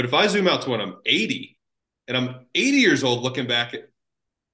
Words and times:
But 0.00 0.06
if 0.06 0.14
I 0.14 0.28
zoom 0.28 0.48
out 0.48 0.62
to 0.62 0.70
when 0.70 0.80
I'm 0.80 0.96
80 1.04 1.58
and 2.08 2.16
I'm 2.16 2.46
80 2.54 2.76
years 2.78 3.04
old 3.04 3.22
looking 3.22 3.46
back 3.46 3.74
at, 3.74 3.90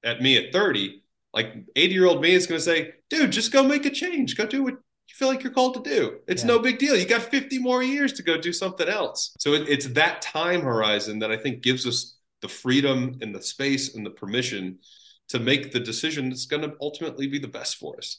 at 0.02 0.20
me 0.20 0.36
at 0.36 0.52
30, 0.52 1.04
like 1.32 1.54
80 1.76 1.94
year 1.94 2.06
old 2.06 2.20
me 2.20 2.32
is 2.32 2.48
going 2.48 2.58
to 2.58 2.64
say, 2.64 2.94
dude, 3.10 3.30
just 3.30 3.52
go 3.52 3.62
make 3.62 3.86
a 3.86 3.90
change. 3.90 4.36
Go 4.36 4.44
do 4.44 4.64
what 4.64 4.72
you 4.72 5.14
feel 5.14 5.28
like 5.28 5.44
you're 5.44 5.52
called 5.52 5.74
to 5.74 5.88
do. 5.88 6.18
It's 6.26 6.42
yeah. 6.42 6.48
no 6.48 6.58
big 6.58 6.78
deal. 6.78 6.96
You 6.96 7.06
got 7.06 7.22
50 7.22 7.60
more 7.60 7.80
years 7.80 8.12
to 8.14 8.24
go 8.24 8.36
do 8.36 8.52
something 8.52 8.88
else. 8.88 9.36
So 9.38 9.52
it, 9.52 9.68
it's 9.68 9.86
that 9.90 10.20
time 10.20 10.62
horizon 10.62 11.20
that 11.20 11.30
I 11.30 11.36
think 11.36 11.62
gives 11.62 11.86
us 11.86 12.16
the 12.42 12.48
freedom 12.48 13.16
and 13.20 13.32
the 13.32 13.40
space 13.40 13.94
and 13.94 14.04
the 14.04 14.10
permission 14.10 14.80
to 15.28 15.38
make 15.38 15.70
the 15.70 15.78
decision 15.78 16.28
that's 16.28 16.46
going 16.46 16.62
to 16.62 16.74
ultimately 16.80 17.28
be 17.28 17.38
the 17.38 17.46
best 17.46 17.76
for 17.76 17.98
us. 17.98 18.18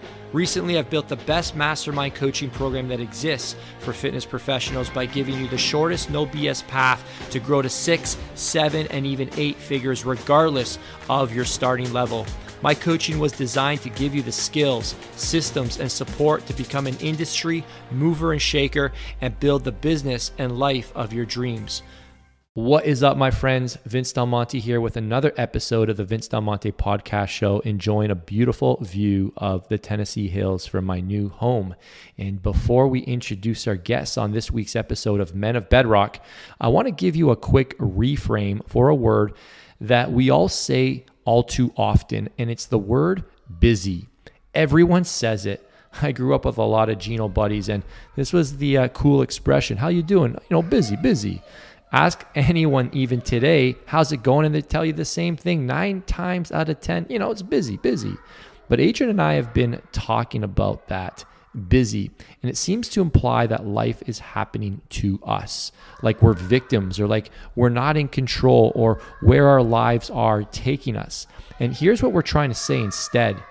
Recently, 0.33 0.77
I've 0.77 0.89
built 0.89 1.09
the 1.09 1.17
best 1.17 1.57
mastermind 1.57 2.15
coaching 2.15 2.49
program 2.49 2.87
that 2.87 3.01
exists 3.01 3.57
for 3.79 3.91
fitness 3.91 4.25
professionals 4.25 4.89
by 4.89 5.05
giving 5.05 5.37
you 5.37 5.47
the 5.49 5.57
shortest, 5.57 6.09
no 6.09 6.25
BS 6.25 6.65
path 6.67 7.03
to 7.31 7.39
grow 7.39 7.61
to 7.61 7.69
six, 7.69 8.17
seven, 8.35 8.87
and 8.87 9.05
even 9.05 9.29
eight 9.35 9.57
figures, 9.57 10.05
regardless 10.05 10.79
of 11.09 11.35
your 11.35 11.43
starting 11.43 11.91
level. 11.91 12.25
My 12.61 12.73
coaching 12.73 13.19
was 13.19 13.33
designed 13.33 13.81
to 13.81 13.89
give 13.89 14.15
you 14.15 14.21
the 14.21 14.31
skills, 14.31 14.95
systems, 15.17 15.79
and 15.79 15.91
support 15.91 16.45
to 16.45 16.53
become 16.53 16.87
an 16.87 16.97
industry 16.99 17.65
mover 17.91 18.31
and 18.31 18.41
shaker 18.41 18.93
and 19.19 19.37
build 19.37 19.65
the 19.65 19.71
business 19.73 20.31
and 20.37 20.57
life 20.57 20.93
of 20.95 21.11
your 21.11 21.25
dreams. 21.25 21.83
What 22.53 22.85
is 22.85 23.01
up, 23.01 23.15
my 23.15 23.31
friends? 23.31 23.77
Vince 23.85 24.11
Del 24.11 24.25
Monte 24.25 24.59
here 24.59 24.81
with 24.81 24.97
another 24.97 25.31
episode 25.37 25.89
of 25.89 25.95
the 25.95 26.03
Vince 26.03 26.27
Del 26.27 26.41
Monte 26.41 26.73
podcast 26.73 27.29
show, 27.29 27.59
enjoying 27.59 28.11
a 28.11 28.15
beautiful 28.15 28.77
view 28.81 29.31
of 29.37 29.65
the 29.69 29.77
Tennessee 29.77 30.27
Hills 30.27 30.65
from 30.65 30.83
my 30.83 30.99
new 30.99 31.29
home. 31.29 31.75
And 32.17 32.43
before 32.43 32.89
we 32.89 33.03
introduce 33.03 33.67
our 33.67 33.77
guests 33.77 34.17
on 34.17 34.33
this 34.33 34.51
week's 34.51 34.75
episode 34.75 35.21
of 35.21 35.33
Men 35.33 35.55
of 35.55 35.69
Bedrock, 35.69 36.19
I 36.59 36.67
want 36.67 36.87
to 36.89 36.91
give 36.91 37.15
you 37.15 37.29
a 37.29 37.37
quick 37.37 37.77
reframe 37.77 38.67
for 38.67 38.89
a 38.89 38.95
word 38.95 39.31
that 39.79 40.11
we 40.11 40.29
all 40.29 40.49
say 40.49 41.05
all 41.23 41.43
too 41.43 41.71
often, 41.77 42.27
and 42.37 42.51
it's 42.51 42.65
the 42.65 42.77
word 42.77 43.23
busy. 43.61 44.09
Everyone 44.53 45.05
says 45.05 45.45
it. 45.45 45.65
I 46.01 46.11
grew 46.11 46.35
up 46.35 46.43
with 46.43 46.57
a 46.57 46.63
lot 46.63 46.89
of 46.89 46.99
Gino 46.99 47.29
buddies, 47.29 47.69
and 47.69 47.83
this 48.17 48.33
was 48.33 48.57
the 48.57 48.77
uh, 48.77 48.87
cool 48.89 49.21
expression. 49.21 49.77
How 49.77 49.87
you 49.87 50.03
doing? 50.03 50.33
You 50.33 50.47
know, 50.49 50.61
busy, 50.61 50.97
busy. 50.97 51.41
Ask 51.91 52.25
anyone 52.35 52.89
even 52.93 53.21
today, 53.21 53.75
how's 53.85 54.11
it 54.11 54.23
going? 54.23 54.45
And 54.45 54.55
they 54.55 54.61
tell 54.61 54.85
you 54.85 54.93
the 54.93 55.03
same 55.03 55.35
thing 55.35 55.65
nine 55.65 56.03
times 56.03 56.51
out 56.51 56.69
of 56.69 56.79
10. 56.79 57.07
You 57.09 57.19
know, 57.19 57.31
it's 57.31 57.41
busy, 57.41 57.77
busy. 57.77 58.15
But 58.69 58.79
Adrian 58.79 59.09
and 59.09 59.21
I 59.21 59.33
have 59.33 59.53
been 59.53 59.81
talking 59.91 60.43
about 60.43 60.87
that 60.87 61.25
busy. 61.67 62.11
And 62.41 62.49
it 62.49 62.55
seems 62.55 62.87
to 62.89 63.01
imply 63.01 63.45
that 63.47 63.65
life 63.65 64.01
is 64.05 64.19
happening 64.19 64.81
to 64.89 65.19
us, 65.23 65.73
like 66.01 66.21
we're 66.21 66.33
victims 66.33 66.97
or 66.97 67.07
like 67.07 67.29
we're 67.55 67.67
not 67.67 67.97
in 67.97 68.07
control 68.07 68.71
or 68.73 69.01
where 69.21 69.49
our 69.49 69.61
lives 69.61 70.09
are 70.09 70.43
taking 70.43 70.95
us. 70.95 71.27
And 71.59 71.75
here's 71.75 72.01
what 72.01 72.13
we're 72.13 72.21
trying 72.21 72.49
to 72.49 72.55
say 72.55 72.79
instead 72.79 73.41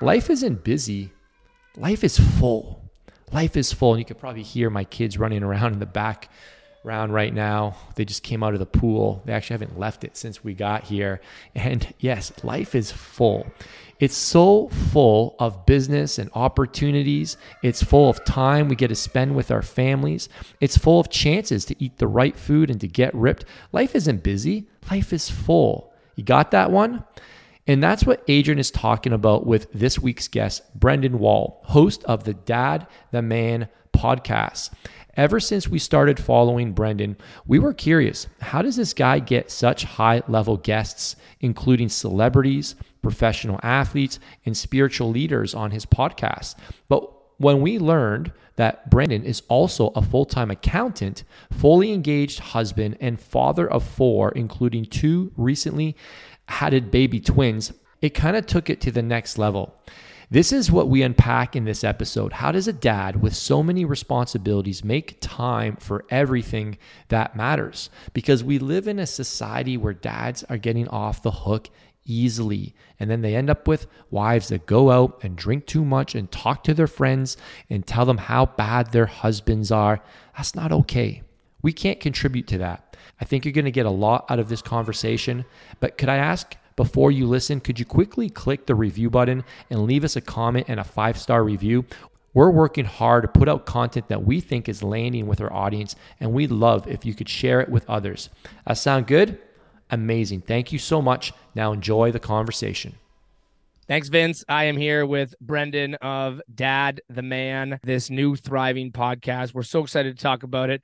life 0.00 0.30
isn't 0.30 0.64
busy, 0.64 1.12
life 1.76 2.02
is 2.02 2.18
full. 2.18 2.80
Life 3.32 3.56
is 3.56 3.72
full. 3.72 3.92
And 3.92 4.00
you 4.00 4.04
could 4.04 4.18
probably 4.18 4.42
hear 4.42 4.70
my 4.70 4.84
kids 4.84 5.18
running 5.18 5.42
around 5.42 5.72
in 5.72 5.78
the 5.78 5.86
back 5.86 6.30
around 6.84 7.12
right 7.12 7.32
now. 7.32 7.76
They 7.94 8.04
just 8.04 8.22
came 8.22 8.42
out 8.42 8.52
of 8.52 8.60
the 8.60 8.66
pool. 8.66 9.22
They 9.24 9.32
actually 9.32 9.54
haven't 9.54 9.78
left 9.78 10.04
it 10.04 10.16
since 10.16 10.44
we 10.44 10.54
got 10.54 10.84
here. 10.84 11.20
And 11.54 11.92
yes, 11.98 12.32
life 12.42 12.74
is 12.74 12.92
full. 12.92 13.46
It's 14.00 14.16
so 14.16 14.68
full 14.68 15.36
of 15.38 15.66
business 15.66 16.18
and 16.18 16.30
opportunities. 16.34 17.36
It's 17.62 17.82
full 17.82 18.10
of 18.10 18.24
time 18.24 18.68
we 18.68 18.76
get 18.76 18.88
to 18.88 18.94
spend 18.94 19.34
with 19.34 19.50
our 19.50 19.62
families. 19.62 20.28
It's 20.60 20.76
full 20.76 21.00
of 21.00 21.10
chances 21.10 21.64
to 21.66 21.76
eat 21.82 21.98
the 21.98 22.08
right 22.08 22.36
food 22.36 22.70
and 22.70 22.80
to 22.80 22.88
get 22.88 23.14
ripped. 23.14 23.44
Life 23.72 23.94
isn't 23.94 24.22
busy, 24.22 24.68
life 24.90 25.12
is 25.12 25.30
full. 25.30 25.92
You 26.16 26.24
got 26.24 26.50
that 26.50 26.70
one? 26.70 27.04
And 27.66 27.82
that's 27.82 28.04
what 28.04 28.22
Adrian 28.28 28.58
is 28.58 28.70
talking 28.70 29.12
about 29.12 29.46
with 29.46 29.72
this 29.72 29.98
week's 29.98 30.28
guest, 30.28 30.62
Brendan 30.78 31.18
Wall, 31.18 31.62
host 31.64 32.04
of 32.04 32.24
the 32.24 32.34
Dad 32.34 32.86
the 33.10 33.22
Man 33.22 33.68
podcast. 33.96 34.70
Ever 35.16 35.38
since 35.38 35.68
we 35.68 35.78
started 35.78 36.18
following 36.18 36.72
Brendan, 36.72 37.16
we 37.46 37.60
were 37.60 37.72
curious 37.72 38.26
how 38.40 38.62
does 38.62 38.76
this 38.76 38.92
guy 38.92 39.20
get 39.20 39.50
such 39.50 39.84
high 39.84 40.22
level 40.26 40.56
guests, 40.56 41.14
including 41.40 41.88
celebrities, 41.88 42.74
professional 43.00 43.60
athletes, 43.62 44.18
and 44.44 44.56
spiritual 44.56 45.10
leaders 45.10 45.54
on 45.54 45.70
his 45.70 45.86
podcast? 45.86 46.56
But 46.88 47.08
when 47.38 47.60
we 47.60 47.78
learned 47.78 48.32
that 48.56 48.90
Brendan 48.90 49.24
is 49.24 49.42
also 49.48 49.88
a 49.94 50.02
full 50.02 50.24
time 50.24 50.50
accountant, 50.50 51.22
fully 51.52 51.92
engaged 51.92 52.40
husband, 52.40 52.96
and 53.00 53.20
father 53.20 53.70
of 53.70 53.84
four, 53.84 54.32
including 54.32 54.84
two 54.84 55.32
recently 55.36 55.96
had 56.48 56.90
baby 56.90 57.20
twins, 57.20 57.72
it 58.02 58.10
kind 58.10 58.36
of 58.36 58.46
took 58.46 58.68
it 58.68 58.80
to 58.80 58.90
the 58.90 59.02
next 59.02 59.38
level. 59.38 59.74
This 60.34 60.50
is 60.50 60.68
what 60.68 60.88
we 60.88 61.02
unpack 61.02 61.54
in 61.54 61.64
this 61.64 61.84
episode. 61.84 62.32
How 62.32 62.50
does 62.50 62.66
a 62.66 62.72
dad 62.72 63.22
with 63.22 63.36
so 63.36 63.62
many 63.62 63.84
responsibilities 63.84 64.82
make 64.82 65.18
time 65.20 65.76
for 65.76 66.04
everything 66.10 66.76
that 67.06 67.36
matters? 67.36 67.88
Because 68.14 68.42
we 68.42 68.58
live 68.58 68.88
in 68.88 68.98
a 68.98 69.06
society 69.06 69.76
where 69.76 69.92
dads 69.92 70.42
are 70.50 70.58
getting 70.58 70.88
off 70.88 71.22
the 71.22 71.30
hook 71.30 71.70
easily. 72.04 72.74
And 72.98 73.08
then 73.08 73.22
they 73.22 73.36
end 73.36 73.48
up 73.48 73.68
with 73.68 73.86
wives 74.10 74.48
that 74.48 74.66
go 74.66 74.90
out 74.90 75.20
and 75.22 75.36
drink 75.36 75.66
too 75.66 75.84
much 75.84 76.16
and 76.16 76.28
talk 76.32 76.64
to 76.64 76.74
their 76.74 76.88
friends 76.88 77.36
and 77.70 77.86
tell 77.86 78.04
them 78.04 78.18
how 78.18 78.46
bad 78.46 78.90
their 78.90 79.06
husbands 79.06 79.70
are. 79.70 80.02
That's 80.36 80.56
not 80.56 80.72
okay. 80.72 81.22
We 81.62 81.72
can't 81.72 82.00
contribute 82.00 82.48
to 82.48 82.58
that. 82.58 82.96
I 83.20 83.24
think 83.24 83.44
you're 83.44 83.52
going 83.52 83.66
to 83.66 83.70
get 83.70 83.86
a 83.86 83.90
lot 83.90 84.28
out 84.28 84.40
of 84.40 84.48
this 84.48 84.62
conversation. 84.62 85.44
But 85.78 85.96
could 85.96 86.08
I 86.08 86.16
ask 86.16 86.56
before 86.76 87.10
you 87.10 87.26
listen, 87.26 87.60
could 87.60 87.78
you 87.78 87.84
quickly 87.84 88.28
click 88.28 88.66
the 88.66 88.74
review 88.74 89.10
button 89.10 89.44
and 89.70 89.84
leave 89.84 90.04
us 90.04 90.16
a 90.16 90.20
comment 90.20 90.66
and 90.68 90.80
a 90.80 90.84
five 90.84 91.18
star 91.18 91.44
review? 91.44 91.84
We're 92.32 92.50
working 92.50 92.84
hard 92.84 93.22
to 93.22 93.28
put 93.28 93.48
out 93.48 93.64
content 93.64 94.08
that 94.08 94.24
we 94.24 94.40
think 94.40 94.68
is 94.68 94.82
landing 94.82 95.28
with 95.28 95.40
our 95.40 95.52
audience, 95.52 95.94
and 96.18 96.32
we'd 96.32 96.50
love 96.50 96.88
if 96.88 97.04
you 97.04 97.14
could 97.14 97.28
share 97.28 97.60
it 97.60 97.68
with 97.68 97.88
others. 97.88 98.28
That 98.66 98.76
sound 98.76 99.06
good? 99.06 99.38
Amazing. 99.90 100.40
Thank 100.40 100.72
you 100.72 100.80
so 100.80 101.00
much. 101.00 101.32
Now 101.54 101.72
enjoy 101.72 102.10
the 102.10 102.18
conversation. 102.18 102.96
Thanks, 103.86 104.08
Vince. 104.08 104.44
I 104.48 104.64
am 104.64 104.76
here 104.76 105.06
with 105.06 105.34
Brendan 105.40 105.94
of 105.96 106.40
Dad 106.52 107.02
the 107.08 107.22
Man, 107.22 107.78
this 107.82 108.10
new 108.10 108.34
thriving 108.34 108.90
podcast. 108.90 109.54
We're 109.54 109.62
so 109.62 109.84
excited 109.84 110.16
to 110.16 110.22
talk 110.22 110.42
about 110.42 110.70
it. 110.70 110.82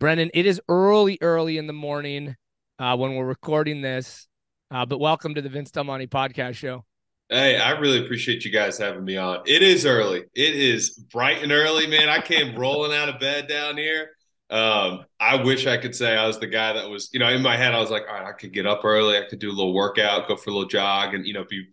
Brendan, 0.00 0.30
it 0.34 0.46
is 0.46 0.60
early, 0.68 1.16
early 1.20 1.58
in 1.58 1.66
the 1.66 1.72
morning 1.72 2.36
uh, 2.78 2.96
when 2.96 3.14
we're 3.14 3.26
recording 3.26 3.82
this. 3.82 4.26
Uh, 4.72 4.86
but 4.86 5.00
welcome 5.00 5.34
to 5.34 5.42
the 5.42 5.48
Vince 5.48 5.72
Del 5.72 5.82
Monte 5.82 6.06
podcast 6.06 6.54
show. 6.54 6.84
Hey, 7.28 7.58
I 7.58 7.72
really 7.72 8.04
appreciate 8.04 8.44
you 8.44 8.52
guys 8.52 8.78
having 8.78 9.04
me 9.04 9.16
on. 9.16 9.40
It 9.46 9.62
is 9.62 9.84
early. 9.84 10.24
It 10.34 10.54
is 10.54 10.90
bright 10.90 11.42
and 11.42 11.50
early, 11.50 11.88
man. 11.88 12.08
I 12.08 12.20
came 12.20 12.56
rolling 12.58 12.96
out 12.96 13.08
of 13.08 13.18
bed 13.18 13.48
down 13.48 13.76
here. 13.76 14.10
Um, 14.48 15.04
I 15.18 15.42
wish 15.42 15.66
I 15.66 15.76
could 15.76 15.94
say 15.94 16.16
I 16.16 16.26
was 16.26 16.38
the 16.38 16.46
guy 16.46 16.72
that 16.74 16.88
was, 16.88 17.08
you 17.12 17.18
know, 17.18 17.28
in 17.28 17.42
my 17.42 17.56
head, 17.56 17.74
I 17.74 17.80
was 17.80 17.90
like, 17.90 18.04
all 18.08 18.14
right, 18.14 18.26
I 18.26 18.32
could 18.32 18.52
get 18.52 18.66
up 18.66 18.84
early. 18.84 19.18
I 19.18 19.22
could 19.28 19.40
do 19.40 19.50
a 19.50 19.52
little 19.52 19.74
workout, 19.74 20.28
go 20.28 20.36
for 20.36 20.50
a 20.50 20.52
little 20.52 20.68
jog 20.68 21.14
and, 21.14 21.26
you 21.26 21.34
know, 21.34 21.44
be 21.48 21.66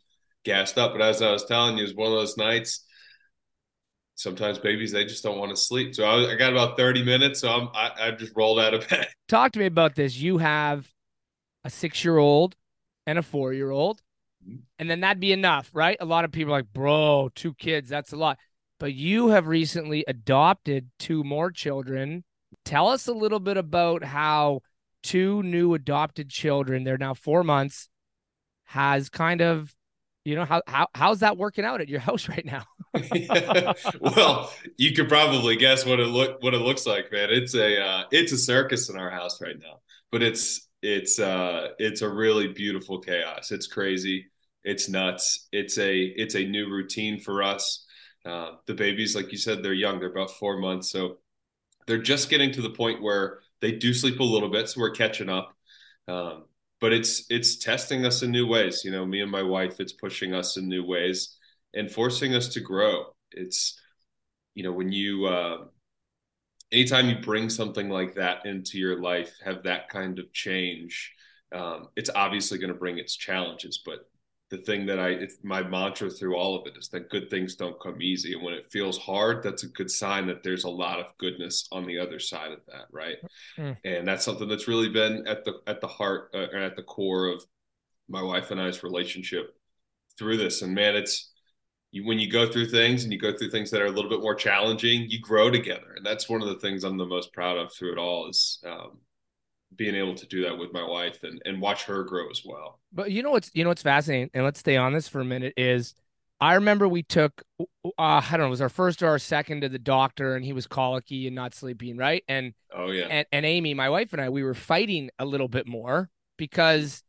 gassed 0.44 0.80
up. 0.80 0.92
But 0.92 1.02
as 1.02 1.22
I 1.22 1.32
was 1.32 1.46
telling 1.46 1.78
you, 1.78 1.84
it 1.84 1.88
was 1.88 1.96
one 1.96 2.12
of 2.12 2.18
those 2.18 2.38
nights. 2.38 2.84
Sometimes 4.16 4.58
babies, 4.58 4.92
they 4.92 5.06
just 5.06 5.24
don't 5.24 5.38
want 5.38 5.52
to 5.52 5.58
sleep. 5.58 5.94
So 5.94 6.04
I, 6.04 6.32
I 6.32 6.36
got 6.36 6.52
about 6.52 6.78
30 6.78 7.04
minutes. 7.04 7.42
So 7.42 7.50
I'm, 7.50 7.70
I, 7.76 8.08
I 8.08 8.12
just 8.12 8.34
rolled 8.36 8.60
out 8.60 8.74
of 8.74 8.88
bed. 8.90 9.08
Talk 9.28 9.52
to 9.52 9.60
me 9.60 9.68
about 9.68 9.94
this. 9.94 10.18
You 10.18 10.40
have 10.40 10.88
a 11.64 11.70
six 11.70 12.04
year 12.04 12.18
old 12.18 12.56
and 13.08 13.18
a 13.18 13.24
four 13.24 13.54
year 13.54 13.72
old. 13.72 14.02
Mm-hmm. 14.48 14.58
And 14.78 14.90
then 14.90 15.00
that'd 15.00 15.20
be 15.20 15.32
enough, 15.32 15.72
right? 15.74 15.98
A 16.00 16.06
lot 16.06 16.26
of 16.26 16.32
people 16.32 16.54
are 16.54 16.58
like, 16.58 16.74
bro, 16.74 17.32
two 17.34 17.56
kids, 17.56 17.90
that's 17.90 18.14
a 18.14 18.18
lot. 18.18 18.38
But 18.80 18.94
you 18.94 19.30
have 19.30 19.48
recently 19.48 20.04
adopted 20.08 20.92
two 21.00 21.24
more 21.24 21.50
children. 21.50 22.24
Tell 22.64 22.90
us 22.90 23.08
a 23.08 23.14
little 23.14 23.40
bit 23.40 23.58
about 23.58 24.04
how 24.04 24.62
two 25.02 25.42
new 25.42 25.74
adopted 25.74 26.30
children, 26.30 26.84
they're 26.84 26.98
now 27.00 27.16
four 27.16 27.44
months, 27.44 27.90
has 28.66 29.10
kind 29.10 29.42
of 29.42 29.74
you 30.26 30.36
know 30.36 30.44
how, 30.44 30.62
how 30.68 30.88
how's 30.94 31.22
that 31.22 31.38
working 31.38 31.64
out 31.64 31.80
at 31.80 31.88
your 31.88 32.00
house 32.08 32.28
right 32.28 32.46
now 32.46 32.64
yeah. 33.14 33.72
well 34.02 34.52
you 34.76 34.92
could 34.92 35.08
probably 35.08 35.56
guess 35.56 35.86
what 35.86 36.02
it 36.02 36.08
look 36.08 36.44
what 36.44 36.54
it 36.54 36.58
looks 36.58 36.86
like 36.86 37.10
man 37.14 37.30
it's 37.32 37.56
a 37.56 37.82
uh, 37.82 38.04
it's 38.12 38.34
a 38.34 38.38
circus 38.38 38.90
in 38.90 38.98
our 38.98 39.10
house 39.10 39.42
right 39.42 39.58
now 39.58 39.80
but 40.12 40.22
it's 40.22 40.67
it's 40.88 41.20
uh 41.20 41.70
it's 41.80 42.02
a 42.02 42.10
really 42.10 42.48
beautiful 42.48 43.00
chaos. 43.00 43.52
It's 43.52 43.68
crazy. 43.68 44.28
it's 44.64 44.90
nuts. 44.90 45.48
It's 45.52 45.78
a 45.78 45.94
it's 46.16 46.36
a 46.36 46.46
new 46.46 46.70
routine 46.70 47.20
for 47.20 47.44
us. 47.44 47.86
Uh, 48.26 48.52
the 48.68 48.74
babies, 48.74 49.16
like 49.16 49.32
you 49.32 49.38
said, 49.38 49.64
they're 49.64 49.74
young. 49.74 50.00
They're 50.00 50.12
about 50.12 50.32
four 50.32 50.58
months, 50.60 50.92
so 50.92 51.18
they're 51.88 52.02
just 52.02 52.30
getting 52.30 52.52
to 52.54 52.62
the 52.62 52.70
point 52.70 53.02
where 53.02 53.40
they 53.62 53.74
do 53.74 53.94
sleep 53.94 54.20
a 54.20 54.24
little 54.24 54.50
bit. 54.50 54.70
So 54.70 54.82
we're 54.82 54.92
catching 54.92 55.30
up. 55.30 55.54
Um, 56.08 56.46
but 56.80 56.94
it's 56.94 57.26
it's 57.30 57.58
testing 57.58 58.06
us 58.06 58.24
in 58.24 58.32
new 58.32 58.48
ways. 58.48 58.84
You 58.86 58.92
know, 58.92 59.06
me 59.06 59.22
and 59.22 59.32
my 59.32 59.44
wife, 59.44 59.80
it's 59.80 59.94
pushing 59.94 60.34
us 60.34 60.58
in 60.58 60.68
new 60.70 60.86
ways 60.86 61.38
and 61.74 61.92
forcing 61.92 62.34
us 62.36 62.50
to 62.50 62.62
grow. 62.62 63.08
It's 63.32 63.80
you 64.56 64.64
know 64.64 64.72
when 64.72 64.92
you 64.92 65.26
uh, 65.26 65.66
anytime 66.72 67.10
you 67.10 67.18
bring 67.20 67.50
something 67.50 67.90
like 67.90 68.16
that 68.16 68.46
into 68.46 68.78
your 68.78 69.02
life, 69.02 69.34
have 69.44 69.64
that 69.64 69.90
kind 69.90 70.20
of 70.20 70.32
change, 70.34 71.14
um, 71.54 71.90
it's 71.96 72.10
obviously 72.14 72.58
going 72.58 72.74
to 72.74 72.80
bring 72.80 72.98
its 72.98 73.16
challenges. 73.16 73.82
But 73.86 74.10
the 74.50 74.58
thing 74.58 74.86
that 74.86 75.00
I, 75.00 75.10
it's 75.10 75.38
my 75.44 75.62
mantra 75.62 76.10
through 76.10 76.36
all 76.36 76.56
of 76.56 76.68
it 76.68 76.78
is 76.78 76.88
that 76.90 77.10
good 77.10 77.30
things 77.30 77.56
don't 77.56 77.80
come 77.82 78.02
easy. 78.02 78.34
And 78.34 78.44
when 78.44 78.54
it 78.54 78.72
feels 78.72 78.98
hard, 78.98 79.44
that's 79.44 79.64
a 79.64 79.70
good 79.70 79.92
sign 79.92 80.28
that 80.28 80.44
there's 80.44 80.64
a 80.64 80.70
lot 80.70 81.00
of 81.00 81.18
goodness 81.18 81.68
on 81.72 81.86
the 81.86 82.00
other 82.00 82.20
side 82.20 82.52
of 82.52 82.60
that. 82.68 82.86
Right. 82.92 83.18
Mm. 83.58 83.78
And 83.84 84.08
that's 84.08 84.24
something 84.24 84.48
that's 84.48 84.68
really 84.68 84.90
been 84.90 85.28
at 85.28 85.44
the, 85.44 85.56
at 85.68 85.82
the 85.82 85.88
heart 85.88 86.32
uh, 86.34 86.48
and 86.54 86.64
at 86.64 86.76
the 86.76 86.84
core 86.84 87.28
of 87.28 87.44
my 88.08 88.22
wife 88.22 88.52
and 88.52 88.62
I's 88.62 88.84
relationship 88.84 89.54
through 90.18 90.38
this. 90.38 90.62
And 90.62 90.74
man, 90.74 90.96
it's, 90.96 91.32
you, 91.98 92.06
when 92.06 92.20
you 92.20 92.30
go 92.30 92.50
through 92.50 92.68
things 92.68 93.04
and 93.04 93.12
you 93.12 93.20
go 93.20 93.36
through 93.36 93.50
things 93.50 93.70
that 93.72 93.82
are 93.82 93.88
a 93.88 93.92
little 93.92 94.10
bit 94.10 94.22
more 94.22 94.36
challenging, 94.36 95.06
you 95.10 95.20
grow 95.20 95.50
together. 95.52 95.94
And 95.98 96.06
that's 96.06 96.30
one 96.30 96.42
of 96.42 96.48
the 96.48 96.60
things 96.60 96.84
I'm 96.84 96.98
the 96.98 97.06
most 97.06 97.34
proud 97.34 97.58
of 97.58 97.74
through 97.74 97.94
it 97.94 97.98
all 97.98 98.30
is, 98.30 98.64
um, 98.66 99.00
being 99.76 99.96
able 99.96 100.16
to 100.16 100.26
do 100.28 100.44
that 100.44 100.58
with 100.58 100.72
my 100.72 100.84
wife 100.84 101.24
and, 101.24 101.42
and 101.46 101.62
watch 101.62 101.84
her 101.84 102.04
grow 102.04 102.30
as 102.30 102.42
well. 102.46 102.80
But 102.94 103.12
you 103.12 103.22
know 103.22 103.32
what's 103.32 103.52
you 103.54 103.64
know 103.64 103.70
what's 103.70 103.82
fascinating, 103.82 104.30
and 104.34 104.44
let's 104.44 104.60
stay 104.60 104.78
on 104.78 104.94
this 104.94 105.08
for 105.08 105.20
a 105.20 105.26
minute. 105.26 105.54
Is 105.58 105.94
I 106.40 106.56
remember 106.56 106.88
we 106.88 107.04
took 107.04 107.44
uh, 107.60 107.66
I 107.98 108.22
don't 108.32 108.40
know, 108.40 108.48
it 108.48 108.50
was 108.50 108.62
our 108.62 108.70
first 108.70 109.04
or 109.04 109.08
our 109.10 109.20
second 109.20 109.62
to 109.62 109.70
the 109.70 109.80
doctor, 109.80 110.36
and 110.36 110.46
he 110.46 110.54
was 110.54 110.68
colicky 110.68 111.28
and 111.28 111.36
not 111.36 111.54
sleeping, 111.54 111.98
right? 111.98 112.24
And 112.28 112.54
oh 112.74 112.92
yeah, 112.92 113.08
and, 113.08 113.28
and 113.32 113.46
Amy, 113.46 113.74
my 113.74 113.90
wife 113.90 114.14
and 114.14 114.22
I, 114.22 114.30
we 114.30 114.44
were 114.44 114.54
fighting 114.54 115.10
a 115.20 115.26
little 115.26 115.48
bit 115.50 115.68
more 115.68 116.10
because 116.38 117.04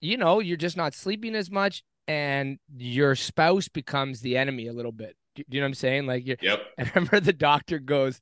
you 0.00 0.16
know 0.16 0.40
you're 0.40 0.56
just 0.56 0.76
not 0.76 0.92
sleeping 0.92 1.34
as 1.34 1.50
much, 1.50 1.84
and 2.08 2.58
your 2.76 3.14
spouse 3.14 3.68
becomes 3.68 4.20
the 4.20 4.36
enemy 4.36 4.68
a 4.68 4.72
little 4.72 4.92
bit. 4.92 5.16
Do, 5.34 5.44
you 5.48 5.60
know 5.60 5.64
what 5.64 5.68
I'm 5.68 5.74
saying? 5.74 6.06
Like, 6.06 6.26
yep. 6.26 6.60
And 6.78 6.88
I 6.88 6.92
remember 6.94 7.20
the 7.20 7.32
doctor 7.32 7.78
goes, 7.78 8.20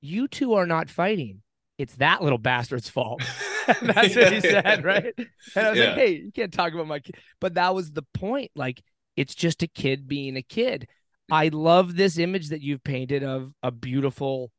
"You 0.00 0.28
two 0.28 0.54
are 0.54 0.66
not 0.66 0.90
fighting." 0.90 1.42
it's 1.78 1.96
that 1.96 2.22
little 2.22 2.38
bastard's 2.38 2.88
fault. 2.88 3.22
That's 3.82 4.14
yeah, 4.14 4.22
what 4.22 4.32
he 4.32 4.40
said, 4.40 4.64
yeah. 4.64 4.80
right? 4.82 5.14
And 5.16 5.66
I 5.66 5.70
was 5.70 5.78
yeah. 5.78 5.86
like, 5.86 5.94
hey, 5.96 6.12
you 6.24 6.32
can't 6.32 6.52
talk 6.52 6.72
about 6.72 6.86
my 6.86 7.00
kid. 7.00 7.16
But 7.40 7.54
that 7.54 7.74
was 7.74 7.90
the 7.90 8.04
point. 8.14 8.52
Like, 8.54 8.80
it's 9.16 9.34
just 9.34 9.62
a 9.64 9.66
kid 9.66 10.06
being 10.06 10.36
a 10.36 10.42
kid. 10.42 10.86
I 11.30 11.48
love 11.48 11.96
this 11.96 12.16
image 12.16 12.50
that 12.50 12.62
you've 12.62 12.84
painted 12.84 13.24
of 13.24 13.52
a 13.64 13.72
beautiful 13.72 14.52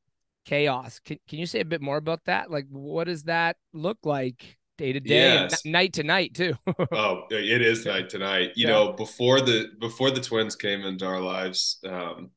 chaos. 0.46 1.00
Can, 1.00 1.20
can 1.30 1.40
you 1.40 1.46
say 1.46 1.62
a 1.62 1.66
bit 1.66 1.82
more 1.82 1.96
about 1.96 2.26
that? 2.26 2.52
Like, 2.52 2.66
what 2.70 3.06
does 3.06 3.24
that 3.24 3.56
look 3.72 4.00
like 4.04 4.57
day 4.78 4.94
to 4.94 5.00
day, 5.00 5.34
yes. 5.34 5.66
night 5.66 5.94
to 5.94 6.04
night, 6.04 6.34
too? 6.34 6.54
oh, 6.92 7.24
it 7.30 7.62
is 7.62 7.86
night 7.86 8.10
to 8.10 8.20
night. 8.20 8.52
You 8.56 8.68
know, 8.68 8.94
before 8.94 9.42
the 9.42 9.70
before 9.80 10.12
the 10.12 10.22
twins 10.22 10.56
came 10.56 10.82
into 10.82 11.06
our 11.06 11.20
lives, 11.20 11.80
um, 11.86 12.32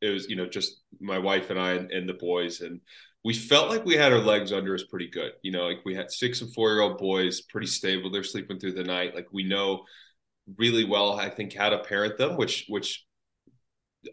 it 0.00 0.10
was 0.10 0.28
you 0.28 0.36
know 0.36 0.48
just 0.48 0.80
my 1.00 1.18
wife 1.18 1.50
and 1.50 1.58
I 1.58 1.72
and, 1.72 1.90
and 1.90 2.08
the 2.08 2.14
boys, 2.14 2.60
and 2.60 2.80
we 3.24 3.34
felt 3.34 3.68
like 3.68 3.84
we 3.84 3.96
had 3.96 4.12
our 4.12 4.18
legs 4.18 4.52
under 4.52 4.74
us 4.74 4.84
pretty 4.84 5.08
good. 5.08 5.32
You 5.42 5.52
know, 5.52 5.66
like 5.66 5.84
we 5.84 5.94
had 5.94 6.10
six 6.10 6.40
and 6.40 6.52
four 6.52 6.70
year 6.70 6.82
old 6.82 6.98
boys, 6.98 7.40
pretty 7.40 7.68
stable. 7.68 8.10
They're 8.10 8.24
sleeping 8.24 8.58
through 8.58 8.72
the 8.72 8.84
night. 8.84 9.14
Like 9.14 9.28
we 9.32 9.44
know 9.44 9.84
really 10.58 10.84
well, 10.84 11.18
I 11.18 11.30
think, 11.30 11.54
how 11.54 11.70
to 11.70 11.78
parent 11.78 12.18
them, 12.18 12.36
which 12.36 12.66
which 12.68 13.04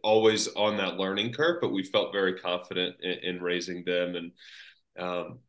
always 0.03 0.47
on 0.49 0.77
that 0.77 0.97
learning 0.97 1.33
curve. 1.33 1.57
But 1.61 1.73
we 1.73 1.83
felt 1.83 2.13
very 2.13 2.35
confident 2.35 2.97
in, 3.01 3.35
in 3.35 3.41
raising 3.41 3.83
them. 3.83 4.15
And 4.15 4.31
um, 4.99 5.39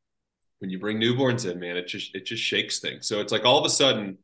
when 0.60 0.70
you 0.70 0.78
bring 0.78 1.00
newborns 1.00 1.50
in, 1.50 1.58
man, 1.58 1.76
it 1.76 1.86
just 1.86 2.14
it 2.14 2.24
just 2.24 2.42
shakes 2.42 2.78
things. 2.78 3.06
So 3.08 3.20
it's 3.20 3.32
like 3.32 3.44
all 3.44 3.58
of 3.58 3.66
a 3.66 3.70
sudden 3.70 4.18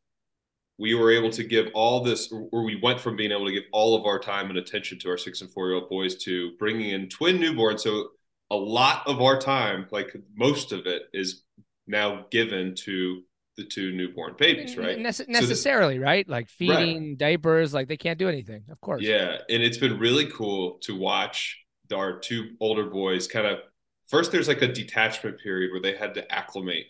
we 0.78 0.94
were 0.94 1.10
able 1.10 1.30
to 1.30 1.42
give 1.42 1.68
all 1.74 2.02
this, 2.02 2.32
or 2.52 2.62
we 2.62 2.78
went 2.82 3.00
from 3.00 3.16
being 3.16 3.32
able 3.32 3.46
to 3.46 3.52
give 3.52 3.64
all 3.72 3.96
of 3.96 4.04
our 4.04 4.18
time 4.18 4.50
and 4.50 4.58
attention 4.58 4.98
to 5.00 5.10
our 5.10 5.16
six 5.16 5.40
and 5.40 5.50
four 5.50 5.68
year 5.68 5.76
old 5.76 5.88
boys 5.88 6.16
to 6.24 6.52
bringing 6.58 6.90
in 6.90 7.08
twin 7.08 7.38
newborns. 7.38 7.80
So 7.80 8.10
a 8.50 8.56
lot 8.56 9.02
of 9.06 9.20
our 9.22 9.38
time, 9.38 9.86
like 9.90 10.14
most 10.36 10.72
of 10.72 10.86
it, 10.86 11.04
is 11.12 11.42
now 11.86 12.26
given 12.30 12.74
to 12.74 13.22
the 13.56 13.64
two 13.64 13.92
newborn 13.92 14.34
babies, 14.36 14.76
right? 14.76 14.98
Nece- 14.98 15.28
necessarily, 15.28 15.96
so 15.96 16.02
right? 16.02 16.28
Like 16.28 16.50
feeding, 16.50 17.08
right. 17.10 17.18
diapers, 17.18 17.72
like 17.72 17.88
they 17.88 17.96
can't 17.96 18.18
do 18.18 18.28
anything, 18.28 18.64
of 18.70 18.80
course. 18.80 19.02
Yeah, 19.02 19.38
and 19.48 19.62
it's 19.62 19.78
been 19.78 19.98
really 19.98 20.26
cool 20.26 20.78
to 20.82 20.94
watch 20.94 21.58
our 21.94 22.18
two 22.18 22.50
older 22.60 22.84
boys 22.90 23.26
kind 23.26 23.46
of. 23.46 23.58
First, 24.08 24.32
there's 24.32 24.48
like 24.48 24.62
a 24.62 24.72
detachment 24.72 25.40
period 25.40 25.72
where 25.72 25.80
they 25.80 25.96
had 25.96 26.14
to 26.14 26.32
acclimate 26.32 26.86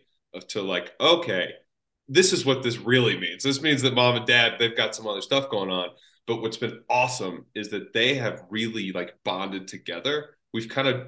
to 0.49 0.63
like, 0.63 0.93
okay, 1.01 1.51
this 2.09 2.33
is 2.33 2.45
what 2.45 2.63
this 2.63 2.79
really 2.79 3.19
means. 3.19 3.43
This 3.43 3.63
means 3.63 3.83
that 3.83 3.95
mom 3.95 4.17
and 4.17 4.27
dad 4.27 4.55
they've 4.59 4.77
got 4.77 4.95
some 4.95 5.07
other 5.07 5.23
stuff 5.23 5.51
going 5.51 5.71
on. 5.71 5.89
But 6.27 6.43
what's 6.43 6.57
been 6.57 6.81
awesome 6.91 7.47
is 7.55 7.71
that 7.71 7.93
they 7.93 8.15
have 8.15 8.45
really 8.51 8.93
like 8.93 9.15
bonded 9.25 9.69
together. 9.69 10.37
We've 10.53 10.69
kind 10.69 10.89
of 10.89 11.07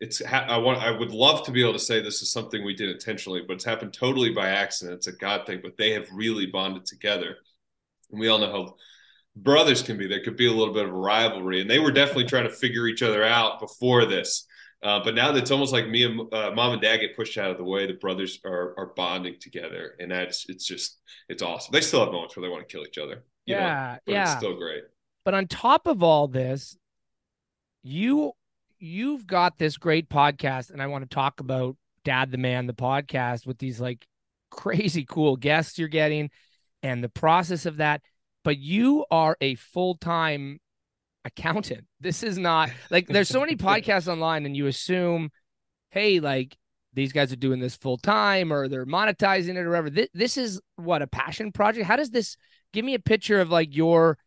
it's, 0.00 0.22
I 0.24 0.56
want 0.56 0.78
I 0.78 0.90
would 0.90 1.10
love 1.10 1.44
to 1.44 1.52
be 1.52 1.60
able 1.60 1.74
to 1.74 1.78
say 1.78 2.00
this 2.00 2.22
is 2.22 2.32
something 2.32 2.64
we 2.64 2.74
did 2.74 2.88
intentionally, 2.88 3.42
but 3.46 3.54
it's 3.54 3.64
happened 3.64 3.92
totally 3.92 4.30
by 4.30 4.48
accident. 4.48 4.96
It's 4.96 5.06
a 5.08 5.12
God 5.12 5.46
thing, 5.46 5.60
but 5.62 5.76
they 5.76 5.92
have 5.92 6.08
really 6.12 6.46
bonded 6.46 6.86
together, 6.86 7.36
and 8.10 8.18
we 8.18 8.28
all 8.28 8.38
know 8.38 8.50
how 8.50 8.76
brothers 9.36 9.82
can 9.82 9.98
be. 9.98 10.06
There 10.06 10.22
could 10.22 10.38
be 10.38 10.46
a 10.46 10.52
little 10.52 10.72
bit 10.72 10.84
of 10.84 10.90
a 10.90 10.96
rivalry, 10.96 11.60
and 11.60 11.68
they 11.68 11.78
were 11.78 11.92
definitely 11.92 12.24
trying 12.24 12.48
to 12.48 12.54
figure 12.54 12.86
each 12.86 13.02
other 13.02 13.22
out 13.22 13.60
before 13.60 14.06
this. 14.06 14.46
Uh, 14.82 15.00
but 15.04 15.14
now 15.14 15.30
that 15.30 15.42
it's 15.42 15.50
almost 15.50 15.72
like 15.72 15.88
me 15.88 16.04
and 16.04 16.32
uh, 16.32 16.50
mom 16.54 16.72
and 16.72 16.80
dad 16.80 16.98
get 16.98 17.14
pushed 17.14 17.36
out 17.36 17.50
of 17.50 17.58
the 17.58 17.64
way, 17.64 17.86
the 17.86 17.94
brothers 17.94 18.40
are 18.44 18.74
are 18.78 18.92
bonding 18.96 19.36
together, 19.38 19.94
and 19.98 20.10
that's 20.10 20.48
it's 20.48 20.64
just 20.64 21.00
it's 21.28 21.42
awesome. 21.42 21.72
They 21.72 21.82
still 21.82 22.00
have 22.00 22.12
moments 22.12 22.36
where 22.36 22.42
they 22.42 22.48
want 22.48 22.66
to 22.66 22.72
kill 22.72 22.86
each 22.86 22.98
other. 22.98 23.24
yeah, 23.44 23.58
know, 23.58 23.98
but 24.06 24.12
yeah, 24.12 24.22
it's 24.22 24.38
still 24.38 24.56
great. 24.56 24.84
But 25.24 25.34
on 25.34 25.46
top 25.48 25.86
of 25.86 26.02
all 26.02 26.28
this, 26.28 26.76
you 27.82 28.32
you've 28.78 29.26
got 29.26 29.58
this 29.58 29.76
great 29.76 30.08
podcast, 30.08 30.70
and 30.70 30.80
I 30.82 30.86
want 30.86 31.08
to 31.08 31.14
talk 31.14 31.40
about 31.40 31.76
Dad 32.04 32.30
the 32.30 32.38
Man, 32.38 32.66
the 32.66 32.72
podcast 32.72 33.46
with 33.46 33.58
these 33.58 33.80
like 33.80 34.06
crazy 34.50 35.04
cool 35.04 35.36
guests 35.36 35.78
you're 35.78 35.88
getting 35.88 36.30
and 36.82 37.04
the 37.04 37.08
process 37.08 37.66
of 37.66 37.76
that. 37.76 38.00
But 38.42 38.56
you 38.58 39.04
are 39.10 39.36
a 39.42 39.56
full 39.56 39.96
time 39.96 40.58
accountant. 41.24 41.84
This 42.00 42.22
is 42.22 42.38
not 42.38 42.70
like 42.90 43.06
there's 43.06 43.28
so 43.28 43.40
many 43.40 43.56
podcasts 43.56 44.08
online, 44.08 44.46
and 44.46 44.56
you 44.56 44.66
assume, 44.66 45.30
hey, 45.90 46.20
like 46.20 46.56
these 46.92 47.12
guys 47.12 47.32
are 47.32 47.36
doing 47.36 47.60
this 47.60 47.76
full 47.76 47.98
time 47.98 48.52
or 48.52 48.68
they're 48.68 48.86
monetizing 48.86 49.50
it 49.50 49.58
or 49.58 49.70
whatever. 49.70 49.90
This, 49.90 50.08
this 50.12 50.36
is 50.36 50.60
what 50.76 51.02
a 51.02 51.06
passion 51.06 51.52
project. 51.52 51.86
How 51.86 51.96
does 51.96 52.10
this 52.10 52.36
give 52.72 52.84
me 52.84 52.94
a 52.94 52.98
picture 52.98 53.40
of 53.40 53.50
like 53.50 53.74
your 53.74 54.18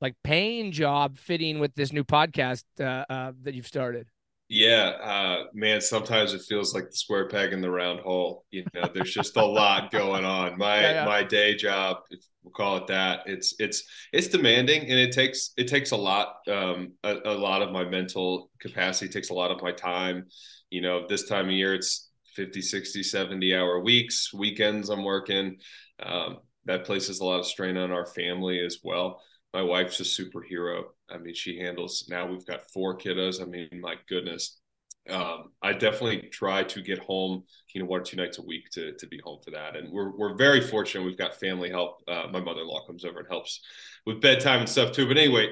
like 0.00 0.14
paying 0.24 0.72
job 0.72 1.16
fitting 1.16 1.58
with 1.58 1.74
this 1.74 1.92
new 1.92 2.04
podcast 2.04 2.64
uh, 2.80 3.04
uh, 3.10 3.32
that 3.42 3.54
you've 3.54 3.66
started? 3.66 4.08
Yeah, 4.48 4.92
uh, 5.02 5.44
man. 5.54 5.80
Sometimes 5.80 6.32
it 6.32 6.42
feels 6.42 6.72
like 6.72 6.90
the 6.90 6.96
square 6.96 7.28
peg 7.28 7.52
in 7.52 7.60
the 7.60 7.70
round 7.70 8.00
hole. 8.00 8.44
You 8.50 8.64
know, 8.74 8.88
there's 8.94 9.12
just 9.12 9.36
a 9.36 9.44
lot 9.44 9.90
going 9.90 10.24
on. 10.24 10.56
My 10.58 10.80
yeah, 10.80 10.92
yeah. 10.92 11.04
my 11.04 11.24
day 11.24 11.56
job, 11.56 11.98
if 12.10 12.20
we'll 12.44 12.52
call 12.52 12.76
it 12.76 12.86
that. 12.86 13.22
It's 13.26 13.54
it's 13.58 13.82
it's 14.12 14.28
demanding, 14.28 14.82
and 14.82 14.92
it 14.92 15.10
takes 15.10 15.52
it 15.56 15.66
takes 15.66 15.90
a 15.90 15.96
lot 15.96 16.36
um, 16.48 16.92
a, 17.02 17.16
a 17.24 17.34
lot 17.34 17.62
of 17.62 17.72
my 17.72 17.84
mental 17.84 18.50
capacity. 18.60 19.06
It 19.06 19.12
takes 19.12 19.30
a 19.30 19.34
lot 19.34 19.50
of 19.50 19.62
my 19.62 19.72
time. 19.72 20.26
You 20.70 20.80
know, 20.80 21.06
this 21.08 21.28
time 21.28 21.46
of 21.46 21.52
year, 21.52 21.74
it's 21.74 22.10
50, 22.36 22.62
60, 22.62 23.02
70 23.02 23.54
hour 23.54 23.80
weeks. 23.80 24.32
Weekends, 24.32 24.90
I'm 24.90 25.02
working. 25.02 25.56
Um, 26.00 26.38
that 26.66 26.84
places 26.84 27.18
a 27.20 27.24
lot 27.24 27.40
of 27.40 27.46
strain 27.46 27.76
on 27.76 27.90
our 27.90 28.06
family 28.06 28.60
as 28.64 28.78
well 28.82 29.20
my 29.56 29.62
wife's 29.62 30.00
a 30.00 30.02
superhero. 30.02 30.82
I 31.10 31.18
mean, 31.18 31.34
she 31.34 31.58
handles 31.58 32.06
now 32.10 32.26
we've 32.26 32.46
got 32.46 32.70
four 32.72 32.96
kiddos. 32.98 33.40
I 33.40 33.44
mean, 33.44 33.68
my 33.80 33.96
goodness. 34.08 34.60
Um, 35.08 35.52
I 35.62 35.72
definitely 35.72 36.28
try 36.32 36.64
to 36.64 36.82
get 36.82 36.98
home, 36.98 37.44
you 37.72 37.80
know, 37.80 37.86
one 37.86 38.00
or 38.00 38.04
two 38.04 38.16
nights 38.16 38.38
a 38.38 38.42
week 38.42 38.68
to 38.72 38.92
to 38.94 39.06
be 39.06 39.20
home 39.22 39.40
for 39.44 39.52
that. 39.52 39.76
And 39.76 39.92
we're 39.92 40.16
we're 40.16 40.36
very 40.36 40.60
fortunate. 40.60 41.04
We've 41.04 41.18
got 41.18 41.38
family 41.38 41.70
help. 41.70 42.02
Uh, 42.08 42.26
my 42.32 42.40
mother 42.40 42.62
in 42.62 42.66
law 42.66 42.84
comes 42.86 43.04
over 43.04 43.20
and 43.20 43.28
helps 43.28 43.60
with 44.04 44.20
bedtime 44.20 44.60
and 44.60 44.68
stuff 44.68 44.92
too. 44.92 45.06
But 45.06 45.16
anyway, 45.18 45.50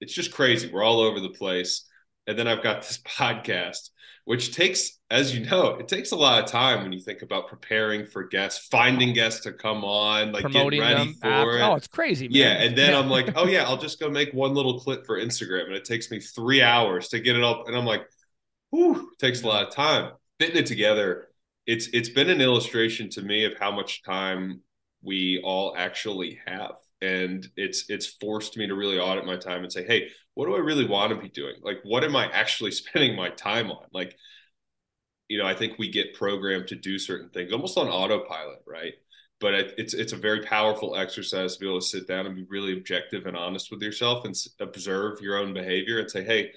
it's 0.00 0.14
just 0.14 0.32
crazy. 0.32 0.70
We're 0.72 0.82
all 0.84 1.00
over 1.00 1.20
the 1.20 1.30
place. 1.30 1.85
And 2.26 2.38
then 2.38 2.48
I've 2.48 2.62
got 2.62 2.82
this 2.82 2.98
podcast 3.04 3.90
which 4.26 4.52
takes, 4.52 4.98
as 5.08 5.36
you 5.36 5.46
know, 5.46 5.76
it 5.76 5.86
takes 5.86 6.10
a 6.10 6.16
lot 6.16 6.42
of 6.42 6.50
time 6.50 6.82
when 6.82 6.92
you 6.92 6.98
think 6.98 7.22
about 7.22 7.46
preparing 7.46 8.04
for 8.04 8.24
guests, 8.24 8.66
finding 8.66 9.12
guests 9.12 9.42
to 9.42 9.52
come 9.52 9.84
on, 9.84 10.32
like 10.32 10.42
Promoting 10.42 10.80
getting 10.80 10.96
ready 10.96 11.12
for 11.12 11.28
after. 11.28 11.58
it. 11.58 11.62
Oh, 11.62 11.74
it's 11.76 11.86
crazy. 11.86 12.26
Man. 12.26 12.36
Yeah, 12.36 12.52
and 12.54 12.76
then 12.76 12.92
I'm 12.92 13.08
like, 13.08 13.30
oh 13.36 13.46
yeah, 13.46 13.62
I'll 13.62 13.76
just 13.76 14.00
go 14.00 14.10
make 14.10 14.34
one 14.34 14.52
little 14.52 14.80
clip 14.80 15.06
for 15.06 15.16
Instagram, 15.20 15.66
and 15.66 15.74
it 15.74 15.84
takes 15.84 16.10
me 16.10 16.18
three 16.18 16.60
hours 16.60 17.08
to 17.10 17.20
get 17.20 17.36
it 17.36 17.44
up, 17.44 17.68
and 17.68 17.76
I'm 17.76 17.84
like, 17.86 18.02
whew, 18.70 19.12
it 19.12 19.18
takes 19.24 19.42
a 19.42 19.46
lot 19.46 19.64
of 19.64 19.72
time 19.72 20.10
fitting 20.40 20.56
it 20.56 20.66
together. 20.66 21.28
It's 21.64 21.86
it's 21.92 22.08
been 22.08 22.28
an 22.28 22.40
illustration 22.40 23.08
to 23.10 23.22
me 23.22 23.44
of 23.44 23.56
how 23.60 23.70
much 23.70 24.02
time 24.02 24.60
we 25.02 25.40
all 25.44 25.72
actually 25.76 26.40
have. 26.46 26.74
And 27.00 27.46
it's 27.56 27.88
it's 27.88 28.06
forced 28.06 28.56
me 28.56 28.66
to 28.66 28.74
really 28.74 28.98
audit 28.98 29.24
my 29.24 29.36
time 29.36 29.62
and 29.62 29.72
say, 29.72 29.84
hey, 29.86 30.08
what 30.36 30.46
do 30.46 30.54
I 30.54 30.58
really 30.58 30.86
want 30.86 31.10
to 31.10 31.18
be 31.18 31.30
doing? 31.30 31.54
Like, 31.62 31.78
what 31.82 32.04
am 32.04 32.14
I 32.14 32.30
actually 32.30 32.70
spending 32.82 33.16
my 33.16 33.30
time 33.30 33.70
on? 33.70 33.86
Like, 33.92 34.16
you 35.28 35.38
know, 35.38 35.46
I 35.46 35.54
think 35.54 35.78
we 35.78 35.90
get 35.90 36.14
programmed 36.14 36.68
to 36.68 36.76
do 36.76 36.98
certain 36.98 37.30
things 37.30 37.52
almost 37.52 37.78
on 37.78 37.88
autopilot, 37.88 38.62
right? 38.66 38.92
But 39.40 39.54
it's 39.54 39.92
it's 39.92 40.12
a 40.12 40.16
very 40.16 40.42
powerful 40.42 40.94
exercise 40.94 41.54
to 41.54 41.60
be 41.60 41.66
able 41.66 41.80
to 41.80 41.86
sit 41.86 42.06
down 42.06 42.26
and 42.26 42.36
be 42.36 42.46
really 42.48 42.74
objective 42.74 43.26
and 43.26 43.36
honest 43.36 43.70
with 43.70 43.82
yourself 43.82 44.24
and 44.24 44.34
observe 44.60 45.20
your 45.20 45.38
own 45.38 45.52
behavior 45.52 45.98
and 45.98 46.10
say, 46.10 46.22
hey, 46.22 46.52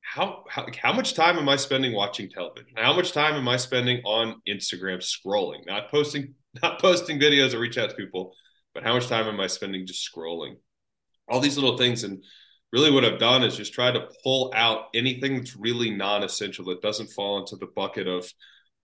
how, 0.00 0.44
how 0.48 0.66
how 0.80 0.92
much 0.92 1.14
time 1.14 1.38
am 1.38 1.48
I 1.48 1.56
spending 1.56 1.92
watching 1.92 2.30
television? 2.30 2.72
How 2.76 2.92
much 2.92 3.12
time 3.12 3.34
am 3.34 3.48
I 3.48 3.56
spending 3.56 4.00
on 4.04 4.40
Instagram 4.48 4.98
scrolling, 4.98 5.66
not 5.66 5.90
posting 5.90 6.34
not 6.62 6.80
posting 6.80 7.18
videos 7.18 7.52
or 7.52 7.58
reach 7.58 7.78
out 7.78 7.90
to 7.90 7.96
people, 7.96 8.32
but 8.74 8.84
how 8.84 8.94
much 8.94 9.08
time 9.08 9.26
am 9.26 9.40
I 9.40 9.48
spending 9.48 9.86
just 9.86 10.08
scrolling? 10.08 10.56
All 11.28 11.40
these 11.40 11.56
little 11.56 11.76
things 11.76 12.04
and 12.04 12.22
really 12.76 12.90
what 12.90 13.06
I've 13.06 13.18
done 13.18 13.42
is 13.42 13.56
just 13.56 13.72
try 13.72 13.90
to 13.90 14.06
pull 14.22 14.52
out 14.54 14.88
anything 14.94 15.38
that's 15.38 15.56
really 15.56 15.90
non-essential 15.90 16.66
that 16.66 16.82
doesn't 16.82 17.08
fall 17.08 17.38
into 17.38 17.56
the 17.56 17.68
bucket 17.74 18.06
of 18.06 18.30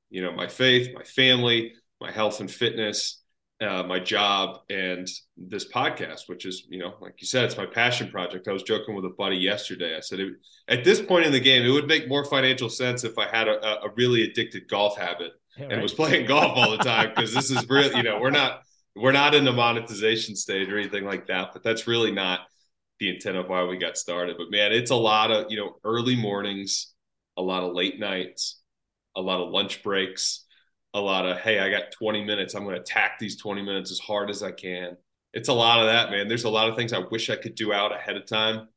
you 0.09 0.23
know 0.23 0.33
my 0.33 0.49
faith, 0.49 0.89
my 0.95 1.05
family, 1.05 1.75
my 2.01 2.11
health 2.11 2.41
and 2.41 2.51
fitness, 2.51 3.23
uh, 3.61 3.83
my 3.83 4.01
job 4.01 4.61
and 4.71 5.07
this 5.37 5.71
podcast, 5.71 6.23
which 6.27 6.47
is, 6.47 6.65
you 6.71 6.79
know, 6.79 6.95
like 7.01 7.15
you 7.21 7.27
said, 7.27 7.45
it's 7.45 7.57
my 7.57 7.67
passion 7.67 8.09
project. 8.09 8.49
I 8.49 8.53
was 8.53 8.63
joking 8.63 8.95
with 8.95 9.05
a 9.05 9.11
buddy 9.11 9.37
yesterday. 9.37 9.95
I 9.95 10.01
said, 10.01 10.21
it, 10.21 10.33
at 10.69 10.85
this 10.85 11.01
point 11.03 11.27
in 11.27 11.33
the 11.33 11.41
game, 11.41 11.63
it 11.65 11.71
would 11.71 11.87
make 11.87 12.09
more 12.09 12.25
financial 12.25 12.71
sense 12.71 13.05
if 13.05 13.19
I 13.19 13.29
had 13.29 13.49
a, 13.49 13.85
a 13.85 13.91
really 13.95 14.25
addicted 14.25 14.69
golf 14.69 14.97
habit 14.97 15.33
yeah, 15.59 15.67
and 15.71 15.83
was 15.83 15.93
playing 15.95 16.27
golf 16.27 16.57
all 16.57 16.71
the 16.71 16.83
time 16.83 17.11
because 17.15 17.35
this 17.35 17.51
is 17.51 17.69
really, 17.69 17.95
you 17.95 18.03
know, 18.03 18.19
we're 18.19 18.31
not 18.31 18.63
we're 18.97 19.13
not 19.13 19.35
in 19.35 19.45
the 19.45 19.53
monetization 19.53 20.35
stage 20.35 20.69
or 20.71 20.79
anything 20.79 21.05
like 21.05 21.27
that. 21.27 21.51
But 21.53 21.63
that's 21.63 21.87
really 21.87 22.11
not 22.11 22.41
the 23.03 23.15
intent 23.15 23.37
of 23.37 23.49
why 23.49 23.65
we 23.65 23.77
got 23.77 23.99
started. 23.99 24.37
But 24.39 24.51
man, 24.51 24.73
it's 24.73 24.91
a 24.91 24.97
lot 24.97 25.31
of 25.31 25.47
you 25.51 25.59
know 25.59 25.77
early 25.85 26.17
mornings, 26.17 26.95
a 27.37 27.43
lot 27.43 27.63
of 27.63 27.75
late 27.75 27.99
nights, 28.01 28.61
a 29.17 29.21
lot 29.21 29.41
of 29.41 29.51
lunch 29.51 29.83
breaks 29.83 30.45
a 30.95 31.01
lot 31.01 31.27
of 31.27 31.39
hey 31.39 31.59
i 31.59 31.71
got 31.71 31.93
20 31.93 32.25
minutes. 32.25 32.55
I'm 32.55 32.65
going 32.65 32.75
to 32.75 32.81
attack 32.81 33.19
these 33.19 33.37
20 33.37 33.63
minutes 33.63 33.91
as 33.91 33.99
hard 33.99 34.31
as 34.31 34.43
i 34.43 34.51
can. 34.51 34.97
It's 35.33 35.49
a 35.49 35.53
lot 35.53 35.81
of 35.81 35.87
that 35.87 36.11
man. 36.11 36.29
There's 36.29 36.45
a 36.45 36.51
lot 36.51 36.69
of 36.69 36.77
things 36.77 36.93
i 36.93 36.99
wish 37.11 37.31
i 37.31 37.37
could 37.37 37.55
do 37.55 37.73
out 37.73 37.95
ahead 37.95 38.17
of 38.17 38.27
time. 38.27 38.69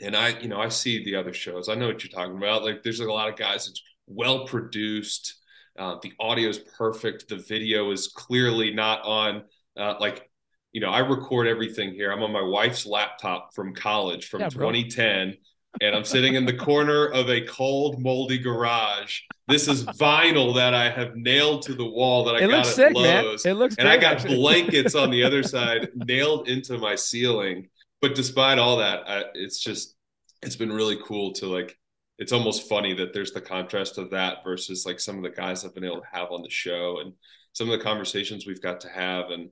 And 0.00 0.16
i 0.16 0.38
you 0.40 0.48
know 0.48 0.60
i 0.60 0.68
see 0.68 1.04
the 1.04 1.16
other 1.16 1.32
shows. 1.32 1.68
I 1.68 1.74
know 1.74 1.86
what 1.86 2.02
you're 2.02 2.12
talking 2.12 2.36
about. 2.36 2.64
Like 2.64 2.82
there's 2.82 3.00
a 3.00 3.10
lot 3.10 3.28
of 3.28 3.36
guys 3.36 3.66
that's 3.66 3.82
well 4.06 4.46
produced. 4.46 5.36
Uh, 5.78 5.96
the 6.02 6.12
audio 6.20 6.48
is 6.48 6.58
perfect. 6.58 7.28
The 7.28 7.36
video 7.36 7.92
is 7.92 8.08
clearly 8.08 8.74
not 8.74 9.02
on 9.04 9.44
uh, 9.78 9.94
like 10.00 10.28
you 10.72 10.80
know 10.80 10.88
i 10.88 10.98
record 10.98 11.46
everything 11.46 11.92
here 11.92 12.10
i'm 12.10 12.22
on 12.22 12.32
my 12.32 12.42
wife's 12.42 12.86
laptop 12.86 13.54
from 13.54 13.74
college 13.74 14.28
from 14.28 14.40
yeah, 14.40 14.48
2010 14.48 15.36
and 15.80 15.96
I'm 15.96 16.04
sitting 16.04 16.34
in 16.34 16.44
the 16.44 16.52
corner 16.52 17.06
of 17.06 17.30
a 17.30 17.40
cold, 17.42 18.00
moldy 18.00 18.38
garage. 18.38 19.20
This 19.48 19.68
is 19.68 19.84
vinyl 19.84 20.54
that 20.56 20.74
I 20.74 20.90
have 20.90 21.16
nailed 21.16 21.62
to 21.62 21.74
the 21.74 21.84
wall 21.84 22.24
that 22.24 22.34
I 22.34 22.44
it 22.44 22.48
got 22.48 22.66
at 22.66 22.74
sick, 22.74 22.94
Lowe's. 22.94 23.44
Man. 23.44 23.52
It 23.52 23.58
looks 23.58 23.76
and 23.76 23.86
great, 23.86 23.98
I 23.98 24.00
got 24.00 24.12
actually. 24.14 24.36
blankets 24.36 24.94
on 24.94 25.10
the 25.10 25.22
other 25.24 25.42
side 25.42 25.88
nailed 25.94 26.48
into 26.48 26.78
my 26.78 26.94
ceiling. 26.94 27.68
But 28.00 28.14
despite 28.14 28.58
all 28.58 28.78
that, 28.78 29.08
I, 29.08 29.24
it's 29.34 29.60
just 29.60 29.94
it's 30.42 30.56
been 30.56 30.72
really 30.72 30.98
cool 31.04 31.32
to 31.34 31.46
like. 31.46 31.78
It's 32.18 32.32
almost 32.32 32.68
funny 32.68 32.94
that 32.94 33.12
there's 33.12 33.32
the 33.32 33.40
contrast 33.40 33.98
of 33.98 34.10
that 34.10 34.44
versus 34.44 34.84
like 34.86 35.00
some 35.00 35.16
of 35.16 35.22
the 35.22 35.30
guys 35.30 35.64
I've 35.64 35.74
been 35.74 35.84
able 35.84 36.02
to 36.02 36.06
have 36.12 36.30
on 36.30 36.42
the 36.42 36.50
show 36.50 37.00
and 37.00 37.14
some 37.52 37.68
of 37.68 37.76
the 37.76 37.84
conversations 37.84 38.46
we've 38.46 38.62
got 38.62 38.80
to 38.82 38.88
have 38.88 39.30
and 39.30 39.48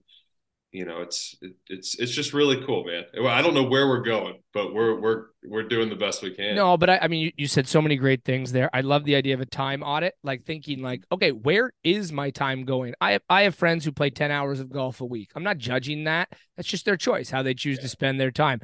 you 0.72 0.84
know 0.84 1.00
it's 1.00 1.36
it, 1.40 1.52
it's 1.68 1.98
it's 1.98 2.12
just 2.12 2.32
really 2.32 2.64
cool 2.64 2.84
man. 2.84 3.04
I 3.26 3.42
don't 3.42 3.54
know 3.54 3.64
where 3.64 3.88
we're 3.88 4.02
going 4.02 4.40
but 4.52 4.74
we're 4.74 5.00
we're 5.00 5.24
we're 5.44 5.62
doing 5.62 5.88
the 5.88 5.96
best 5.96 6.22
we 6.22 6.34
can. 6.34 6.54
No 6.54 6.76
but 6.76 6.90
i, 6.90 6.98
I 6.98 7.08
mean 7.08 7.22
you, 7.22 7.32
you 7.36 7.46
said 7.46 7.68
so 7.68 7.80
many 7.80 7.96
great 7.96 8.24
things 8.24 8.52
there. 8.52 8.70
I 8.72 8.80
love 8.80 9.04
the 9.04 9.16
idea 9.16 9.34
of 9.34 9.40
a 9.40 9.46
time 9.46 9.82
audit 9.82 10.14
like 10.22 10.44
thinking 10.44 10.82
like 10.82 11.02
okay 11.12 11.32
where 11.32 11.72
is 11.84 12.12
my 12.12 12.30
time 12.30 12.64
going? 12.64 12.94
I 13.00 13.12
have, 13.12 13.22
i 13.28 13.42
have 13.42 13.54
friends 13.54 13.84
who 13.84 13.92
play 13.92 14.10
10 14.10 14.30
hours 14.30 14.60
of 14.60 14.70
golf 14.70 15.00
a 15.00 15.04
week. 15.04 15.30
I'm 15.34 15.42
not 15.44 15.58
judging 15.58 16.04
that. 16.04 16.28
That's 16.56 16.68
just 16.68 16.84
their 16.84 16.96
choice 16.96 17.30
how 17.30 17.42
they 17.42 17.54
choose 17.54 17.78
yeah. 17.78 17.82
to 17.82 17.88
spend 17.88 18.20
their 18.20 18.30
time. 18.30 18.60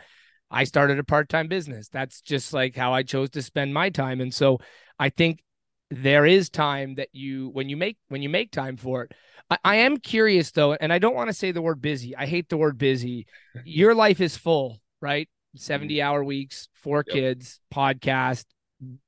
I 0.51 0.65
started 0.65 0.99
a 0.99 1.05
part-time 1.05 1.49
business. 1.49 1.89
That's 1.89 2.21
just 2.21 2.53
like 2.53 2.77
how 2.77 2.93
i 2.93 3.03
chose 3.03 3.31
to 3.31 3.43
spend 3.43 3.75
my 3.75 3.91
time. 3.91 4.21
And 4.21 4.33
so 4.33 4.59
i 4.99 5.09
think 5.09 5.43
there 5.91 6.27
is 6.27 6.51
time 6.51 6.97
that 6.97 7.09
you 7.13 7.49
when 7.51 7.69
you 7.69 7.77
make 7.77 7.97
when 8.09 8.23
you 8.23 8.29
make 8.29 8.51
time 8.51 8.77
for 8.77 9.05
it 9.05 9.13
I, 9.51 9.59
I 9.65 9.77
am 9.77 9.99
curious 9.99 10.51
though, 10.51 10.75
and 10.75 10.93
I 10.93 10.99
don't 10.99 11.15
want 11.15 11.29
to 11.29 11.35
say 11.35 11.53
the 11.53 11.63
word 11.63 11.81
busy. 11.81 12.17
I 12.17 12.27
hate 12.27 12.49
the 12.49 12.57
word 12.57 12.79
busy. 12.79 13.27
Your 13.65 13.95
life 13.95 14.21
is 14.21 14.37
full, 14.37 14.81
right? 15.01 15.29
70 15.57 15.95
mm-hmm. 15.95 16.07
hour 16.07 16.23
weeks, 16.23 16.69
four 16.75 17.05
yep. 17.07 17.15
kids, 17.15 17.61
podcast, 17.73 18.45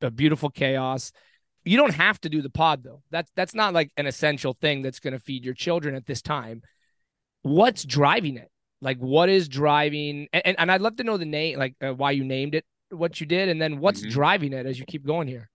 a 0.01 0.11
beautiful 0.11 0.51
chaos. 0.51 1.13
You 1.65 1.77
don't 1.77 1.95
have 1.95 2.21
to 2.23 2.29
do 2.29 2.41
the 2.41 2.51
pod 2.51 2.83
though. 2.83 3.03
That's 3.11 3.31
that's 3.37 3.55
not 3.55 3.75
like 3.75 3.91
an 3.97 4.07
essential 4.07 4.57
thing 4.61 4.83
that's 4.83 5.01
going 5.01 5.13
to 5.13 5.19
feed 5.19 5.45
your 5.45 5.55
children 5.55 5.95
at 5.95 6.07
this 6.07 6.23
time. 6.23 6.63
What's 7.43 7.85
driving 7.85 8.37
it? 8.37 8.51
Like 8.81 8.99
what 8.99 9.29
is 9.29 9.49
driving 9.49 10.29
and, 10.33 10.59
and 10.59 10.71
I'd 10.71 10.81
love 10.81 10.97
to 10.97 11.05
know 11.05 11.17
the 11.17 11.27
name 11.27 11.59
like 11.59 11.75
uh, 11.83 11.93
why 11.93 12.13
you 12.13 12.25
named 12.25 12.55
it 12.55 12.65
what 12.91 13.21
you 13.21 13.27
did 13.27 13.49
and 13.49 13.61
then 13.61 13.81
what's 13.81 14.01
mm-hmm. 14.01 14.11
driving 14.11 14.53
it 14.53 14.65
as 14.65 14.79
you 14.79 14.87
keep 14.87 15.05
going 15.05 15.29
here. 15.29 15.51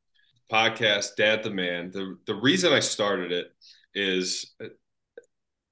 Podcast 0.51 1.15
Dad 1.15 1.41
the 1.41 1.49
Man. 1.49 1.89
The 1.91 2.17
the 2.27 2.35
reason 2.35 2.73
I 2.73 2.79
started 2.79 3.31
it 3.31 3.47
is 3.95 4.53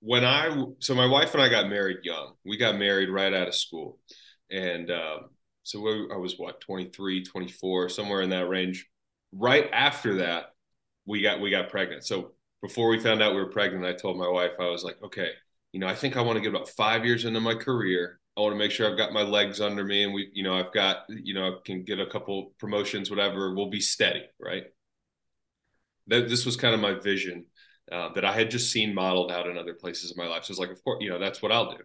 when 0.01 0.25
I 0.25 0.65
so 0.79 0.95
my 0.95 1.05
wife 1.05 1.33
and 1.33 1.41
I 1.41 1.49
got 1.49 1.69
married 1.69 1.99
young. 2.03 2.33
We 2.43 2.57
got 2.57 2.77
married 2.77 3.09
right 3.09 3.33
out 3.33 3.47
of 3.47 3.55
school, 3.55 3.99
and 4.49 4.89
um, 4.91 5.29
so 5.63 5.79
we, 5.79 6.09
I 6.13 6.17
was 6.17 6.35
what 6.37 6.59
23, 6.61 7.23
24, 7.23 7.89
somewhere 7.89 8.21
in 8.21 8.31
that 8.31 8.49
range. 8.49 8.87
Right 9.31 9.69
after 9.71 10.17
that, 10.17 10.53
we 11.05 11.21
got 11.21 11.39
we 11.39 11.51
got 11.51 11.69
pregnant. 11.69 12.03
So 12.03 12.31
before 12.61 12.89
we 12.89 12.99
found 12.99 13.21
out 13.21 13.33
we 13.33 13.41
were 13.41 13.51
pregnant, 13.51 13.85
I 13.85 13.93
told 13.93 14.17
my 14.17 14.27
wife 14.27 14.53
I 14.59 14.69
was 14.69 14.83
like, 14.83 14.97
okay, 15.03 15.29
you 15.71 15.79
know, 15.79 15.87
I 15.87 15.95
think 15.95 16.17
I 16.17 16.21
want 16.21 16.37
to 16.37 16.41
get 16.41 16.49
about 16.49 16.69
five 16.69 17.05
years 17.05 17.25
into 17.25 17.39
my 17.39 17.55
career. 17.55 18.19
I 18.37 18.41
want 18.41 18.53
to 18.53 18.57
make 18.57 18.71
sure 18.71 18.89
I've 18.89 18.97
got 18.97 19.13
my 19.13 19.23
legs 19.23 19.61
under 19.61 19.83
me, 19.83 20.03
and 20.03 20.13
we, 20.13 20.29
you 20.33 20.43
know, 20.43 20.57
I've 20.57 20.71
got, 20.71 21.03
you 21.09 21.33
know, 21.33 21.47
I 21.47 21.51
can 21.63 21.83
get 21.83 21.99
a 21.99 22.07
couple 22.07 22.53
promotions, 22.59 23.09
whatever. 23.09 23.53
We'll 23.53 23.69
be 23.69 23.81
steady, 23.81 24.23
right? 24.39 24.63
That 26.07 26.27
this 26.27 26.45
was 26.45 26.55
kind 26.55 26.73
of 26.73 26.79
my 26.79 26.93
vision 26.93 27.45
uh, 27.91 28.09
that 28.13 28.25
I 28.25 28.33
had 28.33 28.49
just 28.49 28.71
seen 28.71 28.95
modeled 28.95 29.31
out 29.31 29.47
in 29.47 29.57
other 29.57 29.73
places 29.73 30.11
in 30.11 30.17
my 30.17 30.29
life. 30.29 30.45
So 30.45 30.51
it's 30.51 30.59
like, 30.59 30.71
of 30.71 30.83
course, 30.83 30.99
you 31.01 31.09
know, 31.09 31.19
that's 31.19 31.41
what 31.41 31.51
I'll 31.51 31.71
do. 31.71 31.83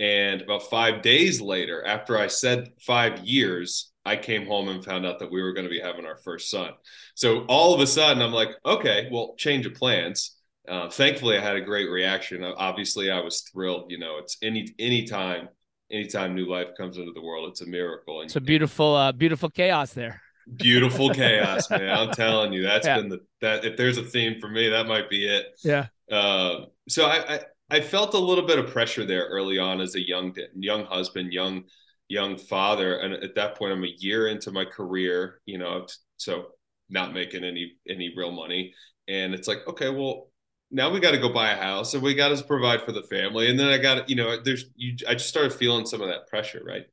And 0.00 0.42
about 0.42 0.70
five 0.70 1.02
days 1.02 1.40
later, 1.40 1.84
after 1.84 2.18
I 2.18 2.28
said 2.28 2.70
five 2.80 3.18
years, 3.20 3.92
I 4.04 4.16
came 4.16 4.46
home 4.46 4.68
and 4.68 4.84
found 4.84 5.04
out 5.04 5.18
that 5.18 5.30
we 5.30 5.42
were 5.42 5.52
going 5.52 5.66
to 5.66 5.70
be 5.70 5.80
having 5.80 6.06
our 6.06 6.16
first 6.16 6.50
son. 6.50 6.70
So 7.14 7.44
all 7.46 7.74
of 7.74 7.80
a 7.80 7.86
sudden, 7.86 8.22
I'm 8.22 8.32
like, 8.32 8.50
okay, 8.64 9.08
well, 9.10 9.34
change 9.36 9.66
of 9.66 9.74
plans. 9.74 10.36
Uh, 10.68 10.88
thankfully, 10.88 11.36
I 11.36 11.40
had 11.40 11.56
a 11.56 11.60
great 11.60 11.90
reaction. 11.90 12.44
Obviously, 12.44 13.10
I 13.10 13.20
was 13.20 13.40
thrilled. 13.40 13.90
You 13.90 13.98
know, 13.98 14.18
it's 14.18 14.36
any 14.42 14.74
any 14.78 15.04
time, 15.04 15.48
anytime 15.90 16.34
new 16.34 16.48
life 16.48 16.70
comes 16.76 16.96
into 16.96 17.12
the 17.12 17.22
world, 17.22 17.48
it's 17.50 17.62
a 17.62 17.66
miracle. 17.66 18.20
And, 18.20 18.26
it's 18.26 18.36
a 18.36 18.40
beautiful, 18.40 18.94
uh, 18.94 19.12
beautiful 19.12 19.50
chaos 19.50 19.94
there 19.94 20.22
beautiful 20.56 21.10
chaos, 21.10 21.70
man. 21.70 21.90
I'm 21.90 22.10
telling 22.12 22.52
you, 22.52 22.62
that's 22.62 22.86
yeah. 22.86 22.96
been 22.96 23.08
the 23.08 23.20
that 23.40 23.64
if 23.64 23.76
there's 23.76 23.98
a 23.98 24.02
theme 24.02 24.40
for 24.40 24.48
me, 24.48 24.68
that 24.68 24.86
might 24.86 25.08
be 25.08 25.26
it. 25.26 25.46
Yeah. 25.62 25.86
Uh, 26.10 26.66
so 26.88 27.06
I, 27.06 27.34
I, 27.34 27.40
I 27.70 27.80
felt 27.80 28.14
a 28.14 28.18
little 28.18 28.46
bit 28.46 28.58
of 28.58 28.68
pressure 28.68 29.04
there 29.04 29.26
early 29.26 29.58
on 29.58 29.80
as 29.80 29.94
a 29.94 30.06
young 30.06 30.34
young 30.56 30.84
husband, 30.86 31.32
young 31.32 31.64
young 32.08 32.38
father, 32.38 32.98
and 32.98 33.14
at 33.14 33.34
that 33.34 33.56
point, 33.56 33.72
I'm 33.72 33.84
a 33.84 33.94
year 33.98 34.28
into 34.28 34.50
my 34.50 34.64
career. 34.64 35.40
You 35.46 35.58
know, 35.58 35.86
so 36.16 36.46
not 36.88 37.12
making 37.12 37.44
any 37.44 37.74
any 37.88 38.12
real 38.16 38.32
money, 38.32 38.74
and 39.06 39.34
it's 39.34 39.48
like, 39.48 39.66
okay, 39.68 39.90
well, 39.90 40.30
now 40.70 40.90
we 40.90 41.00
got 41.00 41.12
to 41.12 41.18
go 41.18 41.32
buy 41.32 41.50
a 41.50 41.56
house 41.56 41.94
and 41.94 42.02
we 42.02 42.14
got 42.14 42.36
to 42.36 42.44
provide 42.44 42.82
for 42.82 42.92
the 42.92 43.02
family, 43.02 43.50
and 43.50 43.58
then 43.58 43.68
I 43.68 43.78
got 43.78 44.08
you 44.08 44.16
know, 44.16 44.42
there's 44.42 44.64
you. 44.74 44.96
I 45.06 45.14
just 45.14 45.28
started 45.28 45.52
feeling 45.52 45.86
some 45.86 46.00
of 46.00 46.08
that 46.08 46.26
pressure, 46.28 46.62
right? 46.66 46.84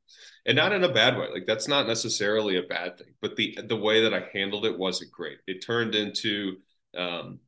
And 0.46 0.56
not 0.56 0.72
in 0.72 0.84
a 0.84 0.88
bad 0.88 1.18
way. 1.18 1.26
Like 1.32 1.46
that's 1.46 1.68
not 1.68 1.86
necessarily 1.86 2.56
a 2.56 2.62
bad 2.62 2.96
thing, 2.96 3.14
but 3.20 3.36
the 3.36 3.58
the 3.66 3.76
way 3.76 4.02
that 4.02 4.14
I 4.14 4.28
handled 4.32 4.64
it 4.64 4.78
wasn't 4.78 5.10
great. 5.10 5.38
It 5.46 5.60
turned 5.60 5.94
into 5.94 6.58
um, 6.96 7.40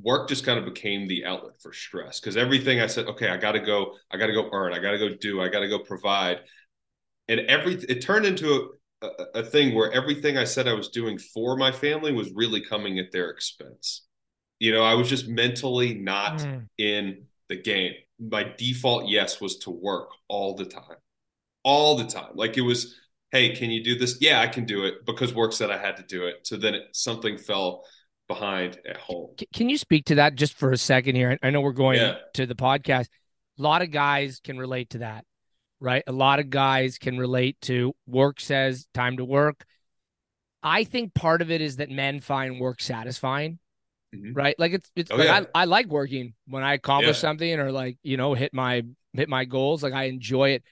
work 0.00 0.28
just 0.28 0.46
kind 0.46 0.58
of 0.58 0.64
became 0.64 1.08
the 1.08 1.24
outlet 1.24 1.60
for 1.60 1.72
stress 1.72 2.20
because 2.20 2.36
everything 2.36 2.80
I 2.80 2.86
said, 2.86 3.06
okay, 3.06 3.28
I 3.28 3.36
got 3.36 3.52
to 3.52 3.60
go, 3.60 3.96
I 4.10 4.16
got 4.16 4.28
to 4.28 4.32
go 4.32 4.48
earn, 4.52 4.72
I 4.72 4.78
got 4.78 4.92
to 4.92 4.98
go 4.98 5.10
do, 5.20 5.42
I 5.42 5.48
got 5.48 5.60
to 5.60 5.68
go 5.68 5.80
provide, 5.80 6.40
and 7.28 7.40
every 7.40 7.74
it 7.74 8.00
turned 8.02 8.24
into 8.24 8.70
a, 9.02 9.06
a, 9.06 9.40
a 9.40 9.42
thing 9.42 9.74
where 9.74 9.92
everything 9.92 10.38
I 10.38 10.44
said 10.44 10.68
I 10.68 10.74
was 10.74 10.88
doing 10.88 11.18
for 11.18 11.56
my 11.56 11.72
family 11.72 12.12
was 12.12 12.30
really 12.32 12.62
coming 12.62 13.00
at 13.00 13.10
their 13.10 13.30
expense. 13.30 14.06
You 14.60 14.72
know, 14.72 14.84
I 14.84 14.94
was 14.94 15.08
just 15.08 15.26
mentally 15.26 15.94
not 15.94 16.38
mm. 16.38 16.66
in 16.78 17.24
the 17.48 17.56
game. 17.56 17.94
My 18.20 18.44
default 18.58 19.08
yes 19.08 19.40
was 19.40 19.58
to 19.60 19.70
work 19.70 20.10
all 20.28 20.54
the 20.54 20.66
time 20.66 20.98
all 21.62 21.96
the 21.96 22.04
time. 22.04 22.30
Like 22.34 22.56
it 22.56 22.62
was, 22.62 22.94
hey, 23.32 23.54
can 23.54 23.70
you 23.70 23.82
do 23.84 23.98
this? 23.98 24.18
Yeah, 24.20 24.40
I 24.40 24.46
can 24.48 24.64
do 24.64 24.84
it 24.84 25.04
because 25.06 25.34
work 25.34 25.52
said 25.52 25.70
I 25.70 25.78
had 25.78 25.96
to 25.98 26.02
do 26.02 26.26
it. 26.26 26.36
So 26.44 26.56
then 26.56 26.74
it, 26.74 26.82
something 26.92 27.36
fell 27.38 27.84
behind 28.28 28.78
at 28.88 28.96
home. 28.96 29.34
Can 29.54 29.68
you 29.68 29.76
speak 29.76 30.06
to 30.06 30.14
that 30.16 30.34
just 30.36 30.54
for 30.54 30.70
a 30.72 30.76
second 30.78 31.16
here? 31.16 31.36
I 31.42 31.50
know 31.50 31.60
we're 31.60 31.72
going 31.72 31.98
Yeah. 31.98 32.16
to 32.34 32.46
the 32.46 32.54
podcast. 32.54 33.06
A 33.58 33.62
lot 33.62 33.82
of 33.82 33.90
guys 33.90 34.40
can 34.42 34.56
relate 34.58 34.90
to 34.90 34.98
that, 34.98 35.24
right? 35.80 36.02
A 36.06 36.12
lot 36.12 36.38
of 36.38 36.48
guys 36.48 36.96
can 36.98 37.18
relate 37.18 37.60
to 37.62 37.94
work 38.06 38.40
says 38.40 38.86
time 38.94 39.16
to 39.18 39.24
work. 39.24 39.64
I 40.62 40.84
think 40.84 41.14
part 41.14 41.42
of 41.42 41.50
it 41.50 41.60
is 41.60 41.76
that 41.76 41.90
men 41.90 42.20
find 42.20 42.60
work 42.60 42.80
satisfying, 42.80 43.58
Mhm. 44.14 44.32
right? 44.36 44.54
Like 44.58 44.72
it's 44.72 44.90
it's 44.94 45.10
Oh, 45.10 45.16
like 45.16 45.26
yeah. 45.26 45.44
I, 45.54 45.62
I 45.62 45.64
like 45.64 45.86
working 45.86 46.34
when 46.46 46.62
I 46.62 46.74
accomplish 46.74 47.16
Yeah. 47.16 47.20
something 47.20 47.58
or 47.58 47.72
like 47.72 47.98
you 48.02 48.16
know 48.16 48.34
hit 48.34 48.52
my 48.54 48.82
hit 49.14 49.28
my 49.28 49.44
goals. 49.44 49.82
Like 49.82 49.92
I 49.94 50.04
enjoy 50.04 50.50
it. 50.50 50.64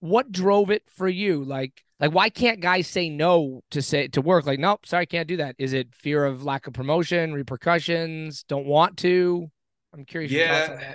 What 0.00 0.30
drove 0.32 0.70
it 0.70 0.82
for 0.88 1.08
you? 1.08 1.44
Like 1.44 1.82
like 2.00 2.12
why 2.12 2.28
can't 2.28 2.60
guys 2.60 2.86
say 2.86 3.08
no 3.08 3.62
to 3.70 3.82
say 3.82 4.08
to 4.08 4.20
work? 4.20 4.46
Like 4.46 4.58
nope, 4.60 4.86
sorry, 4.86 5.06
can't 5.06 5.28
do 5.28 5.38
that. 5.38 5.56
Is 5.58 5.72
it 5.72 5.94
fear 5.94 6.24
of 6.24 6.44
lack 6.44 6.66
of 6.66 6.72
promotion, 6.72 7.32
repercussions, 7.32 8.44
don't 8.44 8.66
want 8.66 8.96
to? 8.98 9.50
I'm 9.94 10.04
curious. 10.04 10.30
Yeah. 10.30 10.94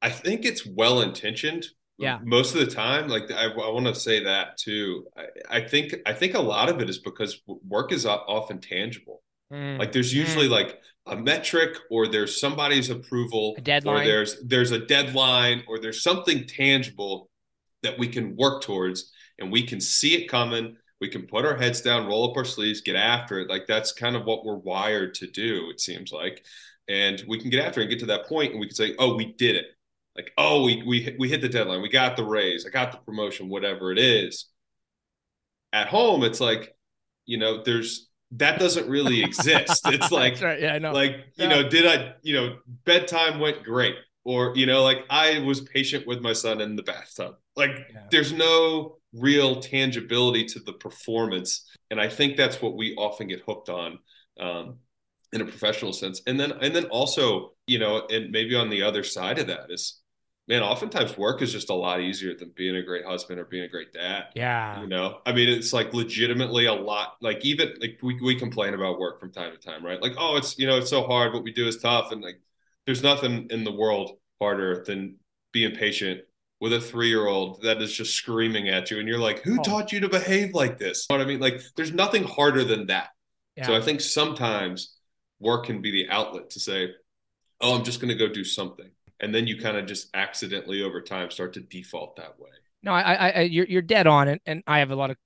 I 0.00 0.10
think 0.10 0.44
it's 0.44 0.66
well 0.66 1.00
intentioned. 1.02 1.66
Yeah. 2.00 2.20
most 2.24 2.54
of 2.54 2.60
the 2.60 2.68
time, 2.72 3.08
like 3.08 3.28
I, 3.32 3.46
I 3.46 3.70
want 3.70 3.86
to 3.86 3.94
say 3.96 4.22
that 4.22 4.56
too. 4.56 5.06
I, 5.16 5.56
I 5.58 5.60
think 5.62 5.96
I 6.06 6.12
think 6.12 6.34
a 6.34 6.40
lot 6.40 6.68
of 6.68 6.80
it 6.80 6.88
is 6.88 7.00
because 7.00 7.42
work 7.46 7.90
is 7.90 8.06
often 8.06 8.60
tangible. 8.60 9.20
Mm, 9.52 9.80
Like 9.80 9.90
there's 9.90 10.14
usually 10.14 10.46
like 10.48 10.78
a 11.06 11.16
metric, 11.16 11.76
or 11.90 12.06
there's 12.06 12.40
somebody's 12.40 12.88
approval, 12.90 13.56
A 13.58 13.62
deadline. 13.62 14.02
or 14.02 14.04
there's 14.04 14.36
there's 14.44 14.70
a 14.70 14.78
deadline, 14.78 15.64
or 15.66 15.80
there's 15.80 16.00
something 16.02 16.46
tangible 16.46 17.27
that 17.82 17.98
we 17.98 18.08
can 18.08 18.36
work 18.36 18.62
towards, 18.62 19.12
and 19.38 19.50
we 19.52 19.62
can 19.62 19.80
see 19.80 20.14
it 20.14 20.28
coming. 20.28 20.76
We 21.00 21.08
can 21.08 21.26
put 21.26 21.44
our 21.44 21.56
heads 21.56 21.80
down, 21.80 22.06
roll 22.08 22.30
up 22.30 22.36
our 22.36 22.44
sleeves, 22.44 22.80
get 22.80 22.96
after 22.96 23.38
it. 23.40 23.48
Like 23.48 23.66
that's 23.68 23.92
kind 23.92 24.16
of 24.16 24.24
what 24.24 24.44
we're 24.44 24.56
wired 24.56 25.14
to 25.14 25.26
do. 25.28 25.70
It 25.70 25.80
seems 25.80 26.10
like, 26.12 26.44
and 26.88 27.22
we 27.28 27.40
can 27.40 27.50
get 27.50 27.64
after 27.64 27.80
it 27.80 27.84
and 27.84 27.90
get 27.90 28.00
to 28.00 28.06
that 28.06 28.26
point, 28.26 28.50
and 28.52 28.60
we 28.60 28.66
can 28.66 28.74
say, 28.76 28.94
"Oh, 28.98 29.14
we 29.14 29.32
did 29.34 29.56
it." 29.56 29.66
Like, 30.16 30.32
"Oh, 30.36 30.64
we 30.64 30.82
we 30.84 31.14
we 31.18 31.28
hit 31.28 31.40
the 31.40 31.48
deadline. 31.48 31.82
We 31.82 31.88
got 31.88 32.16
the 32.16 32.24
raise. 32.24 32.66
I 32.66 32.70
got 32.70 32.90
the 32.92 32.98
promotion. 32.98 33.48
Whatever 33.48 33.92
it 33.92 33.98
is." 33.98 34.46
At 35.72 35.88
home, 35.88 36.24
it's 36.24 36.40
like, 36.40 36.74
you 37.26 37.36
know, 37.36 37.62
there's 37.62 38.08
that 38.32 38.58
doesn't 38.58 38.88
really 38.88 39.22
exist. 39.24 39.82
It's 39.86 40.10
like 40.10 40.40
right. 40.40 40.60
Yeah, 40.60 40.74
I 40.74 40.78
know. 40.78 40.92
like 40.92 41.12
you 41.36 41.44
Yeah. 41.44 41.48
know 41.48 41.68
did 41.68 41.86
i 41.86 42.14
you 42.22 42.34
know 42.34 42.56
bedtime 42.84 43.38
went 43.40 43.62
great 43.64 43.94
or 44.28 44.52
you 44.54 44.66
know 44.66 44.82
like 44.82 44.98
i 45.08 45.38
was 45.40 45.62
patient 45.62 46.06
with 46.06 46.20
my 46.20 46.34
son 46.34 46.60
in 46.60 46.76
the 46.76 46.82
bathtub. 46.82 47.36
Like 47.56 47.70
Yeah. 47.94 48.02
there's 48.10 48.32
no 48.32 48.98
real 49.14 49.60
tangibility 49.60 50.44
to 50.52 50.58
the 50.60 50.74
performance. 50.74 51.50
And 51.90 51.98
i 51.98 52.08
think 52.16 52.36
that's 52.36 52.60
what 52.60 52.76
we 52.76 52.94
often 52.96 53.26
get 53.26 53.40
hooked 53.48 53.70
on 53.70 53.98
um, 54.38 54.64
in 55.32 55.40
a 55.40 55.44
professional 55.46 55.92
sense. 55.94 56.20
And 56.26 56.38
then 56.38 56.52
and 56.64 56.76
then 56.76 56.84
also 56.86 57.54
you 57.66 57.78
know 57.78 58.06
and 58.14 58.30
maybe 58.30 58.54
on 58.54 58.68
the 58.68 58.82
other 58.82 59.02
side 59.02 59.38
of 59.38 59.46
that 59.46 59.70
is 59.70 59.84
man 60.46 60.62
oftentimes 60.62 61.16
work 61.16 61.40
is 61.42 61.50
just 61.52 61.70
a 61.70 61.74
lot 61.86 62.00
easier 62.00 62.34
than 62.40 62.50
being 62.54 62.76
a 62.76 62.82
great 62.82 63.04
husband 63.12 63.38
or 63.40 63.44
being 63.46 63.64
a 63.64 63.68
great 63.76 63.92
dad. 63.94 64.24
Yeah. 64.34 64.80
you 64.82 64.88
know 64.94 65.06
i 65.24 65.32
mean 65.32 65.48
it's 65.48 65.72
like 65.78 65.88
legitimately 65.94 66.66
a 66.66 66.72
lot 66.90 67.08
like 67.28 67.40
even 67.50 67.66
like 67.80 67.98
we, 68.02 68.12
we 68.28 68.34
complain 68.44 68.72
about 68.74 68.98
work 69.04 69.20
from 69.20 69.30
time 69.32 69.52
to 69.56 69.60
time 69.70 69.82
right? 69.88 70.00
Like 70.02 70.16
oh 70.18 70.36
it's 70.36 70.58
you 70.60 70.66
know 70.68 70.76
it's 70.80 70.90
so 70.90 71.02
hard. 71.12 71.32
What 71.32 71.44
we 71.48 71.52
do 71.60 71.66
is 71.66 71.78
tough. 71.78 72.12
And 72.12 72.20
like 72.28 72.40
there's 72.88 73.02
nothing 73.02 73.46
in 73.50 73.64
the 73.64 73.72
world 73.72 74.16
harder 74.40 74.82
than 74.86 75.16
being 75.52 75.76
patient 75.76 76.22
with 76.58 76.72
a 76.72 76.80
three-year-old 76.80 77.60
that 77.62 77.82
is 77.82 77.92
just 77.92 78.14
screaming 78.14 78.70
at 78.70 78.90
you 78.90 78.98
and 78.98 79.06
you're 79.06 79.18
like 79.18 79.42
who 79.42 79.60
Oh. 79.60 79.62
taught 79.62 79.92
you 79.92 80.00
to 80.00 80.08
behave 80.08 80.54
like 80.54 80.78
this 80.78 81.06
you 81.10 81.14
know 81.14 81.22
what 81.22 81.28
i 81.28 81.30
mean 81.30 81.38
like 81.40 81.60
there's 81.76 81.92
nothing 81.92 82.24
harder 82.24 82.64
than 82.64 82.86
that 82.86 83.10
Yeah. 83.56 83.66
so 83.66 83.76
i 83.76 83.80
think 83.82 84.00
sometimes 84.00 84.96
work 85.38 85.66
can 85.66 85.82
be 85.82 85.90
the 85.90 86.08
outlet 86.08 86.48
to 86.50 86.60
say 86.60 86.90
oh 87.60 87.76
i'm 87.76 87.84
just 87.84 88.00
going 88.00 88.08
to 88.08 88.14
go 88.26 88.32
do 88.32 88.42
something 88.44 88.90
and 89.20 89.34
then 89.34 89.46
you 89.46 89.60
kind 89.60 89.76
of 89.76 89.84
just 89.86 90.08
accidentally 90.14 90.82
over 90.82 91.02
time 91.02 91.30
start 91.30 91.52
to 91.54 91.60
default 91.60 92.16
that 92.16 92.40
way 92.40 92.50
No, 92.82 92.92
I, 92.92 93.02
I, 93.12 93.28
I 93.30 93.40
you're 93.42 93.66
you're 93.66 93.82
dead 93.82 94.06
on 94.06 94.28
it, 94.28 94.40
and 94.46 94.62
I 94.66 94.78
have 94.78 94.90
a 94.92 94.96
lot 94.96 95.10
of, 95.10 95.16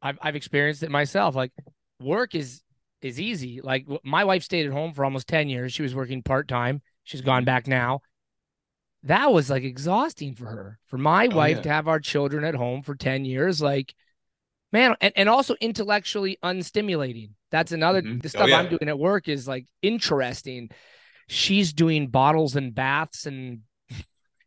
I've 0.00 0.18
I've 0.22 0.36
experienced 0.36 0.82
it 0.82 0.90
myself. 0.90 1.34
Like, 1.34 1.52
work 2.00 2.34
is 2.34 2.62
is 3.02 3.20
easy. 3.20 3.60
Like, 3.62 3.86
my 4.04 4.24
wife 4.24 4.42
stayed 4.42 4.66
at 4.66 4.72
home 4.72 4.92
for 4.92 5.04
almost 5.04 5.28
ten 5.28 5.48
years. 5.48 5.72
She 5.72 5.82
was 5.82 5.94
working 5.94 6.22
part 6.22 6.48
time. 6.48 6.82
She's 7.04 7.20
gone 7.20 7.44
back 7.44 7.66
now. 7.66 8.00
That 9.04 9.32
was 9.32 9.48
like 9.48 9.62
exhausting 9.62 10.34
for 10.34 10.46
her. 10.46 10.78
For 10.86 10.98
my 10.98 11.28
Oh, 11.30 11.36
wife 11.36 11.56
yeah. 11.58 11.62
to 11.62 11.68
have 11.68 11.88
our 11.88 12.00
children 12.00 12.44
at 12.44 12.54
home 12.54 12.82
for 12.82 12.94
ten 12.94 13.24
years, 13.24 13.62
like, 13.62 13.94
man, 14.72 14.96
and, 15.00 15.12
and 15.16 15.28
also 15.28 15.54
intellectually 15.60 16.38
unstimulating. 16.42 17.30
That's 17.50 17.72
another. 17.72 18.02
Mhm. 18.02 18.20
The 18.20 18.28
Oh, 18.28 18.46
stuff 18.46 18.50
I'm 18.52 18.68
doing 18.68 18.88
at 18.88 18.98
work 18.98 19.28
is 19.28 19.46
like 19.46 19.66
interesting. 19.82 20.70
She's 21.28 21.72
doing 21.72 22.08
bottles 22.08 22.56
and 22.56 22.74
baths 22.74 23.24
and. 23.26 23.60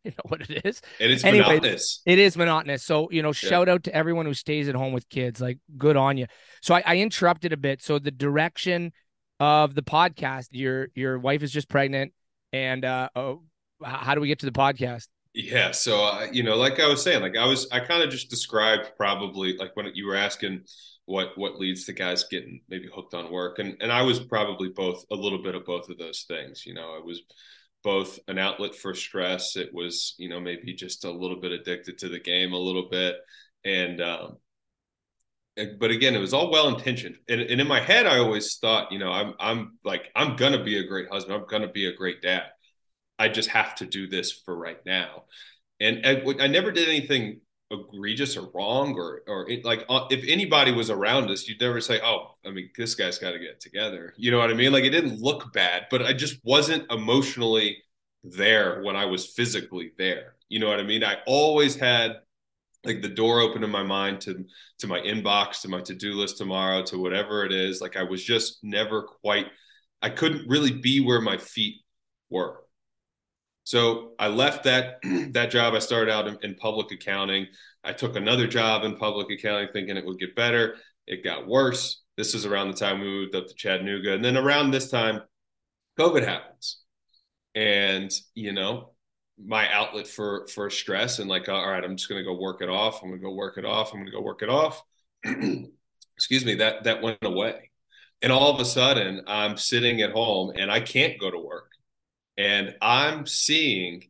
You 0.04 0.10
know 0.10 0.24
what 0.28 0.40
it 0.50 0.66
is? 0.66 0.82
and 0.98 1.12
it's 1.12 1.22
Anyway, 1.22 1.46
monotonous 1.46 2.02
It 2.06 2.18
is 2.18 2.36
monotonous. 2.36 2.82
So, 2.82 3.08
you 3.12 3.22
know, 3.22 3.30
shout 3.30 3.68
out 3.68 3.84
to 3.84 3.94
everyone 3.94 4.26
who 4.26 4.34
stays 4.34 4.68
at 4.68 4.74
home 4.74 4.92
with 4.92 5.08
kids. 5.08 5.40
Like, 5.40 5.58
good 5.78 5.96
on 5.96 6.16
you. 6.16 6.26
So 6.60 6.74
I, 6.74 6.82
I 6.84 6.96
interrupted 6.96 7.52
a 7.52 7.56
bit. 7.56 7.82
So 7.82 8.00
the 8.00 8.10
direction 8.10 8.92
of 9.38 9.76
the 9.76 9.82
podcast, 9.82 10.48
your 10.50 10.88
your 10.94 11.18
wife 11.20 11.44
is 11.44 11.52
just 11.52 11.68
pregnant. 11.68 12.12
And 12.52 12.84
uh 12.84 13.10
oh, 13.14 13.42
how 13.84 14.14
do 14.14 14.20
we 14.20 14.28
get 14.28 14.40
to 14.40 14.46
the 14.46 14.52
podcast? 14.52 15.06
Yeah, 15.34 15.70
so 15.70 16.04
uh, 16.04 16.26
you 16.30 16.42
know, 16.42 16.56
like 16.56 16.78
I 16.78 16.86
was 16.86 17.02
saying, 17.02 17.22
like 17.22 17.36
I 17.36 17.46
was, 17.46 17.66
I 17.72 17.80
kind 17.80 18.02
of 18.02 18.10
just 18.10 18.28
described 18.28 18.90
probably 18.96 19.56
like 19.56 19.74
when 19.74 19.86
you 19.94 20.06
were 20.06 20.16
asking 20.16 20.64
what 21.06 21.36
what 21.36 21.58
leads 21.58 21.84
to 21.86 21.92
guys 21.92 22.24
getting 22.30 22.60
maybe 22.68 22.88
hooked 22.94 23.14
on 23.14 23.32
work, 23.32 23.58
and 23.58 23.76
and 23.80 23.90
I 23.90 24.02
was 24.02 24.20
probably 24.20 24.68
both 24.68 25.04
a 25.10 25.14
little 25.14 25.42
bit 25.42 25.54
of 25.54 25.64
both 25.64 25.88
of 25.88 25.96
those 25.96 26.24
things. 26.28 26.66
You 26.66 26.74
know, 26.74 26.94
I 26.94 27.00
was 27.02 27.22
both 27.82 28.18
an 28.28 28.38
outlet 28.38 28.74
for 28.74 28.94
stress. 28.94 29.56
It 29.56 29.72
was 29.72 30.14
you 30.18 30.28
know 30.28 30.40
maybe 30.40 30.74
just 30.74 31.04
a 31.04 31.10
little 31.10 31.40
bit 31.40 31.52
addicted 31.52 31.98
to 31.98 32.08
the 32.08 32.20
game 32.20 32.52
a 32.52 32.58
little 32.58 32.88
bit, 32.90 33.16
and 33.64 34.00
um, 34.00 34.36
but 35.78 35.90
again, 35.90 36.14
it 36.14 36.20
was 36.20 36.32
all 36.32 36.50
well 36.50 36.68
intentioned, 36.68 37.18
and, 37.28 37.40
and 37.40 37.60
in 37.60 37.68
my 37.68 37.80
head, 37.80 38.06
I 38.06 38.18
always 38.18 38.56
thought, 38.56 38.90
you 38.90 38.98
know, 38.98 39.12
I'm 39.12 39.34
I'm 39.38 39.78
like 39.84 40.10
I'm 40.16 40.36
gonna 40.36 40.64
be 40.64 40.78
a 40.78 40.86
great 40.86 41.08
husband, 41.10 41.34
I'm 41.34 41.46
gonna 41.46 41.70
be 41.70 41.86
a 41.86 41.94
great 41.94 42.22
dad. 42.22 42.44
I 43.18 43.28
just 43.28 43.50
have 43.50 43.76
to 43.76 43.86
do 43.86 44.08
this 44.08 44.32
for 44.32 44.56
right 44.56 44.84
now. 44.84 45.24
And, 45.78 46.04
and 46.04 46.40
I 46.40 46.46
never 46.48 46.72
did 46.72 46.88
anything 46.88 47.41
egregious 47.72 48.36
or 48.36 48.50
wrong 48.54 48.94
or 48.94 49.22
or 49.26 49.50
it, 49.50 49.64
like 49.64 49.84
uh, 49.88 50.06
if 50.10 50.24
anybody 50.28 50.72
was 50.72 50.90
around 50.90 51.30
us, 51.30 51.48
you'd 51.48 51.60
never 51.60 51.80
say, 51.80 52.00
"Oh, 52.02 52.34
I 52.46 52.50
mean, 52.50 52.70
this 52.76 52.94
guy's 52.94 53.18
got 53.18 53.32
to 53.32 53.38
get 53.38 53.60
together." 53.60 54.14
You 54.16 54.30
know 54.30 54.38
what 54.38 54.50
I 54.50 54.54
mean? 54.54 54.72
Like 54.72 54.84
it 54.84 54.90
didn't 54.90 55.20
look 55.20 55.52
bad, 55.52 55.86
but 55.90 56.02
I 56.02 56.12
just 56.12 56.38
wasn't 56.44 56.90
emotionally 56.92 57.78
there 58.24 58.82
when 58.82 58.96
I 58.96 59.06
was 59.06 59.26
physically 59.26 59.92
there. 59.98 60.34
You 60.48 60.60
know 60.60 60.68
what 60.68 60.80
I 60.80 60.84
mean? 60.84 61.02
I 61.04 61.18
always 61.26 61.76
had 61.76 62.20
like 62.84 63.02
the 63.02 63.08
door 63.08 63.40
open 63.40 63.64
in 63.64 63.70
my 63.70 63.82
mind 63.82 64.20
to 64.22 64.44
to 64.78 64.86
my 64.86 65.00
inbox, 65.00 65.62
to 65.62 65.68
my 65.68 65.80
to-do 65.80 66.14
list 66.14 66.38
tomorrow, 66.38 66.82
to 66.84 66.98
whatever 66.98 67.44
it 67.44 67.52
is. 67.52 67.80
Like 67.80 67.96
I 67.96 68.02
was 68.02 68.22
just 68.22 68.62
never 68.62 69.02
quite 69.02 69.46
I 70.02 70.10
couldn't 70.10 70.48
really 70.48 70.72
be 70.72 71.00
where 71.00 71.20
my 71.20 71.38
feet 71.38 71.76
were. 72.28 72.61
So 73.64 74.12
I 74.18 74.28
left 74.28 74.64
that 74.64 74.98
that 75.32 75.50
job. 75.50 75.74
I 75.74 75.78
started 75.78 76.12
out 76.12 76.26
in, 76.26 76.38
in 76.42 76.54
public 76.54 76.90
accounting. 76.92 77.46
I 77.84 77.92
took 77.92 78.16
another 78.16 78.46
job 78.46 78.84
in 78.84 78.96
public 78.96 79.30
accounting, 79.30 79.68
thinking 79.72 79.96
it 79.96 80.04
would 80.04 80.18
get 80.18 80.36
better. 80.36 80.76
It 81.06 81.24
got 81.24 81.46
worse. 81.46 82.02
This 82.16 82.34
is 82.34 82.46
around 82.46 82.68
the 82.68 82.76
time 82.76 83.00
we 83.00 83.06
moved 83.06 83.34
up 83.34 83.46
to 83.46 83.54
Chattanooga, 83.54 84.12
and 84.12 84.24
then 84.24 84.36
around 84.36 84.70
this 84.70 84.90
time, 84.90 85.22
COVID 85.98 86.24
happens, 86.24 86.80
and 87.54 88.10
you 88.34 88.52
know, 88.52 88.92
my 89.44 89.70
outlet 89.72 90.06
for 90.06 90.46
for 90.48 90.68
stress 90.70 91.18
and 91.18 91.28
like, 91.28 91.48
all 91.48 91.68
right, 91.68 91.82
I'm 91.82 91.96
just 91.96 92.08
gonna 92.08 92.24
go 92.24 92.38
work 92.38 92.62
it 92.62 92.68
off. 92.68 93.02
I'm 93.02 93.10
gonna 93.10 93.22
go 93.22 93.32
work 93.32 93.58
it 93.58 93.64
off. 93.64 93.92
I'm 93.92 94.00
gonna 94.00 94.10
go 94.10 94.20
work 94.20 94.42
it 94.42 94.50
off. 94.50 94.82
Excuse 95.24 96.44
me. 96.44 96.56
That 96.56 96.84
that 96.84 97.02
went 97.02 97.18
away, 97.22 97.70
and 98.20 98.30
all 98.30 98.54
of 98.54 98.60
a 98.60 98.64
sudden, 98.64 99.22
I'm 99.26 99.56
sitting 99.56 100.02
at 100.02 100.12
home 100.12 100.52
and 100.56 100.70
I 100.70 100.80
can't 100.80 101.18
go 101.18 101.30
to 101.30 101.38
work 101.38 101.71
and 102.36 102.74
I'm 102.80 103.26
seeing 103.26 104.04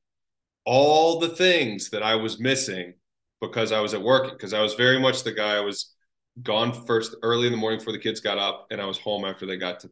all 0.64 1.18
the 1.18 1.30
things 1.30 1.90
that 1.90 2.02
I 2.02 2.14
was 2.14 2.38
missing 2.38 2.94
because 3.40 3.72
I 3.72 3.80
was 3.80 3.94
at 3.94 4.02
work. 4.02 4.30
Because 4.30 4.52
I 4.54 4.60
was 4.60 4.74
very 4.74 5.00
much 5.00 5.22
the 5.22 5.32
guy 5.32 5.56
I 5.56 5.60
was 5.60 5.92
gone 6.42 6.72
first 6.86 7.14
early 7.22 7.46
in 7.46 7.52
the 7.52 7.58
morning 7.58 7.78
before 7.78 7.92
the 7.92 7.98
kids 7.98 8.20
got 8.20 8.38
up, 8.38 8.66
and 8.70 8.80
I 8.80 8.86
was 8.86 8.98
home 8.98 9.24
after 9.24 9.46
they 9.46 9.56
got 9.56 9.80
to 9.80 9.90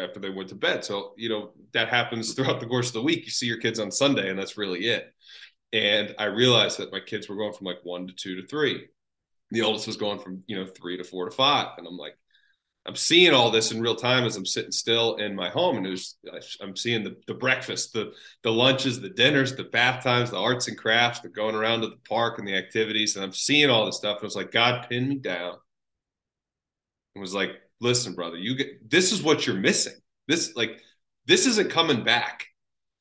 after 0.00 0.18
they 0.18 0.30
went 0.30 0.48
to 0.48 0.56
bed. 0.56 0.84
So 0.84 1.14
you 1.16 1.28
know 1.28 1.52
that 1.72 1.88
happens 1.88 2.34
throughout 2.34 2.60
the 2.60 2.66
course 2.66 2.88
of 2.88 2.94
the 2.94 3.02
week. 3.02 3.24
You 3.24 3.30
see 3.30 3.46
your 3.46 3.60
kids 3.60 3.78
on 3.78 3.90
Sunday, 3.90 4.30
and 4.30 4.38
that's 4.38 4.58
really 4.58 4.86
it. 4.86 5.12
And 5.72 6.14
I 6.18 6.24
realized 6.24 6.78
that 6.78 6.92
my 6.92 7.00
kids 7.00 7.28
were 7.28 7.36
going 7.36 7.52
from 7.52 7.66
like 7.66 7.78
one 7.84 8.08
to 8.08 8.12
two 8.12 8.40
to 8.40 8.46
three. 8.46 8.88
The 9.52 9.62
oldest 9.62 9.86
was 9.86 9.96
going 9.96 10.18
from 10.18 10.42
you 10.46 10.56
know 10.56 10.66
three 10.66 10.96
to 10.96 11.04
four 11.04 11.26
to 11.26 11.34
five, 11.34 11.68
and 11.78 11.86
I'm 11.86 11.96
like. 11.96 12.16
I'm 12.86 12.96
seeing 12.96 13.34
all 13.34 13.50
this 13.50 13.72
in 13.72 13.80
real 13.80 13.94
time 13.94 14.24
as 14.24 14.36
I'm 14.36 14.46
sitting 14.46 14.72
still 14.72 15.16
in 15.16 15.36
my 15.36 15.50
home, 15.50 15.76
and 15.76 15.86
it 15.86 15.90
was, 15.90 16.16
I'm 16.62 16.74
seeing 16.74 17.04
the, 17.04 17.16
the 17.26 17.34
breakfast, 17.34 17.92
the 17.92 18.12
the 18.42 18.50
lunches, 18.50 19.00
the 19.00 19.10
dinners, 19.10 19.54
the 19.54 19.64
bath 19.64 20.02
times, 20.02 20.30
the 20.30 20.38
arts 20.38 20.66
and 20.66 20.78
crafts, 20.78 21.20
the 21.20 21.28
going 21.28 21.54
around 21.54 21.82
to 21.82 21.88
the 21.88 21.98
park 22.08 22.38
and 22.38 22.48
the 22.48 22.56
activities, 22.56 23.16
and 23.16 23.24
I'm 23.24 23.32
seeing 23.32 23.68
all 23.68 23.84
this 23.84 23.96
stuff. 23.96 24.16
And 24.16 24.24
it 24.24 24.26
was 24.26 24.36
like 24.36 24.50
God 24.50 24.86
pinned 24.88 25.08
me 25.08 25.16
down 25.16 25.56
and 27.14 27.20
was 27.20 27.34
like, 27.34 27.50
"Listen, 27.80 28.14
brother, 28.14 28.36
you 28.36 28.56
get 28.56 28.88
this 28.90 29.12
is 29.12 29.22
what 29.22 29.46
you're 29.46 29.56
missing. 29.56 29.94
This 30.26 30.56
like 30.56 30.80
this 31.26 31.46
isn't 31.46 31.70
coming 31.70 32.02
back. 32.02 32.46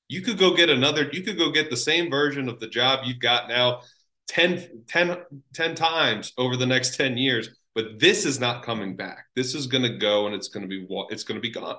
You 0.09 0.21
could 0.21 0.37
go 0.37 0.55
get 0.55 0.69
another, 0.69 1.09
you 1.11 1.23
could 1.23 1.37
go 1.37 1.51
get 1.51 1.69
the 1.69 1.77
same 1.77 2.09
version 2.09 2.49
of 2.49 2.59
the 2.59 2.67
job 2.67 3.05
you've 3.05 3.19
got 3.19 3.47
now 3.47 3.81
10, 4.27 4.85
10, 4.87 5.17
10 5.53 5.75
times 5.75 6.33
over 6.37 6.55
the 6.55 6.65
next 6.65 6.95
10 6.95 7.17
years, 7.17 7.49
but 7.75 7.99
this 7.99 8.25
is 8.25 8.39
not 8.39 8.63
coming 8.63 8.95
back. 8.95 9.25
This 9.35 9.55
is 9.55 9.67
going 9.67 9.83
to 9.83 9.97
go 9.97 10.25
and 10.25 10.35
it's 10.35 10.47
going 10.49 10.67
to 10.67 10.69
be, 10.69 10.85
it's 11.09 11.23
going 11.23 11.37
to 11.37 11.41
be 11.41 11.51
gone. 11.51 11.77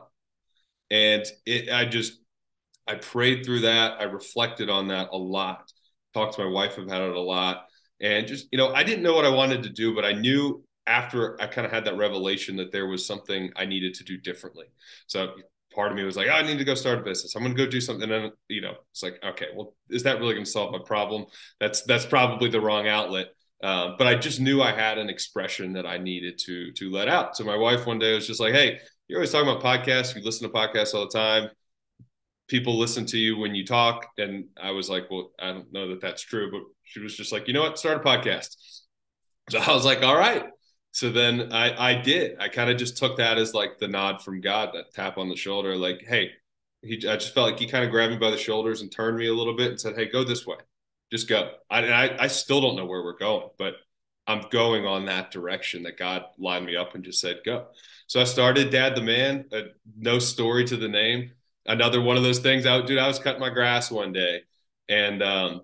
And 0.90 1.24
it, 1.46 1.70
I 1.72 1.84
just, 1.84 2.14
I 2.86 2.96
prayed 2.96 3.44
through 3.44 3.60
that. 3.60 4.00
I 4.00 4.04
reflected 4.04 4.70
on 4.70 4.88
that 4.88 5.08
a 5.12 5.16
lot, 5.16 5.70
talked 6.14 6.34
to 6.34 6.44
my 6.44 6.50
wife 6.50 6.78
about 6.78 7.02
it 7.02 7.14
a 7.14 7.20
lot. 7.20 7.66
And 8.00 8.26
just, 8.26 8.48
you 8.50 8.58
know, 8.58 8.72
I 8.72 8.82
didn't 8.82 9.02
know 9.02 9.14
what 9.14 9.24
I 9.24 9.30
wanted 9.30 9.62
to 9.64 9.68
do, 9.68 9.94
but 9.94 10.04
I 10.04 10.12
knew 10.12 10.64
after 10.86 11.40
I 11.40 11.46
kind 11.46 11.66
of 11.66 11.72
had 11.72 11.84
that 11.84 11.96
revelation 11.96 12.56
that 12.56 12.72
there 12.72 12.86
was 12.86 13.06
something 13.06 13.50
I 13.56 13.66
needed 13.66 13.94
to 13.94 14.04
do 14.04 14.16
differently. 14.16 14.66
So 15.06 15.34
part 15.72 15.92
of 15.92 15.96
me 15.96 16.02
was 16.02 16.16
like, 16.16 16.26
oh, 16.28 16.32
I 16.32 16.42
need 16.42 16.58
to 16.58 16.64
go 16.64 16.74
start 16.74 16.98
a 16.98 17.02
business. 17.02 17.36
I'm 17.36 17.42
going 17.42 17.54
to 17.54 17.64
go 17.64 17.70
do 17.70 17.80
something. 17.80 18.10
And, 18.10 18.32
you 18.48 18.60
know, 18.60 18.74
it's 18.90 19.02
like, 19.02 19.22
okay, 19.22 19.48
well, 19.54 19.74
is 19.88 20.02
that 20.04 20.18
really 20.18 20.34
going 20.34 20.44
to 20.44 20.50
solve 20.50 20.72
my 20.72 20.80
problem? 20.84 21.26
That's, 21.60 21.82
that's 21.82 22.06
probably 22.06 22.48
the 22.48 22.60
wrong 22.60 22.88
outlet. 22.88 23.28
Uh, 23.62 23.94
but 23.98 24.06
I 24.06 24.14
just 24.14 24.40
knew 24.40 24.62
I 24.62 24.72
had 24.72 24.98
an 24.98 25.10
expression 25.10 25.74
that 25.74 25.86
I 25.86 25.98
needed 25.98 26.38
to, 26.46 26.72
to 26.72 26.90
let 26.90 27.08
out. 27.08 27.36
So 27.36 27.44
my 27.44 27.56
wife 27.56 27.86
one 27.86 27.98
day 27.98 28.14
was 28.14 28.26
just 28.26 28.40
like, 28.40 28.54
Hey, 28.54 28.78
you're 29.06 29.18
always 29.18 29.32
talking 29.32 29.48
about 29.48 29.62
podcasts. 29.62 30.14
You 30.14 30.22
listen 30.22 30.48
to 30.48 30.54
podcasts 30.54 30.94
all 30.94 31.08
the 31.10 31.18
time. 31.18 31.50
People 32.48 32.78
listen 32.78 33.06
to 33.06 33.18
you 33.18 33.38
when 33.38 33.54
you 33.54 33.66
talk. 33.66 34.06
And 34.18 34.46
I 34.60 34.70
was 34.70 34.88
like, 34.88 35.10
well, 35.10 35.30
I 35.38 35.52
don't 35.52 35.72
know 35.72 35.88
that 35.88 36.00
that's 36.00 36.22
true, 36.22 36.50
but 36.50 36.62
she 36.84 37.00
was 37.00 37.16
just 37.16 37.32
like, 37.32 37.46
you 37.46 37.54
know 37.54 37.62
what, 37.62 37.78
start 37.78 37.98
a 37.98 38.00
podcast. 38.00 38.56
So 39.50 39.58
I 39.58 39.72
was 39.72 39.84
like, 39.84 40.02
all 40.02 40.16
right 40.16 40.46
so 40.92 41.10
then 41.10 41.52
I, 41.52 41.90
I 41.90 41.94
did. 41.94 42.36
I 42.40 42.48
kind 42.48 42.70
of 42.70 42.76
just 42.76 42.96
took 42.96 43.16
that 43.18 43.38
as 43.38 43.54
like 43.54 43.78
the 43.78 43.88
nod 43.88 44.22
from 44.22 44.40
God, 44.40 44.70
that 44.74 44.92
tap 44.92 45.18
on 45.18 45.28
the 45.28 45.36
shoulder, 45.36 45.76
like, 45.76 46.04
hey, 46.06 46.30
he, 46.82 46.94
I 47.08 47.16
just 47.16 47.34
felt 47.34 47.50
like 47.50 47.60
he 47.60 47.66
kind 47.66 47.84
of 47.84 47.90
grabbed 47.90 48.12
me 48.12 48.18
by 48.18 48.30
the 48.30 48.38
shoulders 48.38 48.80
and 48.80 48.90
turned 48.90 49.16
me 49.16 49.28
a 49.28 49.34
little 49.34 49.56
bit 49.56 49.70
and 49.70 49.80
said, 49.80 49.94
hey, 49.96 50.06
go 50.06 50.24
this 50.24 50.46
way, 50.46 50.56
just 51.10 51.28
go. 51.28 51.52
I, 51.70 51.86
I, 51.86 52.24
I 52.24 52.26
still 52.26 52.60
don't 52.60 52.76
know 52.76 52.86
where 52.86 53.02
we're 53.02 53.18
going, 53.18 53.48
but 53.58 53.74
I'm 54.26 54.44
going 54.50 54.86
on 54.86 55.06
that 55.06 55.30
direction 55.30 55.82
that 55.84 55.98
God 55.98 56.24
lined 56.38 56.66
me 56.66 56.76
up 56.76 56.94
and 56.94 57.04
just 57.04 57.20
said, 57.20 57.40
go. 57.44 57.66
So 58.06 58.20
I 58.20 58.24
started 58.24 58.70
Dad 58.70 58.94
the 58.94 59.02
Man, 59.02 59.46
uh, 59.52 59.62
no 59.96 60.18
story 60.18 60.64
to 60.66 60.76
the 60.76 60.88
name. 60.88 61.32
Another 61.66 62.00
one 62.00 62.16
of 62.16 62.22
those 62.22 62.38
things. 62.38 62.66
out, 62.66 62.86
dude, 62.86 62.98
I 62.98 63.06
was 63.06 63.18
cutting 63.18 63.40
my 63.40 63.50
grass 63.50 63.90
one 63.90 64.12
day, 64.12 64.42
and 64.88 65.22
um, 65.22 65.62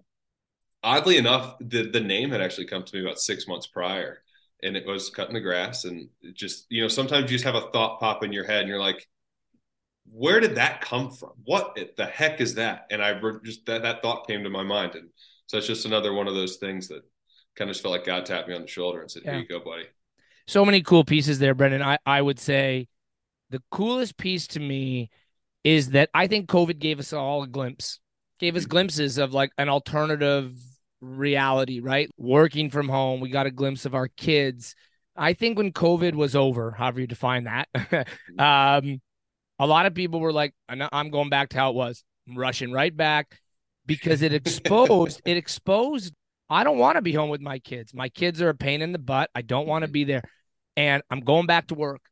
oddly 0.82 1.16
enough, 1.16 1.56
the 1.60 1.90
the 1.90 2.00
name 2.00 2.30
had 2.30 2.40
actually 2.40 2.66
come 2.66 2.84
to 2.84 2.96
me 2.96 3.02
about 3.02 3.18
six 3.18 3.48
months 3.48 3.66
prior 3.66 4.22
and 4.62 4.76
it 4.76 4.86
was 4.86 5.10
cutting 5.10 5.34
the 5.34 5.40
grass 5.40 5.84
and 5.84 6.08
just 6.34 6.66
you 6.70 6.82
know 6.82 6.88
sometimes 6.88 7.30
you 7.30 7.38
just 7.38 7.44
have 7.44 7.54
a 7.54 7.70
thought 7.72 8.00
pop 8.00 8.22
in 8.24 8.32
your 8.32 8.44
head 8.44 8.60
and 8.60 8.68
you're 8.68 8.80
like 8.80 9.06
where 10.12 10.40
did 10.40 10.54
that 10.54 10.80
come 10.80 11.10
from 11.10 11.32
what 11.44 11.78
the 11.96 12.06
heck 12.06 12.40
is 12.40 12.54
that 12.54 12.86
and 12.90 13.02
i 13.02 13.18
just 13.44 13.66
that, 13.66 13.82
that 13.82 14.02
thought 14.02 14.26
came 14.26 14.42
to 14.42 14.50
my 14.50 14.62
mind 14.62 14.94
and 14.94 15.08
so 15.46 15.58
it's 15.58 15.66
just 15.66 15.86
another 15.86 16.12
one 16.12 16.28
of 16.28 16.34
those 16.34 16.56
things 16.56 16.88
that 16.88 17.02
kind 17.56 17.70
of 17.70 17.74
just 17.74 17.82
felt 17.82 17.92
like 17.92 18.04
god 18.04 18.26
tapped 18.26 18.48
me 18.48 18.54
on 18.54 18.62
the 18.62 18.68
shoulder 18.68 19.00
and 19.00 19.10
said 19.10 19.22
yeah. 19.24 19.32
here 19.32 19.40
you 19.40 19.48
go 19.48 19.60
buddy 19.60 19.84
so 20.46 20.64
many 20.64 20.82
cool 20.82 21.04
pieces 21.04 21.38
there 21.38 21.54
brendan 21.54 21.82
i 21.82 21.98
i 22.06 22.20
would 22.20 22.38
say 22.38 22.86
the 23.50 23.62
coolest 23.70 24.16
piece 24.16 24.46
to 24.46 24.60
me 24.60 25.10
is 25.64 25.90
that 25.90 26.10
i 26.14 26.26
think 26.26 26.48
covid 26.48 26.78
gave 26.78 26.98
us 26.98 27.12
all 27.12 27.42
a 27.42 27.46
glimpse 27.46 28.00
gave 28.38 28.56
us 28.56 28.62
mm-hmm. 28.62 28.70
glimpses 28.70 29.18
of 29.18 29.32
like 29.32 29.50
an 29.58 29.68
alternative 29.68 30.54
reality, 31.00 31.80
right? 31.80 32.10
Working 32.16 32.70
from 32.70 32.88
home, 32.88 33.20
we 33.20 33.30
got 33.30 33.46
a 33.46 33.50
glimpse 33.50 33.84
of 33.86 33.94
our 33.94 34.08
kids. 34.08 34.74
I 35.16 35.32
think 35.32 35.56
when 35.56 35.72
COVID 35.72 36.14
was 36.14 36.36
over, 36.36 36.72
however 36.72 37.00
you 37.00 37.06
define 37.06 37.44
that, 37.44 37.68
um, 38.38 39.00
a 39.58 39.66
lot 39.66 39.86
of 39.86 39.94
people 39.94 40.20
were 40.20 40.32
like, 40.32 40.54
"I'm 40.68 41.10
going 41.10 41.30
back 41.30 41.50
to 41.50 41.58
how 41.58 41.70
it 41.70 41.76
was." 41.76 42.04
I'm 42.28 42.36
rushing 42.36 42.72
right 42.72 42.94
back 42.94 43.40
because 43.86 44.22
it 44.22 44.32
exposed 44.32 45.22
it 45.24 45.36
exposed. 45.36 46.14
I 46.48 46.62
don't 46.64 46.78
want 46.78 46.96
to 46.96 47.02
be 47.02 47.12
home 47.12 47.28
with 47.28 47.40
my 47.40 47.58
kids. 47.58 47.92
My 47.92 48.08
kids 48.08 48.40
are 48.40 48.50
a 48.50 48.54
pain 48.54 48.82
in 48.82 48.92
the 48.92 48.98
butt. 48.98 49.30
I 49.34 49.42
don't 49.42 49.66
want 49.66 49.84
to 49.84 49.90
be 49.90 50.04
there, 50.04 50.22
and 50.76 51.02
I'm 51.10 51.20
going 51.20 51.46
back 51.46 51.68
to 51.68 51.74
work. 51.74 52.02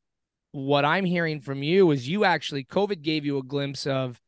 What 0.53 0.85
I'm 0.85 1.05
hearing 1.05 1.41
from 1.41 1.63
you 1.63 1.91
is 1.91 2.09
you 2.09 2.25
actually 2.25 2.65
COVID 2.65 3.03
gave 3.03 3.25
you 3.25 3.39
a 3.39 3.43
glimpse 3.43 3.87
of 3.87 4.21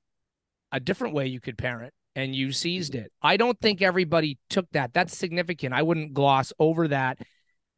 a 0.73 0.81
different 0.81 1.15
way 1.15 1.27
you 1.27 1.41
could 1.41 1.57
parent 1.57 1.93
and 2.17 2.35
you 2.35 2.51
seized 2.51 2.95
it. 2.95 3.13
I 3.23 3.37
don't 3.37 3.61
think 3.61 3.83
everybody 3.83 4.39
took 4.51 4.67
that. 4.73 4.93
That's 4.93 5.17
significant. 5.17 5.75
I 5.75 5.83
wouldn't 5.83 6.15
gloss 6.15 6.53
over 6.59 6.89
that. 6.89 7.19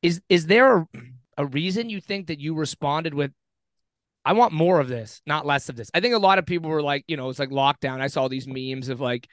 Is 0.01 0.23
is 0.29 0.47
there 0.47 0.79
a, 0.79 0.87
a 1.37 1.47
reason 1.47 1.91
you 1.91 2.01
think 2.01 2.29
that 2.29 2.41
you 2.41 2.55
responded 2.55 3.15
with 3.15 3.33
I 4.25 4.33
want 4.33 4.53
more 4.53 4.79
of 4.79 4.89
this, 4.89 5.23
not 5.27 5.47
less 5.47 5.69
of 5.69 5.77
this. 5.77 5.91
I 5.95 6.01
think 6.01 6.15
a 6.15 6.19
lot 6.19 6.39
of 6.39 6.45
people 6.45 6.69
were 6.71 6.83
like, 6.83 7.05
you 7.09 7.17
know, 7.17 7.31
it's 7.31 7.39
like 7.39 7.51
lockdown. 7.51 8.01
I 8.01 8.09
saw 8.09 8.29
these 8.29 8.47
memes 8.47 8.89
of 8.91 9.01
like 9.01 9.27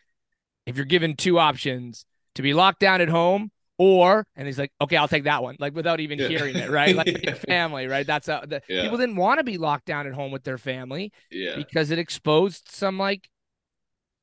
if 0.65 0.75
you're 0.75 0.86
given 0.86 1.15
two 1.15 1.39
options 1.39 2.06
to 2.36 2.41
be 2.41 2.54
locked 2.54 2.80
down 2.80 3.01
at 3.01 3.10
home 3.10 3.51
or 3.78 4.25
and 4.36 4.47
he's 4.47 4.58
like 4.58 4.71
okay 4.80 4.95
i'll 4.95 5.08
take 5.08 5.25
that 5.25 5.43
one 5.43 5.56
like 5.60 5.75
without 5.75 5.99
even 5.99 6.17
yeah. 6.17 6.28
hearing 6.30 6.56
it 6.56 6.69
right 6.69 6.95
like 6.95 7.08
yeah. 7.23 7.34
family 7.34 7.88
right 7.88 8.08
that's 8.08 8.28
how 8.28 8.41
the, 8.41 8.62
yeah. 8.69 8.84
people 8.84 8.97
didn't 8.97 9.17
want 9.17 9.38
to 9.38 9.43
be 9.43 9.58
locked 9.58 9.86
down 9.86 10.08
at 10.08 10.13
home 10.13 10.32
with 10.32 10.43
their 10.43 10.58
family 10.58 11.12
yeah 11.30 11.56
because 11.58 11.91
it 11.91 11.99
exposed 11.99 12.69
some 12.69 12.97
like 12.97 13.30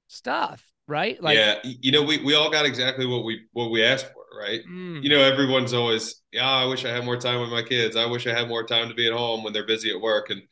stuff 0.09 0.73
right? 0.89 1.23
Like, 1.23 1.37
yeah, 1.37 1.59
you 1.63 1.93
know, 1.93 2.03
we 2.03 2.23
we 2.23 2.35
all 2.35 2.51
got 2.51 2.67
exactly 2.67 3.07
what 3.07 3.25
we 3.25 3.43
what 3.53 3.71
we 3.71 3.85
asked 3.85 4.07
for, 4.13 4.25
right? 4.39 4.61
Mm. 4.69 5.03
You 5.03 5.11
know, 5.11 5.21
everyone's 5.21 5.73
always, 5.73 6.23
yeah, 6.33 6.49
I 6.49 6.67
wish 6.67 6.85
I 6.85 6.91
had 6.91 7.05
more 7.05 7.17
time 7.17 7.41
with 7.41 7.51
my 7.51 7.63
kids. 7.63 7.97
I 7.97 8.07
wish 8.07 8.27
I 8.27 8.39
had 8.39 8.49
more 8.49 8.65
time 8.65 8.89
to 8.89 8.95
be 8.95 9.07
at 9.07 9.13
home 9.13 9.43
when 9.43 9.53
they're 9.53 9.67
busy 9.67 9.91
at 9.91 10.01
work, 10.01 10.31
and 10.31 10.43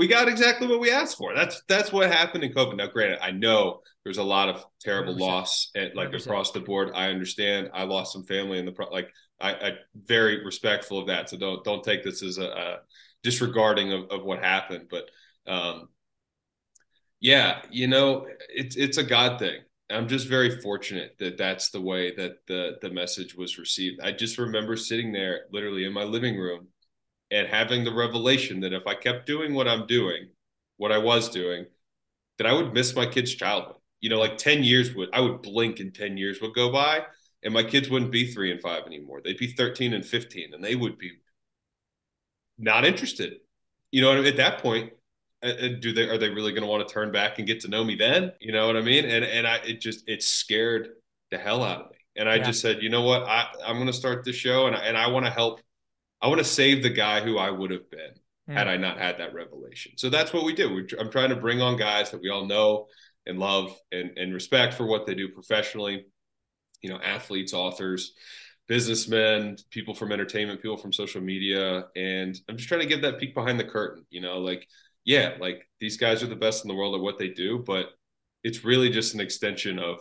we 0.00 0.08
got 0.08 0.28
exactly 0.28 0.66
what 0.66 0.80
we 0.80 0.90
asked 0.90 1.18
for. 1.18 1.34
That's 1.34 1.62
that's 1.68 1.92
what 1.92 2.10
happened 2.10 2.42
in 2.42 2.54
COVID. 2.54 2.74
Now, 2.74 2.86
granted, 2.86 3.18
I 3.20 3.32
know 3.32 3.82
there's 4.02 4.16
a 4.16 4.22
lot 4.22 4.48
of 4.48 4.64
terrible 4.80 5.14
100%. 5.14 5.20
loss 5.20 5.70
at 5.76 5.94
like 5.94 6.08
100%. 6.08 6.24
across 6.24 6.52
the 6.52 6.60
board. 6.60 6.92
I 6.94 7.10
understand. 7.10 7.68
I 7.74 7.82
lost 7.82 8.14
some 8.14 8.24
family 8.24 8.58
in 8.58 8.64
the 8.64 8.72
pro- 8.72 8.88
like. 8.88 9.10
I, 9.42 9.52
I 9.52 9.72
very 9.94 10.42
respectful 10.42 10.98
of 11.00 11.08
that. 11.08 11.28
So 11.28 11.36
don't 11.36 11.62
don't 11.64 11.84
take 11.84 12.02
this 12.02 12.22
as 12.22 12.38
a, 12.38 12.46
a 12.46 12.76
disregarding 13.22 13.92
of, 13.92 14.10
of 14.10 14.24
what 14.24 14.42
happened, 14.42 14.86
but 14.90 15.04
um, 15.46 15.88
yeah, 17.20 17.60
you 17.70 17.86
know, 17.86 18.26
it's 18.48 18.76
it's 18.76 18.96
a 18.96 19.04
God 19.04 19.38
thing. 19.38 19.60
I'm 19.90 20.08
just 20.08 20.28
very 20.28 20.62
fortunate 20.62 21.16
that 21.18 21.36
that's 21.36 21.68
the 21.68 21.80
way 21.82 22.14
that 22.16 22.36
the 22.48 22.78
the 22.80 22.88
message 22.88 23.34
was 23.34 23.58
received. 23.58 24.00
I 24.00 24.12
just 24.12 24.38
remember 24.38 24.78
sitting 24.78 25.12
there 25.12 25.42
literally 25.52 25.84
in 25.84 25.92
my 25.92 26.04
living 26.04 26.38
room 26.38 26.68
and 27.30 27.46
having 27.46 27.84
the 27.84 27.92
revelation 27.92 28.60
that 28.60 28.72
if 28.72 28.86
I 28.86 28.94
kept 28.94 29.26
doing 29.26 29.54
what 29.54 29.68
I'm 29.68 29.86
doing, 29.86 30.28
what 30.76 30.92
I 30.92 30.98
was 30.98 31.28
doing, 31.28 31.66
that 32.38 32.46
I 32.46 32.52
would 32.52 32.72
miss 32.72 32.94
my 32.94 33.06
kids' 33.06 33.34
childhood. 33.34 33.76
You 34.00 34.10
know, 34.10 34.18
like 34.18 34.38
10 34.38 34.64
years 34.64 34.94
would 34.94 35.10
I 35.12 35.20
would 35.20 35.42
blink 35.42 35.78
and 35.80 35.94
10 35.94 36.16
years 36.16 36.40
would 36.40 36.54
go 36.54 36.72
by 36.72 37.02
and 37.42 37.52
my 37.52 37.62
kids 37.62 37.90
wouldn't 37.90 38.12
be 38.12 38.32
3 38.32 38.52
and 38.52 38.62
5 38.62 38.86
anymore. 38.86 39.20
They'd 39.22 39.38
be 39.38 39.52
13 39.52 39.92
and 39.92 40.04
15 40.04 40.54
and 40.54 40.64
they 40.64 40.74
would 40.74 40.98
be 40.98 41.12
not 42.58 42.84
interested. 42.84 43.34
You 43.92 44.02
know, 44.02 44.22
at 44.22 44.36
that 44.36 44.62
point, 44.62 44.92
uh, 45.42 45.48
uh, 45.48 45.68
do 45.80 45.92
they 45.92 46.08
are 46.08 46.18
they 46.18 46.28
really 46.28 46.52
going 46.52 46.62
to 46.62 46.68
want 46.68 46.86
to 46.86 46.92
turn 46.92 47.10
back 47.10 47.38
and 47.38 47.46
get 47.46 47.60
to 47.60 47.68
know 47.68 47.82
me 47.82 47.94
then 47.94 48.30
you 48.40 48.52
know 48.52 48.66
what 48.66 48.76
i 48.76 48.82
mean 48.82 49.06
and 49.06 49.24
and 49.24 49.46
i 49.46 49.56
it 49.64 49.80
just 49.80 50.06
it 50.06 50.22
scared 50.22 50.90
the 51.30 51.38
hell 51.38 51.64
out 51.64 51.80
of 51.80 51.90
me 51.90 51.96
and 52.14 52.28
i 52.28 52.34
yeah. 52.34 52.42
just 52.42 52.60
said 52.60 52.82
you 52.82 52.90
know 52.90 53.00
what 53.00 53.22
i 53.22 53.46
i'm 53.64 53.76
going 53.76 53.86
to 53.86 53.92
start 53.92 54.22
this 54.22 54.36
show 54.36 54.66
and 54.66 54.76
I, 54.76 54.80
and 54.80 54.98
i 54.98 55.06
want 55.06 55.24
to 55.24 55.32
help 55.32 55.62
i 56.22 56.28
want 56.28 56.38
to 56.38 56.44
save 56.44 56.82
the 56.82 56.90
guy 56.90 57.20
who 57.20 57.38
i 57.38 57.50
would 57.50 57.70
have 57.70 57.90
been 57.90 58.12
mm. 58.48 58.54
had 58.54 58.68
i 58.68 58.76
not 58.76 58.98
had 58.98 59.18
that 59.18 59.34
revelation 59.34 59.92
so 59.96 60.10
that's 60.10 60.32
what 60.32 60.44
we 60.44 60.54
do 60.54 60.72
we, 60.72 60.86
i'm 60.98 61.10
trying 61.10 61.30
to 61.30 61.36
bring 61.36 61.60
on 61.60 61.76
guys 61.76 62.10
that 62.10 62.20
we 62.20 62.30
all 62.30 62.46
know 62.46 62.86
and 63.26 63.38
love 63.38 63.76
and 63.92 64.16
and 64.16 64.32
respect 64.32 64.74
for 64.74 64.86
what 64.86 65.06
they 65.06 65.14
do 65.14 65.28
professionally 65.28 66.06
you 66.82 66.90
know 66.90 66.98
athletes 67.02 67.52
authors 67.52 68.12
businessmen, 68.70 69.56
people 69.70 69.94
from 69.94 70.12
entertainment, 70.12 70.62
people 70.62 70.76
from 70.76 70.92
social 70.92 71.20
media. 71.20 71.86
And 71.96 72.40
I'm 72.48 72.56
just 72.56 72.68
trying 72.68 72.82
to 72.82 72.86
give 72.86 73.02
that 73.02 73.18
peek 73.18 73.34
behind 73.34 73.58
the 73.58 73.64
curtain, 73.64 74.06
you 74.10 74.20
know, 74.20 74.38
like 74.38 74.64
yeah, 75.04 75.34
like 75.40 75.66
these 75.80 75.96
guys 75.96 76.22
are 76.22 76.28
the 76.28 76.36
best 76.36 76.64
in 76.64 76.68
the 76.68 76.76
world 76.76 76.94
at 76.94 77.00
what 77.00 77.18
they 77.18 77.30
do, 77.30 77.64
but 77.66 77.86
it's 78.44 78.64
really 78.64 78.88
just 78.88 79.12
an 79.12 79.20
extension 79.20 79.80
of 79.80 79.98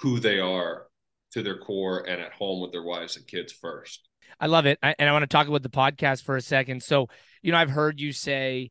who 0.00 0.20
they 0.20 0.38
are 0.38 0.88
to 1.32 1.42
their 1.42 1.60
core 1.60 2.06
and 2.06 2.20
at 2.20 2.34
home 2.34 2.60
with 2.60 2.72
their 2.72 2.82
wives 2.82 3.16
and 3.16 3.26
kids 3.26 3.54
first. 3.54 4.09
I 4.38 4.46
love 4.46 4.66
it. 4.66 4.78
I, 4.82 4.94
and 4.98 5.08
I 5.08 5.12
want 5.12 5.22
to 5.22 5.26
talk 5.26 5.48
about 5.48 5.62
the 5.62 5.70
podcast 5.70 6.22
for 6.22 6.36
a 6.36 6.40
second. 6.40 6.82
So, 6.82 7.08
you 7.42 7.52
know, 7.52 7.58
I've 7.58 7.70
heard 7.70 8.00
you 8.00 8.12
say 8.12 8.70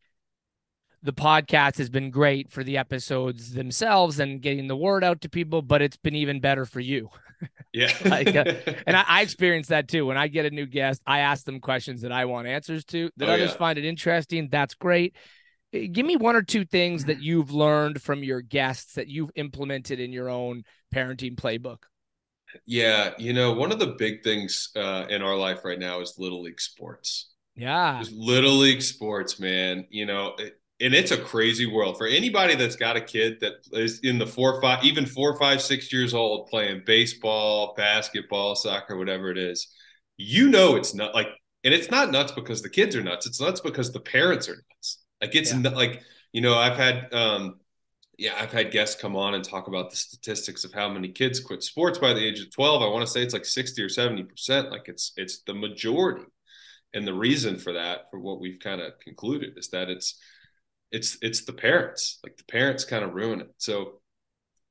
the 1.01 1.13
podcast 1.13 1.77
has 1.77 1.89
been 1.89 2.11
great 2.11 2.51
for 2.51 2.63
the 2.63 2.77
episodes 2.77 3.53
themselves 3.53 4.19
and 4.19 4.41
getting 4.41 4.67
the 4.67 4.75
word 4.75 5.03
out 5.03 5.21
to 5.21 5.29
people, 5.29 5.61
but 5.61 5.81
it's 5.81 5.97
been 5.97 6.15
even 6.15 6.39
better 6.39 6.65
for 6.65 6.79
you. 6.79 7.09
Yeah. 7.73 7.95
like, 8.05 8.35
uh, 8.35 8.55
and 8.87 8.97
I, 8.97 9.05
I 9.07 9.21
experience 9.21 9.67
that 9.67 9.87
too. 9.87 10.05
When 10.05 10.17
I 10.17 10.27
get 10.27 10.45
a 10.45 10.49
new 10.49 10.65
guest, 10.65 11.01
I 11.05 11.19
ask 11.19 11.45
them 11.45 11.59
questions 11.59 12.01
that 12.01 12.11
I 12.11 12.25
want 12.25 12.47
answers 12.47 12.83
to 12.85 13.11
that 13.17 13.29
oh, 13.29 13.33
others 13.33 13.51
yeah. 13.51 13.57
find 13.57 13.77
it 13.77 13.85
interesting. 13.85 14.49
That's 14.51 14.73
great. 14.73 15.15
Eh, 15.73 15.87
give 15.87 16.05
me 16.05 16.17
one 16.17 16.35
or 16.35 16.41
two 16.41 16.65
things 16.65 17.05
that 17.05 17.21
you've 17.21 17.51
learned 17.51 18.01
from 18.01 18.23
your 18.23 18.41
guests 18.41 18.95
that 18.95 19.07
you've 19.07 19.31
implemented 19.35 19.99
in 19.99 20.11
your 20.11 20.29
own 20.29 20.63
parenting 20.93 21.35
playbook. 21.35 21.83
Yeah, 22.65 23.11
you 23.17 23.33
know, 23.33 23.53
one 23.53 23.71
of 23.71 23.79
the 23.79 23.95
big 23.97 24.23
things 24.23 24.69
uh, 24.75 25.05
in 25.09 25.21
our 25.21 25.35
life 25.35 25.63
right 25.63 25.79
now 25.79 26.01
is 26.01 26.15
little 26.17 26.41
league 26.41 26.61
sports. 26.61 27.31
Yeah, 27.55 27.99
Just 27.99 28.13
little 28.13 28.55
league 28.55 28.81
sports, 28.81 29.39
man. 29.39 29.85
You 29.89 30.05
know, 30.05 30.35
it, 30.37 30.59
and 30.81 30.93
it's 30.93 31.11
a 31.11 31.17
crazy 31.17 31.65
world 31.65 31.97
for 31.97 32.07
anybody 32.07 32.55
that's 32.55 32.75
got 32.75 32.95
a 32.95 33.01
kid 33.01 33.39
that 33.41 33.53
is 33.73 33.99
in 33.99 34.17
the 34.17 34.27
four, 34.27 34.61
five, 34.61 34.83
even 34.83 35.05
four, 35.05 35.37
five, 35.37 35.61
six 35.61 35.91
years 35.91 36.13
old 36.13 36.47
playing 36.47 36.83
baseball, 36.85 37.73
basketball, 37.75 38.55
soccer, 38.55 38.97
whatever 38.97 39.29
it 39.29 39.37
is. 39.37 39.67
You 40.17 40.49
know, 40.49 40.75
it's 40.75 40.93
not 40.93 41.13
like, 41.13 41.27
and 41.63 41.73
it's 41.73 41.91
not 41.91 42.11
nuts 42.11 42.31
because 42.31 42.61
the 42.61 42.69
kids 42.69 42.95
are 42.95 43.03
nuts. 43.03 43.25
It's 43.25 43.41
nuts 43.41 43.59
because 43.59 43.91
the 43.91 43.99
parents 43.99 44.47
are 44.47 44.55
nuts. 44.55 44.99
Like 45.21 45.35
it's 45.35 45.53
yeah. 45.53 45.69
like 45.69 46.01
you 46.31 46.41
know, 46.41 46.55
I've 46.55 46.77
had 46.77 47.13
um, 47.13 47.59
yeah, 48.19 48.33
I've 48.37 48.51
had 48.51 48.71
guests 48.71 48.99
come 48.99 49.15
on 49.15 49.33
and 49.33 49.43
talk 49.43 49.67
about 49.67 49.89
the 49.89 49.95
statistics 49.95 50.65
of 50.65 50.73
how 50.73 50.89
many 50.89 51.07
kids 51.07 51.39
quit 51.39 51.63
sports 51.63 51.97
by 51.97 52.13
the 52.13 52.23
age 52.23 52.41
of 52.41 52.51
12. 52.51 52.81
I 52.81 52.87
want 52.87 53.05
to 53.05 53.11
say 53.11 53.23
it's 53.23 53.33
like 53.33 53.45
60 53.45 53.81
or 53.81 53.87
70%. 53.87 54.69
Like 54.69 54.87
it's 54.89 55.13
it's 55.15 55.41
the 55.43 55.53
majority. 55.53 56.25
And 56.93 57.07
the 57.07 57.13
reason 57.13 57.57
for 57.57 57.73
that, 57.73 58.11
for 58.11 58.19
what 58.19 58.41
we've 58.41 58.59
kind 58.59 58.81
of 58.81 58.99
concluded, 58.99 59.53
is 59.57 59.69
that 59.69 59.89
it's 59.89 60.19
it's 60.91 61.17
it's 61.21 61.45
the 61.45 61.53
parents. 61.53 62.19
Like 62.21 62.35
the 62.35 62.43
parents 62.43 62.83
kind 62.83 63.05
of 63.05 63.13
ruin 63.13 63.39
it. 63.39 63.53
So 63.57 64.01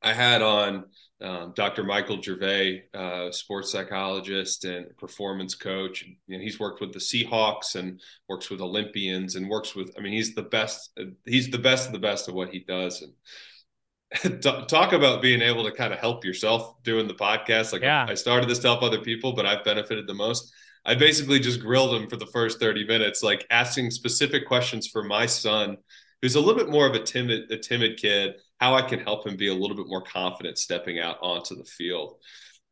I 0.02 0.12
had 0.12 0.42
on 0.42 0.84
um, 1.20 1.52
Dr. 1.56 1.82
Michael 1.82 2.22
Gervais, 2.22 2.84
uh, 2.94 3.30
sports 3.32 3.72
psychologist 3.72 4.64
and 4.64 4.96
performance 4.96 5.54
coach. 5.54 6.04
And, 6.28 6.42
he's 6.42 6.60
worked 6.60 6.80
with 6.80 6.92
the 6.92 7.00
Seahawks 7.00 7.74
and 7.74 8.00
works 8.28 8.50
with 8.50 8.60
Olympians 8.60 9.34
and 9.34 9.48
works 9.48 9.74
with. 9.74 9.92
I 9.98 10.00
mean, 10.00 10.12
he's 10.12 10.34
the 10.34 10.42
best. 10.42 10.96
He's 11.24 11.50
the 11.50 11.58
best 11.58 11.86
of 11.86 11.92
the 11.92 11.98
best 11.98 12.28
of 12.28 12.34
what 12.34 12.50
he 12.50 12.60
does. 12.60 13.02
And 13.02 14.42
talk 14.68 14.92
about 14.92 15.20
being 15.20 15.42
able 15.42 15.64
to 15.64 15.72
kind 15.72 15.92
of 15.92 15.98
help 15.98 16.24
yourself 16.24 16.82
doing 16.82 17.08
the 17.08 17.14
podcast. 17.14 17.72
Like 17.72 17.82
yeah. 17.82 18.06
I 18.08 18.14
started 18.14 18.48
this 18.48 18.60
to 18.60 18.68
help 18.68 18.82
other 18.82 19.00
people, 19.00 19.32
but 19.32 19.46
I've 19.46 19.64
benefited 19.64 20.06
the 20.06 20.14
most. 20.14 20.52
I 20.84 20.94
basically 20.94 21.40
just 21.40 21.60
grilled 21.60 21.94
him 21.94 22.08
for 22.08 22.16
the 22.16 22.26
first 22.26 22.60
30 22.60 22.86
minutes, 22.86 23.22
like 23.22 23.46
asking 23.50 23.90
specific 23.90 24.46
questions 24.46 24.86
for 24.86 25.02
my 25.02 25.26
son, 25.26 25.76
who's 26.22 26.34
a 26.34 26.40
little 26.40 26.56
bit 26.56 26.70
more 26.70 26.86
of 26.86 26.94
a 26.94 27.02
timid, 27.02 27.50
a 27.50 27.58
timid 27.58 27.98
kid 27.98 28.34
how 28.58 28.74
I 28.74 28.82
can 28.82 28.98
help 28.98 29.26
him 29.26 29.36
be 29.36 29.48
a 29.48 29.54
little 29.54 29.76
bit 29.76 29.86
more 29.86 30.02
confident 30.02 30.58
stepping 30.58 30.98
out 30.98 31.18
onto 31.22 31.54
the 31.56 31.64
field. 31.64 32.16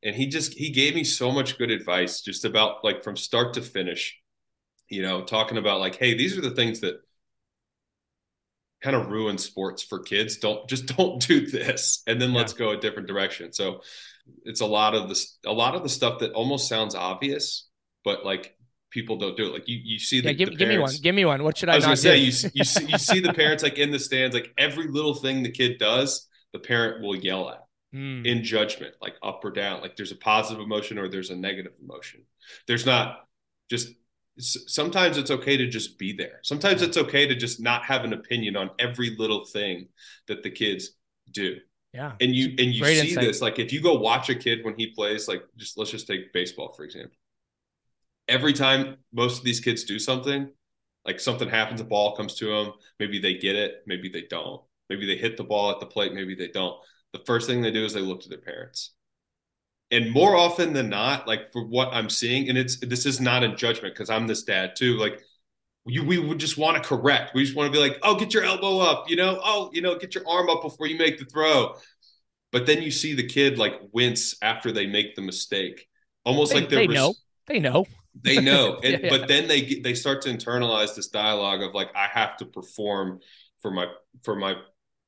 And 0.02 0.14
he 0.14 0.26
just 0.26 0.52
he 0.52 0.70
gave 0.70 0.94
me 0.94 1.04
so 1.04 1.30
much 1.30 1.59
good 1.59 1.70
advice 1.70 2.20
just 2.20 2.44
about 2.44 2.85
like 2.85 3.02
from 3.02 3.16
start 3.16 3.54
to 3.54 3.62
finish, 3.62 4.18
you 4.88 5.02
know, 5.02 5.22
talking 5.22 5.59
about 5.59 5.80
like, 5.80 5.96
hey, 5.96 6.14
these 6.14 6.37
are 6.37 6.42
the 6.42 6.50
things 6.50 6.80
that 6.80 7.00
kind 8.82 8.94
of 8.94 9.11
ruin 9.11 9.38
sports 9.38 9.82
for 9.82 10.00
kids. 10.00 10.38
Don't 10.38 10.68
just 10.68 10.87
don't 10.96 11.20
do 11.26 11.46
this 11.46 12.02
and 12.06 12.20
then 12.20 12.32
yeah. 12.32 12.38
let's 12.38 12.52
go 12.52 12.70
a 12.70 12.76
different 12.76 13.09
direction. 13.09 13.52
So 13.52 13.82
it's 14.44 14.61
a 14.61 14.66
lot 14.66 14.94
of 14.94 15.09
this 15.09 15.38
a 15.46 15.52
lot 15.52 15.76
of 15.76 15.82
the 15.82 15.88
stuff 15.88 16.18
that 16.18 16.32
almost 16.32 16.68
sounds 16.68 16.94
obvious, 16.94 17.68
but 18.04 18.24
like 18.24 18.56
people 18.96 19.18
don't 19.18 19.37
do 19.37 19.44
it. 19.44 19.52
Like 19.52 19.68
you, 19.68 19.78
you 19.85 19.98
see 19.98 20.22
the, 20.22 20.28
yeah, 20.28 20.32
give, 20.32 20.48
the 20.48 20.56
give 20.56 20.68
me 20.68 20.78
one. 20.78 20.92
Give 21.02 21.14
me 21.14 21.26
one. 21.26 21.44
What 21.44 21.59
should 21.59 21.68
I, 21.68 21.74
I 21.74 21.76
was 21.76 21.85
gonna 21.85 21.96
say 21.98 22.16
you, 22.16 22.32
you 22.54 22.64
see, 22.64 22.87
you 22.87 22.96
see 22.96 23.20
the 23.20 23.35
parents 23.35 23.62
like 23.62 23.76
in 23.76 23.90
the 23.90 23.98
stands, 23.98 24.35
like 24.35 24.54
every 24.56 24.88
little 24.88 25.14
thing 25.14 25.42
the 25.42 25.50
kid 25.50 25.78
does, 25.78 26.26
the 26.54 26.59
parent 26.59 27.02
will 27.02 27.14
yell 27.14 27.50
at 27.50 27.66
mm. 27.94 28.26
in 28.26 28.42
judgment, 28.42 28.94
like 29.02 29.14
up 29.22 29.44
or 29.44 29.50
down. 29.50 29.82
Like 29.82 29.96
there's 29.96 30.12
a 30.12 30.16
positive 30.16 30.64
emotion 30.64 30.96
or 30.98 31.09
there's 31.09 31.28
a 31.28 31.37
negative 31.37 31.72
emotion. 31.82 32.22
There's 32.66 32.87
not 32.87 33.26
just 33.68 33.90
sometimes 34.38 35.18
it's 35.18 35.30
okay 35.30 35.59
to 35.59 35.66
just 35.68 35.98
be 35.98 36.14
there. 36.14 36.40
Sometimes 36.42 36.80
it's 36.80 36.96
okay 36.96 37.26
to 37.26 37.37
just 37.37 37.61
not 37.61 37.85
have 37.85 38.04
an 38.04 38.14
opinion 38.14 38.56
on 38.56 38.70
every 38.78 39.14
little 39.18 39.44
thing 39.44 39.88
that 40.26 40.42
the 40.42 40.50
kids 40.50 40.92
do. 41.30 41.59
Yeah. 41.92 42.12
And 42.20 42.35
you 42.35 42.54
and 42.59 42.74
you 42.74 42.85
see 42.85 43.11
insight. 43.11 43.24
this 43.24 43.42
like 43.42 43.59
if 43.59 43.72
you 43.72 43.82
go 43.82 43.98
watch 43.98 44.30
a 44.30 44.35
kid 44.35 44.64
when 44.64 44.74
he 44.76 44.88
plays 44.88 45.28
like 45.28 45.42
just 45.56 45.78
let's 45.78 45.90
just 45.90 46.06
take 46.06 46.32
baseball 46.32 46.72
for 46.76 46.85
example 46.85 47.15
every 48.29 48.53
time 48.53 48.97
most 49.12 49.39
of 49.39 49.45
these 49.45 49.61
kids 49.61 49.85
do 49.85 49.99
something, 49.99 50.51
like 51.05 51.21
something 51.21 51.49
happens, 51.49 51.81
a 51.81 51.85
ball 51.85 52.17
comes 52.17 52.35
to 52.37 52.47
them, 52.47 52.73
maybe 52.99 53.19
they 53.19 53.35
get 53.35 53.57
it, 53.57 53.83
maybe 53.87 54.09
they 54.09 54.23
don't. 54.29 54.62
Maybe 54.89 55.07
they 55.07 55.17
hit 55.17 55.37
the 55.37 55.45
ball 55.45 55.71
at 55.71 55.81
the 55.81 55.87
plate, 55.87 56.15
maybe 56.15 56.35
they 56.35 56.49
don't. 56.49 56.77
The 57.12 57.23
first 57.27 57.49
thing 57.49 57.62
they 57.62 57.71
do 57.71 57.85
is 57.85 57.93
they 57.93 58.01
look 58.01 58.23
to 58.23 58.29
their 58.29 58.39
parents. 58.39 58.93
And 59.91 60.11
more 60.11 60.37
often 60.37 60.73
than 60.73 60.89
not, 60.89 61.29
like 61.29 61.53
for 61.53 61.65
what 61.65 61.93
I'm 61.93 62.11
seeing, 62.11 62.49
and 62.49 62.59
it's 62.59 62.81
this 62.81 63.07
is 63.07 63.21
not 63.21 63.45
a 63.45 63.55
judgment 63.55 63.95
because 63.95 64.11
I'm 64.11 64.27
this 64.27 64.43
dad 64.43 64.75
too. 64.75 64.97
Like 64.97 65.21
you, 65.87 66.05
we 66.05 66.19
would 66.19 66.39
just 66.39 66.59
want 66.59 66.83
to 66.83 66.87
correct. 66.87 67.35
We 67.35 67.45
just 67.45 67.57
want 67.57 67.73
to 67.73 67.79
be 67.79 67.79
like, 67.79 67.99
oh, 68.03 68.17
get 68.17 68.35
your 68.35 68.43
elbow 68.43 68.81
up, 68.81 69.09
you 69.09 69.15
know, 69.15 69.41
oh, 69.45 69.71
you 69.73 69.83
know, 69.83 69.97
get 69.97 70.17
your 70.17 70.29
arm 70.29 70.51
up 70.51 70.62
before 70.62 70.89
you 70.89 70.99
make 70.99 71.19
the 71.21 71.25
throw. 71.25 71.77
But 72.51 72.67
then 72.67 72.83
you 72.83 72.91
see 72.91 73.15
the 73.15 73.27
kid 73.27 73.59
like 73.59 73.75
wince 73.93 74.35
after 74.43 74.73
they 74.73 74.87
make 74.87 75.15
the 75.15 75.23
mistake, 75.23 75.87
almost 76.25 76.53
they, 76.53 76.61
like 76.61 76.69
they're 76.69 76.81
they 76.81 76.89
know. 76.89 77.09
Res- 77.09 77.23
they 77.47 77.61
know. 77.61 77.87
They 78.22 78.40
know, 78.40 78.81
and, 78.85 79.02
yeah, 79.02 79.11
but 79.11 79.29
then 79.29 79.48
they 79.48 79.81
they 79.83 79.94
start 79.94 80.22
to 80.22 80.29
internalize 80.31 80.94
this 80.94 81.09
dialogue 81.09 81.62
of 81.62 81.74
like 81.74 81.90
I 81.94 82.07
have 82.07 82.37
to 82.38 82.46
perform 82.46 83.20
for 83.61 83.70
my 83.70 83.87
for 84.22 84.37
my 84.37 84.55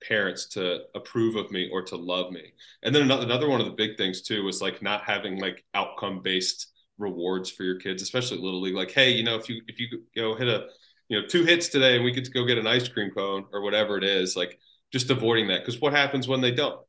parents 0.07 0.47
to 0.47 0.81
approve 0.95 1.37
of 1.37 1.51
me 1.51 1.69
or 1.73 1.83
to 1.83 1.97
love 1.97 2.33
me. 2.33 2.53
And 2.83 2.95
then 2.95 3.03
another 3.03 3.25
another 3.25 3.49
one 3.49 3.61
of 3.61 3.67
the 3.67 3.73
big 3.73 3.97
things 3.97 4.23
too 4.23 4.45
was 4.45 4.61
like 4.63 4.83
not 4.83 5.05
having 5.05 5.41
like 5.41 5.65
outcome 5.75 6.21
based 6.23 6.69
rewards 6.99 7.51
for 7.51 7.63
your 7.63 7.79
kids, 7.79 8.03
especially 8.03 8.39
little 8.39 8.61
league. 8.61 8.75
Like, 8.75 8.91
hey, 8.91 9.11
you 9.11 9.25
know, 9.25 9.37
if 9.37 9.49
you 9.49 9.63
if 9.69 9.81
you 9.81 10.03
go 10.15 10.37
hit 10.37 10.49
a 10.49 10.67
you 11.09 11.21
know 11.21 11.27
two 11.27 11.45
hits 11.45 11.69
today 11.69 11.97
and 11.97 12.05
we 12.05 12.13
get 12.13 12.25
to 12.25 12.31
go 12.31 12.45
get 12.45 12.59
an 12.59 12.67
ice 12.67 12.89
cream 12.89 13.11
cone 13.11 13.47
or 13.53 13.63
whatever 13.63 13.97
it 13.97 14.05
is, 14.05 14.37
like 14.37 14.59
just 14.93 15.11
avoiding 15.11 15.49
that 15.49 15.61
because 15.61 15.81
what 15.81 15.93
happens 15.93 16.29
when 16.29 16.41
they 16.41 16.53
don't? 16.53 16.81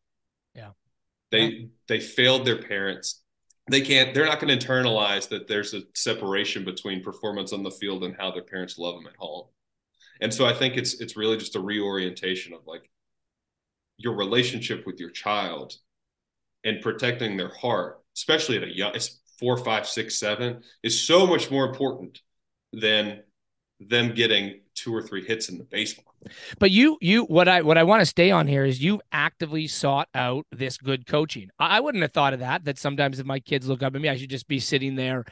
Yeah, 0.53 0.71
they 1.31 1.45
yeah. 1.45 1.65
they 1.87 1.99
failed 1.99 2.45
their 2.45 2.61
parents 2.61 3.21
they 3.69 3.81
can't 3.81 4.13
they're 4.13 4.25
not 4.25 4.39
going 4.39 4.57
to 4.57 4.67
internalize 4.67 5.29
that 5.29 5.47
there's 5.47 5.73
a 5.73 5.83
separation 5.95 6.65
between 6.65 7.03
performance 7.03 7.53
on 7.53 7.63
the 7.63 7.71
field 7.71 8.03
and 8.03 8.15
how 8.17 8.31
their 8.31 8.43
parents 8.43 8.77
love 8.77 8.95
them 8.95 9.07
at 9.07 9.15
home. 9.17 9.45
And 10.21 10.33
so 10.33 10.45
i 10.45 10.53
think 10.53 10.75
it's 10.75 10.99
it's 10.99 11.15
really 11.15 11.37
just 11.37 11.55
a 11.55 11.59
reorientation 11.61 12.53
of 12.53 12.61
like 12.65 12.89
your 13.97 14.15
relationship 14.15 14.85
with 14.85 14.99
your 14.99 15.09
child 15.09 15.73
and 16.63 16.81
protecting 16.81 17.37
their 17.37 17.53
heart 17.53 18.01
especially 18.15 18.57
at 18.57 18.63
a 18.63 18.75
young 18.75 18.93
it's 18.95 19.21
four 19.39 19.55
five 19.57 19.87
six 19.87 20.19
seven 20.19 20.61
is 20.83 21.01
so 21.01 21.25
much 21.25 21.49
more 21.49 21.65
important 21.65 22.19
than 22.73 23.21
them 23.79 24.13
getting 24.13 24.59
two 24.75 24.93
or 24.93 25.01
three 25.01 25.25
hits 25.25 25.47
in 25.49 25.57
the 25.57 25.63
baseball 25.63 26.08
but 26.59 26.71
you, 26.71 26.97
you, 27.01 27.23
what 27.25 27.47
I, 27.47 27.61
what 27.61 27.77
I 27.77 27.83
want 27.83 28.01
to 28.01 28.05
stay 28.05 28.31
on 28.31 28.47
here 28.47 28.65
is 28.65 28.81
you 28.81 29.01
actively 29.11 29.67
sought 29.67 30.09
out 30.13 30.45
this 30.51 30.77
good 30.77 31.05
coaching. 31.05 31.49
I 31.59 31.79
wouldn't 31.79 32.01
have 32.01 32.13
thought 32.13 32.33
of 32.33 32.39
that. 32.39 32.65
That 32.65 32.77
sometimes 32.77 33.19
if 33.19 33.25
my 33.25 33.39
kids 33.39 33.67
look 33.67 33.83
up 33.83 33.95
at 33.95 34.01
me, 34.01 34.09
I 34.09 34.17
should 34.17 34.29
just 34.29 34.47
be 34.47 34.59
sitting 34.59 34.95
there 34.95 35.25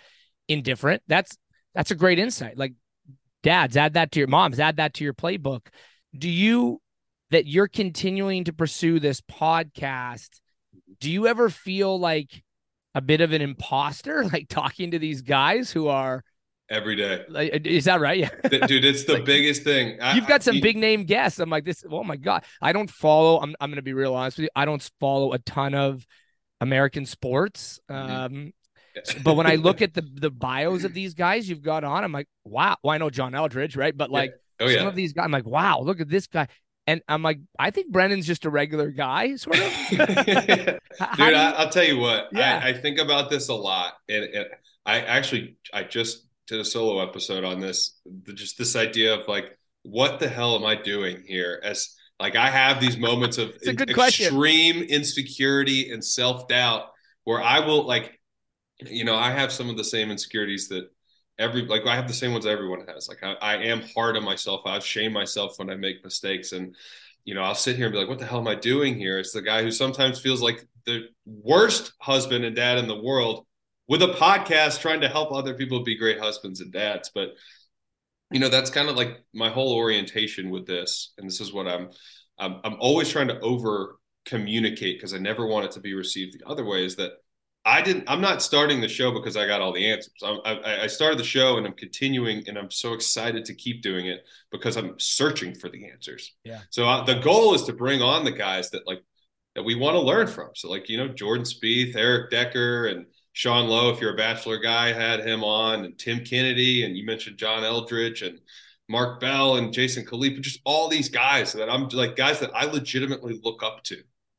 indifferent. 0.47 1.04
That's, 1.08 1.38
that's 1.73 1.91
a 1.91 1.95
great 1.95 2.19
insight. 2.19 2.58
Like 2.58 2.73
dads, 3.43 3.78
add 3.78 3.93
that 3.93 4.12
to 4.13 4.19
your 4.19 4.28
moms, 4.28 4.60
add 4.60 4.78
that 4.78 4.93
to 4.95 5.04
your 5.04 5.13
playbook. 5.13 5.67
Do 6.17 6.30
you, 6.30 6.82
that 7.32 7.45
you're 7.45 7.67
continuing 7.67 8.45
to 8.45 8.54
pursue 8.54 9.00
this 9.00 9.21
podcast, 9.21 10.30
do 11.00 11.12
you 11.12 11.28
ever 11.28 11.50
feel 11.50 12.00
like 12.00 12.43
a 12.95 13.02
bit 13.02 13.21
of 13.21 13.32
an 13.32 13.41
imposter, 13.41 14.26
like 14.34 14.47
talking 14.50 14.91
to 14.91 15.00
these 15.00 15.21
guys 15.21 15.71
who 15.71 15.88
are, 15.88 16.23
every 16.69 16.95
day. 16.95 17.25
Is 17.63 17.86
that 17.86 17.99
right? 17.99 18.17
Yeah, 18.51 18.65
dude, 18.65 18.86
it's 18.86 19.03
the 19.06 19.13
like, 19.13 19.25
biggest 19.25 19.63
thing. 19.63 19.99
I, 20.01 20.15
you've 20.15 20.27
got 20.27 20.43
some 20.43 20.58
I, 20.58 20.62
big 20.62 20.77
name 20.77 21.03
guests. 21.03 21.39
I'm 21.39 21.49
like 21.49 21.65
this. 21.65 21.84
Oh 21.89 22.03
my 22.03 22.15
god, 22.15 22.43
I 22.62 22.71
don't 22.73 22.89
follow. 22.89 23.39
I'm 23.39 23.56
I'm 23.60 23.69
gonna 23.69 23.82
be 23.82 23.93
real 23.93 24.13
honest 24.13 24.38
with 24.38 24.43
you. 24.45 24.49
I 24.56 24.65
don't 24.65 24.82
follow 24.99 25.34
a 25.34 25.39
ton 25.39 25.73
of 25.73 26.06
American 26.62 27.06
sports. 27.06 27.80
Mm-hmm. 27.89 28.12
Um, 28.12 28.53
but 29.23 29.36
when 29.36 29.47
I 29.47 29.56
look 29.56 29.82
at 29.82 29.93
the 29.93 30.01
the 30.01 30.32
bios 30.32 30.84
of 30.84 30.93
these 30.93 31.13
guys 31.13 31.47
you've 31.49 31.62
got 31.62 31.84
on, 31.84 32.03
I'm 32.03 32.12
like, 32.12 32.27
wow. 32.43 32.77
Well, 32.84 32.93
I 32.93 32.97
know 32.97 33.10
John 33.10 33.34
Eldredge, 33.34 33.75
right? 33.75 33.95
But 33.95 34.10
like 34.10 34.32
yeah. 34.60 34.65
oh, 34.65 34.69
yeah. 34.69 34.77
some 34.80 34.88
of 34.88 34.95
these 34.95 35.13
guys, 35.13 35.25
I'm 35.25 35.32
like, 35.32 35.45
wow, 35.45 35.82
look 35.82 35.99
at 35.99 36.10
this 36.10 36.27
guy. 36.27 36.47
And 36.86 37.01
I'm 37.10 37.21
like, 37.21 37.39
I 37.60 37.71
think 37.71 37.91
Brendan's 37.91 38.25
just 38.25 38.45
a 38.45 38.49
regular 38.49 38.91
guy, 38.91 39.36
sort 39.36 39.60
of. 39.60 39.73
Dude, 39.89 40.80
I, 41.19 41.63
will 41.63 41.69
tell 41.69 41.84
you 41.84 41.97
what. 41.99 42.30
Yeah. 42.32 42.62
I, 42.63 42.69
I, 42.69 42.73
think 42.73 42.97
about 42.97 43.30
this 43.30 43.49
a 43.49 43.53
lot, 43.53 43.95
and, 44.08 44.23
and 44.23 44.45
I 44.86 45.01
actually 45.01 45.58
I 45.73 45.84
just 45.84 46.27
did 46.48 46.60
a 46.60 46.66
solo 46.66 47.02
episode 47.02 47.44
on 47.44 47.60
this. 47.60 48.00
Just 48.34 48.58
this 48.58 48.76
idea 48.76 49.14
of 49.16 49.28
like, 49.28 49.58
what 49.84 50.20
the 50.20 50.28
hell 50.28 50.56
am 50.56 50.66
I 50.66 50.76
doing 50.76 51.24
here? 51.26 51.60
As 51.64 51.96
like 52.20 52.36
I 52.36 52.50
have 52.50 52.82
these 52.82 52.98
moments 52.98 53.38
of 53.38 53.58
in, 53.64 53.80
extreme 53.80 54.84
insecurity 54.84 55.92
and 55.92 56.04
self 56.04 56.48
doubt 56.48 56.90
where 57.24 57.42
I 57.42 57.60
will 57.60 57.86
like, 57.86 58.20
you 58.80 59.06
know, 59.06 59.16
I 59.16 59.32
have 59.32 59.52
some 59.52 59.70
of 59.70 59.78
the 59.78 59.84
same 59.84 60.10
insecurities 60.10 60.70
that 60.70 60.90
every 61.38 61.66
like 61.66 61.86
I 61.86 61.96
have 61.96 62.08
the 62.08 62.14
same 62.14 62.32
ones 62.32 62.46
everyone 62.46 62.86
has. 62.88 63.08
Like 63.08 63.24
I, 63.24 63.34
I 63.34 63.56
am 63.64 63.84
hard 63.96 64.18
on 64.18 64.24
myself. 64.24 64.62
I 64.66 64.80
shame 64.80 65.14
myself 65.14 65.54
when 65.58 65.70
I 65.70 65.76
make 65.76 66.04
mistakes 66.04 66.52
and 66.52 66.76
you 67.26 67.34
know, 67.34 67.42
I'll 67.42 67.56
sit 67.56 67.76
here 67.76 67.88
and 67.88 67.94
be 67.94 68.00
like, 68.00 68.08
what 68.08 68.20
the 68.20 68.26
hell 68.26 68.40
am 68.40 68.48
I 68.48 68.56
doing 68.56 68.96
here? 68.96 69.20
It's 69.20 69.34
the 69.34 69.42
guy 69.42 69.62
who 69.62 69.70
sometimes 69.70 70.18
feels 70.18 70.42
like 70.42 70.66
the 70.86 71.10
worst 71.26 71.92
husband 72.00 72.46
and 72.46 72.56
dad 72.56 72.78
in 72.78 72.88
the 72.88 73.02
world 73.02 73.47
with 73.88 74.02
a 74.02 74.08
podcast 74.08 74.82
trying 74.82 75.02
to 75.02 75.10
help 75.10 75.32
other 75.32 75.54
people 75.54 75.84
be 75.84 75.97
great 75.97 76.19
husbands 76.19 76.62
and 76.62 76.71
dads. 76.71 77.12
But 77.13 77.30
you 78.32 78.39
know, 78.39 78.50
that's 78.50 78.69
kind 78.69 78.89
of 78.89 78.95
like 78.95 79.23
my 79.34 79.50
whole 79.50 79.73
orientation 79.73 80.50
with 80.50 80.67
this. 80.67 81.13
And 81.17 81.28
this 81.28 81.39
is 81.39 81.54
what 81.54 81.67
I'm 81.67 81.89
I'm, 82.38 82.60
I'm 82.63 82.76
always 82.80 83.10
trying 83.10 83.30
to 83.30 83.39
over 83.39 83.97
communicate 84.26 84.97
because 84.97 85.13
I 85.13 85.17
never 85.17 85.47
want 85.47 85.65
it 85.65 85.71
to 85.71 85.80
be 85.80 85.93
received 85.93 86.38
the 86.38 86.47
other 86.47 86.65
way 86.65 86.86
is 86.86 86.97
that 86.97 87.13
I 87.67 87.82
didn't. 87.82 88.06
I'm 88.08 88.21
not 88.21 88.41
starting 88.41 88.80
the 88.80 88.88
show 88.88 89.12
because 89.12 89.36
I 89.36 89.45
got 89.45 89.60
all 89.60 89.73
the 89.73 89.91
answers. 89.91 90.13
I, 90.23 90.84
I 90.84 90.88
started 90.88 91.19
the 91.19 91.26
show 91.26 91.58
and 91.58 91.67
I'm 91.67 91.73
continuing, 91.73 92.45
and 92.47 92.58
I'm 92.58 92.71
so 92.71 92.93
excited 92.93 93.43
to 93.43 93.54
keep 93.54 93.82
doing 93.82 94.08
it 94.08 94.26
because 94.52 94.78
I'm 94.78 94.97
searching 95.00 95.54
for 95.54 95.69
the 95.69 95.89
answers. 95.89 96.34
Yeah. 96.45 96.62
So 96.69 96.88
uh, 96.88 97.04
the 97.04 97.19
goal 97.19 97.54
is 97.56 97.63
to 97.63 97.73
bring 97.73 98.02
on 98.02 98.23
the 98.23 98.32
guys 98.32 98.69
that 98.69 98.88
like 98.88 99.04
that 99.56 99.63
we 99.63 99.76
want 99.76 99.95
to 99.95 100.00
learn 100.00 100.28
from. 100.28 100.52
So 100.56 100.69
like 100.69 100.88
you 100.88 100.95
know 100.95 101.10
Jordan 101.10 101.43
Spieth, 101.43 101.93
Eric 101.97 102.32
Decker, 102.32 102.88
and 102.88 103.06
Sean 103.38 103.67
Lowe. 103.67 103.91
If 103.91 104.02
you're 104.02 104.13
a 104.13 104.17
Bachelor 104.17 104.58
guy, 104.58 104.91
had 104.91 105.19
him 105.19 105.43
on, 105.43 105.86
and 105.86 105.95
Tim 106.00 106.26
Kennedy, 106.26 106.84
and 106.84 106.97
you 106.97 107.06
mentioned 107.06 107.38
John 107.38 107.62
Eldredge 107.62 108.23
and 108.23 108.39
Mark 108.89 109.19
Bell 109.19 109.58
and 109.58 109.71
Jason 109.71 110.04
Khalipa, 110.04 110.41
just 110.41 110.60
all 110.63 110.89
these 110.89 111.08
guys 111.08 111.54
that 111.54 111.69
I'm 111.69 111.88
like 111.89 112.15
guys 112.15 112.39
that 112.39 112.50
I 112.56 112.65
legitimately 112.65 113.39
look 113.43 113.62
up 113.62 113.84
to. 113.84 113.97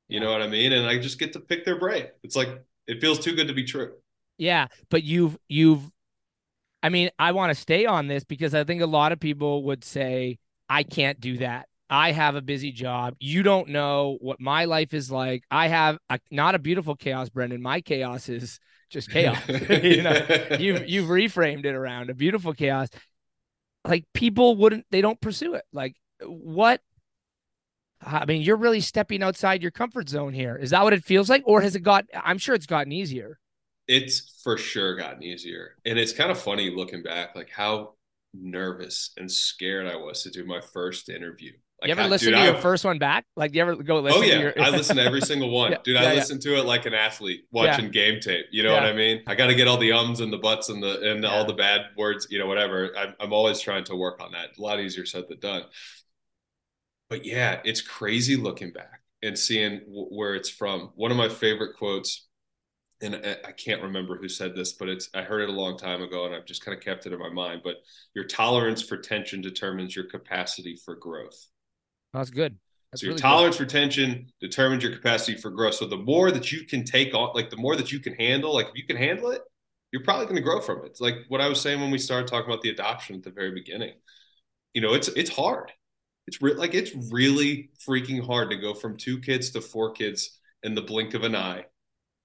You 0.09 0.19
know 0.19 0.33
what 0.33 0.43
I 0.43 0.49
mean? 0.49 0.73
And 0.73 0.85
I 0.85 0.99
just 0.99 1.21
get 1.21 1.33
to 1.35 1.41
pick 1.41 1.65
their 1.65 1.79
brain. 1.79 2.07
It's 2.25 2.35
like 2.35 2.49
it 2.89 3.01
feels 3.01 3.21
too 3.21 3.37
good 3.37 3.47
to 3.47 3.55
be 3.55 3.63
true. 3.63 3.93
Yeah, 4.37 4.67
but 4.91 5.05
you've 5.05 5.39
you've 5.49 5.89
I 6.83 6.89
mean, 6.89 7.11
I 7.21 7.31
want 7.31 7.55
to 7.55 7.61
stay 7.61 7.87
on 7.87 8.09
this 8.09 8.25
because 8.25 8.53
I 8.53 8.65
think 8.65 8.83
a 8.83 8.87
lot 8.87 9.13
of 9.13 9.21
people 9.21 9.63
would 9.65 9.85
say 9.85 10.41
I 10.69 10.83
can't 10.83 11.21
do 11.21 11.39
that. 11.39 11.69
I 11.89 12.11
have 12.11 12.35
a 12.35 12.43
busy 12.43 12.73
job. 12.73 13.15
You 13.21 13.45
don't 13.45 13.69
know 13.69 14.19
what 14.21 14.41
my 14.41 14.65
life 14.65 14.93
is 14.93 15.09
like. 15.09 15.45
I 15.53 15.69
have 15.69 15.99
a, 16.11 16.19
not 16.33 16.57
a 16.57 16.59
beautiful 16.59 16.97
chaos, 16.97 17.29
Brendan. 17.29 17.63
My 17.63 17.81
chaos 17.81 18.29
is 18.29 18.59
just 18.89 19.11
chaos. 19.13 19.39
you 19.49 20.03
know, 20.03 20.27
you've 20.59 20.89
you've 20.89 21.09
reframed 21.09 21.65
it 21.65 21.75
around 21.75 22.11
a 22.11 22.15
beautiful 22.15 22.53
chaos. 22.53 22.89
Like 23.85 24.05
people 24.13 24.57
wouldn't, 24.57 24.87
they 24.91 25.01
don't 25.01 25.21
pursue 25.21 25.55
it. 25.55 25.65
Like 25.73 25.95
what? 26.23 26.81
I 28.01 28.27
mean, 28.27 28.43
you're 28.43 28.57
really 28.57 28.81
stepping 28.81 29.23
outside 29.23 29.61
your 29.61 29.73
comfort 29.73 30.09
zone 30.09 30.33
here. 30.33 30.57
Is 30.57 30.71
that 30.71 30.85
what 30.85 30.93
it 30.93 31.05
feels 31.05 31.29
like, 31.29 31.43
or 31.47 31.61
has 31.63 31.75
it 31.75 31.81
got? 31.81 32.05
I'm 32.15 32.39
sure 32.39 32.55
it's 32.55 32.67
gotten 32.67 32.93
easier. 32.93 33.39
It's 33.89 34.41
for 34.45 34.57
sure 34.57 34.95
gotten 34.97 35.23
easier, 35.23 35.77
and 35.85 35.99
it's 35.99 36.13
kind 36.13 36.31
of 36.31 36.39
funny 36.39 36.71
looking 36.71 37.03
back, 37.03 37.35
like 37.35 37.51
how 37.51 37.95
nervous 38.35 39.13
and 39.17 39.31
scared 39.31 39.87
I 39.87 39.97
was 39.97 40.23
to 40.23 40.31
do 40.31 40.45
my 40.45 40.61
first 40.61 41.09
interview. 41.09 41.53
Like, 41.81 41.89
you 41.89 41.93
ever 41.93 42.03
I, 42.03 42.07
listen 42.07 42.33
dude, 42.33 42.35
to 42.35 42.41
I, 42.41 42.45
your 42.45 42.55
first 42.57 42.85
one 42.85 42.99
back? 42.99 43.25
Like, 43.37 43.55
you 43.55 43.63
ever 43.63 43.77
go 43.77 43.99
oh, 43.99 44.01
listen 44.01 44.23
Oh 44.23 44.23
yeah, 44.23 44.35
to 44.35 44.37
your? 44.37 44.55
I 44.59 44.71
listen 44.71 44.97
to 44.97 45.03
every 45.03 45.21
single 45.23 45.51
one, 45.51 45.73
Yeah, 45.73 45.79
dude. 45.85 45.97
I 45.97 46.07
yeah. 46.07 46.13
listen 46.13 46.41
to 46.41 46.57
it 46.59 46.65
like 46.65 46.87
an 46.87 46.95
athlete 46.95 47.45
watching 47.53 47.91
game 47.91 48.21
tape. 48.21 48.47
You 48.51 48.65
know 48.65 48.73
Yeah. 48.73 48.81
what 48.81 48.85
I 48.87 48.93
mean? 48.93 49.23
I 49.27 49.35
got 49.37 49.47
to 49.49 49.55
get 49.55 49.69
all 49.69 49.77
the 49.79 49.93
ums 49.93 50.21
and 50.21 50.33
the 50.33 50.39
buts 50.39 50.69
and 50.71 50.83
the 50.83 51.13
and 51.13 51.25
Yeah. 51.25 51.31
all 51.31 51.45
the 51.45 51.55
bad 51.55 51.83
words. 51.97 52.27
You 52.31 52.39
know, 52.41 52.47
whatever. 52.47 52.97
I'm, 52.97 53.15
I'm 53.21 53.33
always 53.33 53.61
trying 53.61 53.85
to 53.85 53.97
work 53.97 54.21
on 54.21 54.33
that. 54.33 54.59
A 54.59 54.63
lot 54.63 54.81
easier 54.81 55.07
said 55.07 55.25
than 55.29 55.39
done. 55.41 55.65
But 57.09 57.25
yeah, 57.25 57.61
it's 57.65 57.81
crazy 57.81 58.37
looking 58.37 58.73
back 58.73 59.01
and 59.23 59.39
seeing 59.39 59.81
w- 59.81 60.09
where 60.11 60.35
it's 60.35 60.51
from. 60.51 60.91
One 60.95 61.11
of 61.11 61.17
my 61.17 61.29
favorite 61.29 61.77
quotes, 61.77 62.27
and 63.03 63.17
I 63.17 63.37
I 63.47 63.53
can't 63.53 63.83
remember 63.83 64.19
who 64.19 64.29
said 64.29 64.55
this, 64.57 64.73
but 64.75 64.89
it's 64.89 65.11
I 65.15 65.23
heard 65.23 65.43
it 65.43 65.49
a 65.51 65.53
long 65.53 65.79
time 65.79 66.03
ago, 66.03 66.27
and 66.27 66.35
I've 66.35 66.47
just 66.47 66.65
kind 66.65 66.77
of 66.77 66.85
kept 66.85 67.07
it 67.07 67.13
in 67.13 67.19
my 67.19 67.31
mind. 67.31 67.63
But 67.65 67.77
your 68.15 68.25
tolerance 68.27 68.83
for 68.83 68.99
tension 68.99 69.41
determines 69.43 69.97
your 69.97 70.07
capacity 70.07 70.77
for 70.85 70.97
growth. 70.97 71.47
That's 72.13 72.31
good. 72.31 72.57
That's 72.91 73.03
so 73.03 73.07
your 73.07 73.13
really 73.13 73.23
tolerance 73.23 73.57
for 73.57 73.67
tension 73.67 74.29
determines 74.41 74.83
your 74.83 74.93
capacity 74.93 75.37
for 75.37 75.51
growth. 75.51 75.75
So 75.75 75.87
the 75.87 75.99
more 75.99 76.31
that 76.31 76.51
you 76.51 76.65
can 76.65 76.85
take 76.85 77.15
on, 77.15 77.33
like 77.35 77.51
the 77.51 77.57
more 77.57 77.77
that 77.77 77.93
you 77.93 78.01
can 78.01 78.15
handle, 78.15 78.55
like 78.55 78.69
if 78.69 78.77
you 78.77 78.87
can 78.87 78.97
handle 78.97 79.31
it, 79.31 79.43
you're 79.93 80.03
probably 80.03 80.25
going 80.25 80.37
to 80.37 80.43
grow 80.43 80.61
from 80.61 80.79
it. 80.79 80.87
It's 80.87 81.01
like 81.01 81.17
what 81.29 81.41
I 81.41 81.49
was 81.49 81.61
saying 81.61 81.81
when 81.81 81.91
we 81.91 81.99
started 81.99 82.29
talking 82.29 82.51
about 82.51 82.63
the 82.63 82.71
adoption 82.71 83.17
at 83.17 83.23
the 83.23 83.31
very 83.31 83.53
beginning. 83.53 83.93
You 84.75 84.81
know, 84.81 84.95
it's 84.95 85.09
it's 85.09 85.31
hard. 85.31 85.73
It's 86.27 86.41
re- 86.43 86.55
like 86.55 86.75
it's 86.75 86.93
really 87.11 87.71
freaking 87.87 88.25
hard 88.25 88.51
to 88.51 88.57
go 88.57 88.75
from 88.75 88.97
two 88.97 89.19
kids 89.21 89.51
to 89.51 89.61
four 89.61 89.93
kids 89.93 90.39
in 90.63 90.75
the 90.75 90.83
blink 90.83 91.15
of 91.15 91.25
an 91.25 91.35
eye, 91.35 91.65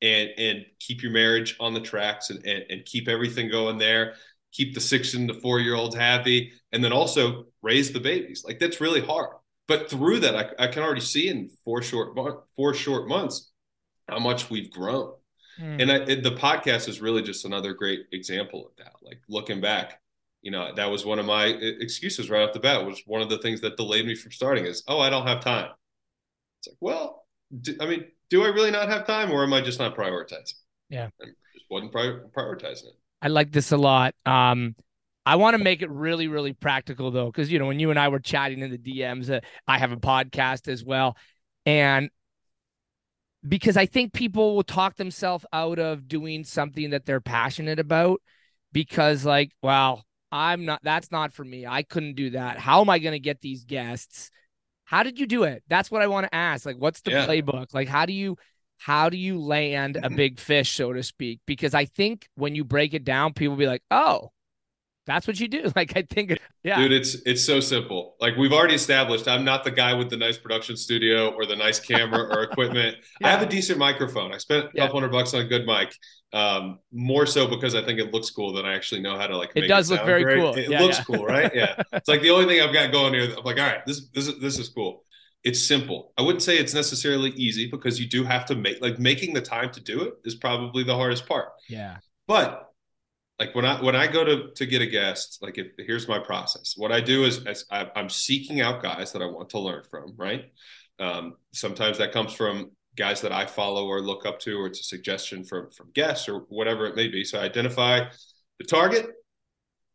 and 0.01 0.29
and 0.37 0.65
keep 0.79 1.03
your 1.03 1.11
marriage 1.11 1.55
on 1.59 1.73
the 1.73 1.79
tracks 1.81 2.29
and 2.29 2.45
and, 2.45 2.65
and 2.69 2.85
keep 2.85 3.07
everything 3.07 3.49
going 3.49 3.77
there. 3.77 4.15
Keep 4.51 4.75
the 4.75 4.81
six 4.81 5.13
and 5.13 5.27
the 5.27 5.33
four 5.35 5.59
year 5.59 5.75
olds 5.75 5.95
happy, 5.95 6.51
and 6.71 6.83
then 6.83 6.91
also 6.91 7.45
raise 7.61 7.91
the 7.91 7.99
babies. 7.99 8.43
Like 8.45 8.59
that's 8.59 8.81
really 8.81 9.01
hard. 9.01 9.35
But 9.67 9.89
through 9.89 10.19
that, 10.19 10.35
I, 10.35 10.65
I 10.65 10.67
can 10.67 10.83
already 10.83 11.01
see 11.01 11.29
in 11.29 11.49
four 11.63 11.81
short 11.81 12.17
four 12.55 12.73
short 12.73 13.07
months 13.07 13.51
how 14.09 14.19
much 14.19 14.49
we've 14.49 14.71
grown. 14.71 15.13
good. 15.57 15.81
And 15.81 15.91
I, 15.91 15.95
it, 15.95 16.23
the 16.23 16.31
podcast 16.31 16.89
is 16.89 17.01
really 17.01 17.21
just 17.21 17.45
another 17.45 17.73
great 17.73 18.01
example 18.11 18.67
of 18.67 18.71
that. 18.77 18.93
Like 19.01 19.21
looking 19.29 19.61
back, 19.61 20.01
you 20.41 20.51
know, 20.51 20.73
that 20.75 20.91
was 20.91 21.05
one 21.05 21.19
of 21.19 21.25
my 21.25 21.45
excuses 21.45 22.29
right 22.29 22.41
off 22.41 22.53
the 22.53 22.59
bat. 22.59 22.85
Was 22.85 23.01
one 23.05 23.21
of 23.21 23.29
the 23.29 23.37
things 23.37 23.61
that 23.61 23.77
delayed 23.77 24.05
me 24.05 24.15
from 24.15 24.31
starting 24.31 24.65
is, 24.65 24.83
oh, 24.87 24.99
I 24.99 25.09
don't 25.09 25.27
have 25.27 25.39
time. 25.39 25.69
It's 26.59 26.67
like, 26.67 26.77
well, 26.81 27.25
do, 27.61 27.75
I 27.79 27.85
mean, 27.85 28.05
do 28.29 28.43
I 28.43 28.47
really 28.47 28.71
not 28.71 28.89
have 28.89 29.05
time, 29.07 29.31
or 29.31 29.43
am 29.43 29.53
I 29.53 29.61
just 29.61 29.79
not 29.79 29.95
prioritizing? 29.95 30.55
Yeah. 30.89 31.09
and 31.19 31.33
just 31.53 31.65
wasn't 31.69 31.91
pri- 31.91 32.19
prioritizing 32.35 32.85
it. 32.85 32.99
I 33.21 33.29
like 33.29 33.51
this 33.51 33.71
a 33.71 33.77
lot. 33.77 34.15
Um, 34.25 34.75
I 35.25 35.37
want 35.37 35.57
to 35.57 35.63
make 35.63 35.81
it 35.81 35.89
really, 35.89 36.27
really 36.27 36.53
practical 36.53 37.11
though, 37.11 37.27
because 37.27 37.51
you 37.51 37.59
know 37.59 37.65
when 37.67 37.79
you 37.79 37.89
and 37.89 37.99
I 37.99 38.09
were 38.09 38.19
chatting 38.19 38.59
in 38.59 38.71
the 38.71 38.77
DMs, 38.77 39.29
uh, 39.29 39.39
I 39.67 39.77
have 39.77 39.91
a 39.91 39.97
podcast 39.97 40.67
as 40.67 40.83
well, 40.83 41.15
and 41.65 42.09
because 43.47 43.77
I 43.77 43.85
think 43.85 44.13
people 44.13 44.55
will 44.55 44.63
talk 44.63 44.95
themselves 44.95 45.45
out 45.51 45.79
of 45.79 46.07
doing 46.07 46.43
something 46.43 46.91
that 46.91 47.05
they're 47.05 47.21
passionate 47.21 47.79
about, 47.79 48.21
because 48.71 49.25
like, 49.25 49.51
well, 49.61 50.05
I'm 50.31 50.65
not. 50.65 50.81
That's 50.83 51.11
not 51.11 51.33
for 51.33 51.43
me. 51.43 51.65
I 51.65 51.83
couldn't 51.83 52.15
do 52.15 52.31
that. 52.31 52.57
How 52.57 52.81
am 52.81 52.89
I 52.89 52.99
going 52.99 53.13
to 53.13 53.19
get 53.19 53.39
these 53.41 53.65
guests? 53.65 54.31
How 54.85 55.03
did 55.03 55.19
you 55.19 55.27
do 55.27 55.43
it? 55.43 55.63
That's 55.67 55.89
what 55.89 56.01
I 56.01 56.07
want 56.07 56.25
to 56.25 56.35
ask. 56.35 56.65
Like, 56.65 56.77
what's 56.77 57.01
the 57.01 57.11
Yeah. 57.11 57.27
playbook? 57.27 57.73
Like, 57.73 57.87
how 57.87 58.05
do 58.05 58.13
you? 58.13 58.37
How 58.77 59.09
do 59.09 59.15
you 59.15 59.39
land 59.39 59.97
a 60.01 60.09
big 60.09 60.39
fish, 60.39 60.71
so 60.71 60.91
to 60.91 61.03
speak? 61.03 61.39
Because 61.45 61.73
I 61.73 61.85
think 61.85 62.27
when 62.35 62.53
you 62.53 62.65
break 62.65 62.93
it 62.93 63.05
down, 63.05 63.31
people 63.31 63.51
will 63.51 63.59
be 63.59 63.67
like, 63.67 63.83
"Oh, 63.89 64.31
that's 65.05 65.27
what 65.27 65.39
you 65.39 65.47
do." 65.47 65.71
Like, 65.75 65.95
I 65.97 66.03
think, 66.03 66.37
yeah, 66.63 66.77
Dude, 66.79 66.91
it's 66.91 67.15
it's 67.25 67.43
so 67.43 67.59
simple. 67.59 68.15
Like 68.21 68.35
we've 68.37 68.53
already 68.53 68.75
established, 68.75 69.27
I'm 69.27 69.43
not 69.45 69.63
the 69.63 69.71
guy 69.71 69.93
with 69.93 70.09
the 70.09 70.17
nice 70.17 70.37
production 70.37 70.77
studio 70.77 71.29
or 71.33 71.45
the 71.45 71.55
nice 71.55 71.79
camera 71.79 72.21
or 72.33 72.43
equipment. 72.49 72.97
I 73.23 73.29
have 73.31 73.41
a 73.41 73.45
decent 73.45 73.79
microphone. 73.79 74.33
I 74.33 74.37
spent 74.37 74.65
a 74.65 74.69
Yeah. 74.73 74.83
couple 74.85 74.99
hundred 74.99 75.11
bucks 75.11 75.33
on 75.33 75.41
a 75.41 75.45
good 75.45 75.65
mic. 75.65 75.93
Um, 76.31 76.79
more 76.91 77.27
so 77.27 77.47
because 77.47 77.75
I 77.75 77.83
think 77.85 77.99
it 77.99 78.11
looks 78.11 78.31
cool 78.31 78.53
than 78.53 78.65
I 78.65 78.73
actually 78.73 79.01
know 79.01 79.17
how 79.17 79.27
to 79.27 79.37
like. 79.37 79.51
It 79.55 79.61
make 79.61 79.69
does 79.69 79.91
look 79.91 79.99
sound 79.99 80.07
very 80.07 80.23
great. 80.23 80.39
cool. 80.39 80.53
It 80.55 80.67
Yeah, 80.69 80.81
looks 80.81 80.97
yeah. 80.97 81.03
cool, 81.03 81.25
right? 81.25 81.51
Yeah. 81.53 81.75
it's 81.93 82.07
like 82.07 82.21
the 82.21 82.31
only 82.31 82.45
thing 82.47 82.59
I've 82.61 82.73
got 82.73 82.91
going 82.91 83.13
here. 83.13 83.25
I'm 83.37 83.43
like, 83.43 83.59
all 83.59 83.67
right, 83.67 83.85
this 83.85 84.07
this 84.15 84.27
is 84.27 84.39
this 84.39 84.57
is 84.57 84.69
cool. 84.69 85.03
It's 85.43 85.61
simple. 85.63 86.13
I 86.17 86.21
wouldn't 86.23 86.41
say 86.41 86.57
it's 86.57 86.73
necessarily 86.73 87.31
easy 87.31 87.69
because 87.69 87.99
you 87.99 88.07
do 88.07 88.23
have 88.23 88.45
to 88.45 88.55
make 88.55 88.81
like 88.81 88.97
making 88.97 89.33
the 89.35 89.41
time 89.41 89.71
to 89.73 89.81
do 89.81 90.01
it 90.03 90.13
is 90.25 90.35
probably 90.35 90.83
the 90.83 90.95
hardest 90.95 91.27
part. 91.27 91.49
yeah, 91.69 91.97
But 92.27 92.72
like 93.39 93.55
when 93.55 93.65
I 93.65 93.81
when 93.81 93.95
I 93.95 94.07
go 94.07 94.23
to 94.23 94.51
to 94.55 94.65
get 94.65 94.81
a 94.81 94.85
guest, 94.85 95.39
like 95.41 95.57
if 95.57 95.67
here's 95.77 96.07
my 96.07 96.19
process. 96.19 96.73
What 96.77 96.91
I 96.91 97.01
do 97.01 97.25
is, 97.25 97.45
is 97.47 97.65
I, 97.71 97.89
I'm 97.95 98.09
seeking 98.09 98.61
out 98.61 98.83
guys 98.83 99.11
that 99.13 99.21
I 99.21 99.25
want 99.25 99.49
to 99.49 99.59
learn 99.59 99.83
from. 99.89 100.13
Right. 100.17 100.51
Um, 100.99 101.35
sometimes 101.51 101.97
that 101.97 102.11
comes 102.11 102.33
from 102.33 102.71
guys 102.95 103.21
that 103.21 103.31
I 103.31 103.47
follow 103.47 103.87
or 103.87 104.01
look 104.01 104.25
up 104.25 104.39
to, 104.41 104.59
or 104.59 104.67
it's 104.67 104.81
a 104.81 104.83
suggestion 104.83 105.43
from 105.43 105.71
from 105.71 105.91
guests 105.93 106.29
or 106.29 106.39
whatever 106.49 106.85
it 106.85 106.95
may 106.95 107.07
be. 107.07 107.23
So 107.23 107.39
I 107.39 107.43
identify 107.43 108.01
the 108.59 108.65
target. 108.65 109.07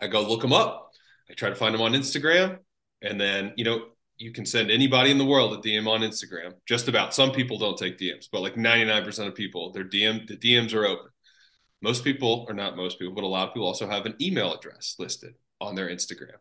I 0.01 0.09
go 0.09 0.22
look 0.22 0.42
them 0.42 0.53
up. 0.53 0.90
I 1.31 1.35
try 1.35 1.48
to 1.48 1.55
find 1.55 1.74
them 1.74 1.83
on 1.83 1.92
Instagram, 1.92 2.59
and 3.03 3.20
then 3.20 3.53
you 3.57 3.64
know 3.64 3.87
you 4.16 4.33
can 4.33 4.46
send 4.46 4.72
anybody 4.72 5.12
in 5.12 5.18
the 5.18 5.24
world 5.24 5.53
a 5.53 5.68
DM 5.68 5.87
on 5.87 6.01
Instagram. 6.01 6.55
Just 6.66 6.88
about. 6.88 7.14
Some 7.14 7.31
people 7.31 7.57
don't 7.57 7.79
take 7.79 7.98
DMs, 7.98 8.27
but 8.31 8.42
like 8.42 8.57
99% 8.57 9.29
of 9.29 9.35
people, 9.37 9.70
their 9.72 9.85
DM 9.85 10.27
the 10.27 10.37
DMs 10.37 10.74
are 10.74 10.87
open. 10.87 11.07
Most 11.80 12.04
people, 12.04 12.44
or 12.48 12.54
not 12.54 12.76
most 12.76 12.98
people, 12.98 13.14
but 13.14 13.24
a 13.24 13.28
lot 13.28 13.48
of 13.48 13.54
people 13.54 13.66
also 13.66 13.88
have 13.88 14.06
an 14.06 14.16
email 14.20 14.52
address 14.52 14.96
listed 14.98 15.34
on 15.60 15.74
their 15.74 15.88
Instagram. 15.88 16.36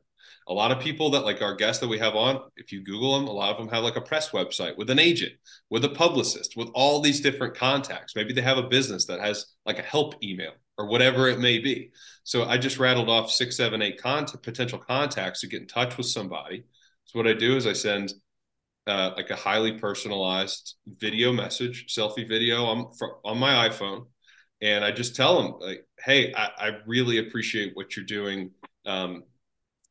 A 0.50 0.54
lot 0.54 0.72
of 0.72 0.80
people 0.80 1.12
that 1.12 1.26
like 1.26 1.42
our 1.42 1.56
guests 1.56 1.82
that 1.82 1.90
we 1.90 2.00
have 2.00 2.16
on, 2.16 2.40
if 2.56 2.72
you 2.72 2.82
Google 2.84 3.20
them, 3.20 3.28
a 3.28 3.32
lot 3.32 3.52
of 3.52 3.58
them 3.58 3.68
have 3.70 3.84
like 3.84 3.98
a 3.98 4.02
press 4.02 4.30
website 4.30 4.78
with 4.78 4.90
an 4.90 5.00
agent, 5.00 5.34
with 5.70 5.84
a 5.84 5.90
publicist, 5.90 6.56
with 6.56 6.70
all 6.74 7.02
these 7.02 7.20
different 7.20 7.56
contacts. 7.56 8.16
Maybe 8.16 8.34
they 8.34 8.42
have 8.42 8.58
a 8.58 8.64
business 8.64 9.06
that 9.06 9.20
has 9.20 9.48
like 9.66 9.78
a 9.78 9.84
help 9.84 10.16
email 10.24 10.54
or 10.78 10.88
whatever 10.88 11.28
it 11.28 11.40
may 11.40 11.60
be. 11.60 11.92
So 12.24 12.46
I 12.46 12.58
just 12.58 12.80
rattled 12.80 13.10
off 13.10 13.32
six, 13.32 13.58
seven, 13.58 13.82
eight 13.82 14.02
contact, 14.02 14.44
potential 14.44 14.80
contacts 14.80 15.42
to 15.42 15.48
get 15.48 15.62
in 15.62 15.68
touch 15.68 15.98
with 15.98 16.08
somebody. 16.08 16.64
So 17.06 17.20
what 17.20 17.28
I 17.28 17.34
do 17.34 17.58
is 17.58 17.68
I 17.68 17.74
send 17.74 18.14
uh, 18.86 19.12
like 19.18 19.30
a 19.30 19.36
highly 19.36 19.74
personalized 19.74 20.76
video 20.88 21.34
message, 21.34 21.94
selfie 21.94 22.28
video 22.28 22.64
on 22.66 22.92
on 23.26 23.38
my 23.38 23.68
iPhone, 23.68 24.06
and 24.62 24.84
I 24.84 24.92
just 24.92 25.16
tell 25.16 25.42
them 25.42 25.60
like, 25.60 25.86
"Hey, 26.04 26.34
I, 26.34 26.50
I 26.58 26.72
really 26.86 27.20
appreciate 27.20 27.76
what 27.76 27.96
you're 27.96 28.06
doing. 28.06 28.52
Um, 28.86 29.24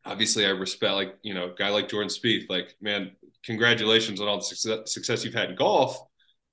obviously, 0.04 0.46
I 0.46 0.50
respect 0.50 0.94
like 0.94 1.16
you 1.22 1.34
know, 1.34 1.54
guy 1.56 1.68
like 1.70 1.88
Jordan 1.88 2.10
Spieth. 2.10 2.48
Like, 2.48 2.74
man, 2.80 3.12
congratulations 3.44 4.20
on 4.20 4.28
all 4.28 4.38
the 4.38 4.44
success, 4.44 4.92
success 4.92 5.24
you've 5.24 5.34
had 5.34 5.50
in 5.50 5.56
golf." 5.56 5.98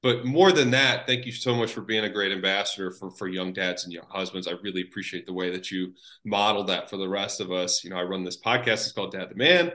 But 0.01 0.25
more 0.25 0.51
than 0.51 0.71
that, 0.71 1.07
thank 1.07 1.25
you 1.25 1.31
so 1.31 1.55
much 1.55 1.71
for 1.71 1.79
being 1.79 2.03
a 2.03 2.09
great 2.09 2.33
ambassador 2.33 2.91
for, 2.91 3.09
for 3.11 3.29
young 3.29 3.53
dads 3.53 3.85
and 3.85 3.93
young 3.93 4.07
husbands. 4.09 4.47
I 4.49 4.51
really 4.61 4.81
appreciate 4.81 5.25
the 5.25 5.31
way 5.31 5.49
that 5.51 5.71
you 5.71 5.93
model 6.25 6.65
that 6.65 6.89
for 6.89 6.97
the 6.97 7.07
rest 7.07 7.39
of 7.39 7.53
us. 7.53 7.85
You 7.85 7.89
know, 7.89 7.95
I 7.95 8.03
run 8.03 8.25
this 8.25 8.41
podcast. 8.41 8.83
It's 8.83 8.91
called 8.91 9.13
Dad 9.13 9.29
the 9.29 9.35
Man 9.35 9.71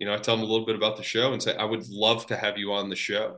you 0.00 0.06
know, 0.06 0.14
I 0.14 0.16
tell 0.16 0.34
them 0.34 0.44
a 0.44 0.48
little 0.48 0.66
bit 0.66 0.76
about 0.76 0.96
the 0.96 1.02
show 1.02 1.32
and 1.32 1.42
say, 1.42 1.54
I 1.54 1.64
would 1.64 1.86
love 1.88 2.26
to 2.28 2.36
have 2.36 2.56
you 2.56 2.72
on 2.72 2.88
the 2.88 2.96
show. 2.96 3.36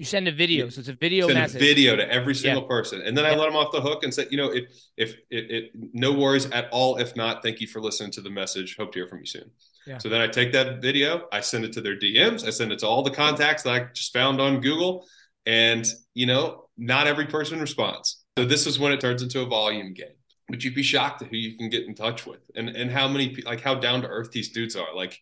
You 0.00 0.06
send 0.06 0.28
a 0.28 0.32
video, 0.32 0.64
yeah. 0.64 0.70
so 0.70 0.78
it's 0.78 0.88
a 0.88 0.94
video 0.94 1.26
send 1.26 1.38
message. 1.38 1.56
a 1.56 1.58
video 1.58 1.94
to 1.94 2.10
every 2.10 2.34
single 2.34 2.62
yeah. 2.62 2.68
person, 2.68 3.02
and 3.02 3.14
then 3.14 3.26
I 3.26 3.34
let 3.34 3.44
them 3.44 3.54
off 3.54 3.70
the 3.70 3.82
hook 3.82 4.02
and 4.02 4.14
say, 4.14 4.26
you 4.30 4.38
know, 4.38 4.50
if 4.50 4.64
if 4.96 5.12
it, 5.28 5.50
it, 5.50 5.72
no 5.92 6.10
worries 6.10 6.50
at 6.52 6.70
all. 6.70 6.96
If 6.96 7.16
not, 7.16 7.42
thank 7.42 7.60
you 7.60 7.66
for 7.66 7.82
listening 7.82 8.10
to 8.12 8.22
the 8.22 8.30
message. 8.30 8.78
Hope 8.78 8.92
to 8.92 8.98
hear 9.00 9.06
from 9.06 9.18
you 9.18 9.26
soon. 9.26 9.50
So 9.98 10.08
then 10.08 10.22
I 10.22 10.26
take 10.26 10.52
that 10.52 10.80
video, 10.80 11.28
I 11.30 11.42
send 11.42 11.66
it 11.66 11.74
to 11.74 11.82
their 11.82 11.98
DMs, 11.98 12.46
I 12.46 12.50
send 12.50 12.72
it 12.72 12.78
to 12.78 12.86
all 12.86 13.02
the 13.02 13.10
contacts 13.10 13.64
that 13.64 13.74
I 13.74 13.88
just 13.92 14.10
found 14.14 14.40
on 14.40 14.62
Google, 14.62 15.04
and 15.44 15.86
you 16.14 16.24
know, 16.24 16.64
not 16.78 17.06
every 17.06 17.26
person 17.26 17.60
responds. 17.60 18.24
So 18.38 18.46
this 18.46 18.66
is 18.66 18.78
when 18.78 18.92
it 18.92 19.02
turns 19.02 19.22
into 19.22 19.42
a 19.42 19.46
volume 19.46 19.92
game. 19.92 20.16
Would 20.48 20.64
you'd 20.64 20.74
be 20.74 20.82
shocked 20.82 21.20
at 21.20 21.28
who 21.28 21.36
you 21.36 21.58
can 21.58 21.68
get 21.68 21.84
in 21.84 21.94
touch 21.94 22.24
with, 22.24 22.40
and 22.56 22.70
and 22.70 22.90
how 22.90 23.06
many 23.06 23.36
like 23.44 23.60
how 23.60 23.74
down 23.74 24.00
to 24.00 24.08
earth 24.08 24.32
these 24.32 24.48
dudes 24.48 24.76
are? 24.76 24.94
Like 24.94 25.20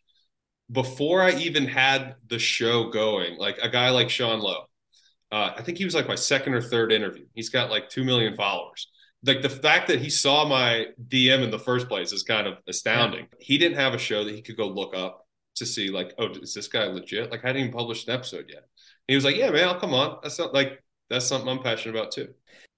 before 0.71 1.23
I 1.23 1.33
even 1.33 1.67
had 1.67 2.15
the 2.29 2.39
show 2.39 2.91
going, 2.91 3.39
like 3.39 3.59
a 3.59 3.69
guy 3.69 3.91
like 3.91 4.11
Sean 4.11 4.41
Lowe, 4.41 4.68
uh, 5.31 5.53
I 5.57 5.63
think 5.63 5.79
he 5.79 5.85
was 5.85 5.95
like 5.95 6.09
my 6.09 6.15
second 6.15 6.55
or 6.55 6.63
third 6.63 6.93
interview. 6.93 7.27
He's 7.35 7.51
got 7.51 7.71
like 7.71 7.89
two 7.89 8.05
million 8.05 8.35
followers. 8.35 8.89
Like 9.25 9.43
the 9.43 9.49
fact 9.49 9.89
that 9.89 10.01
he 10.01 10.11
saw 10.11 10.47
my 10.49 10.87
DM 11.09 11.43
in 11.43 11.51
the 11.51 11.59
first 11.59 11.89
place 11.89 12.13
is 12.13 12.23
kind 12.23 12.47
of 12.47 12.59
astounding. 12.69 13.27
Yeah. 13.33 13.39
He 13.41 13.59
didn't 13.59 13.79
have 13.79 13.95
a 13.95 13.99
show 13.99 14.25
that 14.25 14.35
he 14.35 14.43
could 14.43 14.57
go 14.57 14.69
look 14.69 14.97
up 14.97 15.27
to 15.57 15.67
see 15.67 15.91
like, 15.91 16.15
oh, 16.19 16.29
is 16.41 16.55
this 16.55 16.69
guy 16.69 16.85
legit? 16.85 17.31
Like 17.31 17.45
I 17.45 17.49
hadn't 17.49 17.63
even 17.63 17.75
published 17.75 18.09
an 18.09 18.15
episode 18.15 18.47
yet. 18.49 18.59
And 18.59 18.65
he 19.09 19.15
was 19.17 19.25
like, 19.25 19.37
yeah, 19.37 19.51
man, 19.51 19.69
I'll 19.69 19.81
come 19.81 19.93
on. 19.93 20.19
That's 20.23 20.39
not, 20.39 20.55
like 20.55 20.83
that's 21.11 21.27
something 21.27 21.49
I'm 21.49 21.63
passionate 21.63 21.97
about 21.97 22.13
too. 22.13 22.29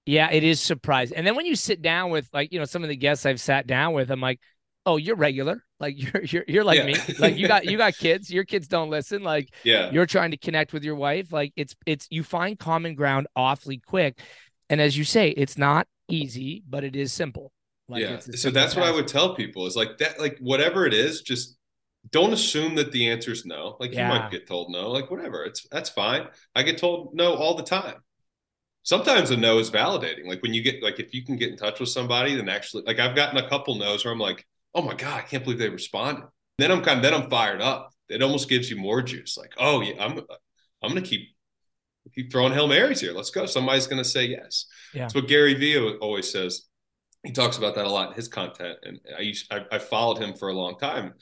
Yeah, 0.05 0.31
it 0.31 0.43
is 0.43 0.59
surprising. 0.59 1.17
And 1.17 1.27
then 1.27 1.35
when 1.35 1.45
you 1.45 1.55
sit 1.55 1.81
down 1.81 2.09
with 2.09 2.27
like, 2.33 2.51
you 2.51 2.59
know, 2.59 2.65
some 2.65 2.83
of 2.83 2.89
the 2.89 2.95
guests 2.95 3.25
I've 3.25 3.39
sat 3.39 3.67
down 3.67 3.93
with, 3.93 4.09
I'm 4.09 4.21
like, 4.21 4.39
oh, 4.85 4.97
you're 4.97 5.15
regular. 5.15 5.63
Like 5.79 5.95
you're 6.13 6.23
you're 6.23 6.43
you're 6.47 6.63
like 6.63 6.79
yeah. 6.79 6.85
me. 6.85 6.95
Like 7.19 7.37
you 7.37 7.47
got 7.47 7.65
you 7.65 7.77
got 7.77 7.95
kids. 7.97 8.31
Your 8.31 8.43
kids 8.43 8.67
don't 8.67 8.89
listen. 8.89 9.23
Like 9.23 9.53
yeah, 9.63 9.91
you're 9.91 10.05
trying 10.05 10.31
to 10.31 10.37
connect 10.37 10.73
with 10.73 10.83
your 10.83 10.95
wife. 10.95 11.31
Like 11.31 11.53
it's 11.55 11.75
it's 11.85 12.07
you 12.09 12.23
find 12.23 12.57
common 12.57 12.95
ground 12.95 13.27
awfully 13.35 13.77
quick. 13.77 14.19
And 14.69 14.79
as 14.79 14.97
you 14.97 15.03
say, 15.03 15.29
it's 15.29 15.57
not 15.57 15.87
easy, 16.07 16.63
but 16.67 16.83
it 16.83 16.95
is 16.95 17.11
simple. 17.11 17.51
Like 17.89 18.01
yeah. 18.03 18.19
So 18.19 18.49
that's 18.49 18.73
task. 18.73 18.77
what 18.77 18.87
I 18.87 18.91
would 18.91 19.07
tell 19.07 19.35
people 19.35 19.67
is 19.67 19.75
like 19.75 19.97
that, 19.97 20.19
like 20.19 20.37
whatever 20.39 20.85
it 20.85 20.93
is, 20.93 21.21
just 21.21 21.57
don't 22.09 22.33
assume 22.33 22.75
that 22.75 22.91
the 22.91 23.09
answer 23.09 23.31
is 23.31 23.45
no. 23.45 23.75
Like 23.79 23.93
yeah. 23.93 24.07
you 24.07 24.19
might 24.19 24.31
get 24.31 24.47
told 24.47 24.71
no, 24.71 24.89
like 24.89 25.11
whatever. 25.11 25.43
It's 25.43 25.67
that's 25.69 25.89
fine. 25.89 26.27
I 26.55 26.63
get 26.63 26.77
told 26.77 27.13
no 27.13 27.33
all 27.33 27.55
the 27.55 27.63
time. 27.63 27.95
Sometimes 28.83 29.29
a 29.29 29.37
no 29.37 29.59
is 29.59 29.69
validating. 29.69 30.25
Like 30.25 30.41
when 30.41 30.53
you 30.53 30.63
get 30.63 30.81
like 30.81 30.99
if 30.99 31.13
you 31.13 31.23
can 31.23 31.35
get 31.35 31.51
in 31.51 31.57
touch 31.57 31.79
with 31.79 31.89
somebody, 31.89 32.35
then 32.35 32.49
actually 32.49 32.83
like 32.83 32.99
I've 32.99 33.15
gotten 33.15 33.37
a 33.37 33.47
couple 33.47 33.75
no's 33.75 34.05
where 34.05 34.13
I'm 34.13 34.19
like, 34.19 34.45
oh 34.73 34.81
my 34.81 34.95
god, 34.95 35.19
I 35.19 35.21
can't 35.21 35.43
believe 35.43 35.59
they 35.59 35.69
responded. 35.69 36.25
Then 36.57 36.71
I'm 36.71 36.81
kind 36.81 36.97
of 36.97 37.03
then 37.03 37.13
I'm 37.13 37.29
fired 37.29 37.61
up. 37.61 37.91
It 38.09 38.21
almost 38.21 38.49
gives 38.49 38.69
you 38.69 38.77
more 38.77 39.01
juice. 39.01 39.37
Like 39.37 39.53
oh 39.57 39.81
yeah, 39.81 40.03
I'm 40.03 40.19
I'm 40.81 40.89
gonna 40.89 41.01
keep 41.01 41.29
keep 42.13 42.31
throwing 42.31 42.53
hail 42.53 42.67
marys 42.67 43.01
here. 43.01 43.13
Let's 43.13 43.31
go. 43.31 43.45
Somebody's 43.45 43.87
gonna 43.87 44.03
say 44.03 44.25
yes. 44.25 44.65
Yeah. 44.93 45.01
That's 45.01 45.15
what 45.15 45.27
Gary 45.27 45.53
Vee 45.53 45.97
always 46.01 46.31
says. 46.31 46.63
He 47.23 47.31
talks 47.31 47.57
about 47.57 47.75
that 47.75 47.85
a 47.85 47.89
lot 47.89 48.09
in 48.09 48.15
his 48.15 48.27
content, 48.27 48.79
and 48.83 48.99
I 49.17 49.21
used 49.21 49.51
I, 49.53 49.65
I 49.71 49.79
followed 49.79 50.17
him 50.17 50.33
for 50.33 50.49
a 50.49 50.53
long 50.53 50.77
time 50.77 51.13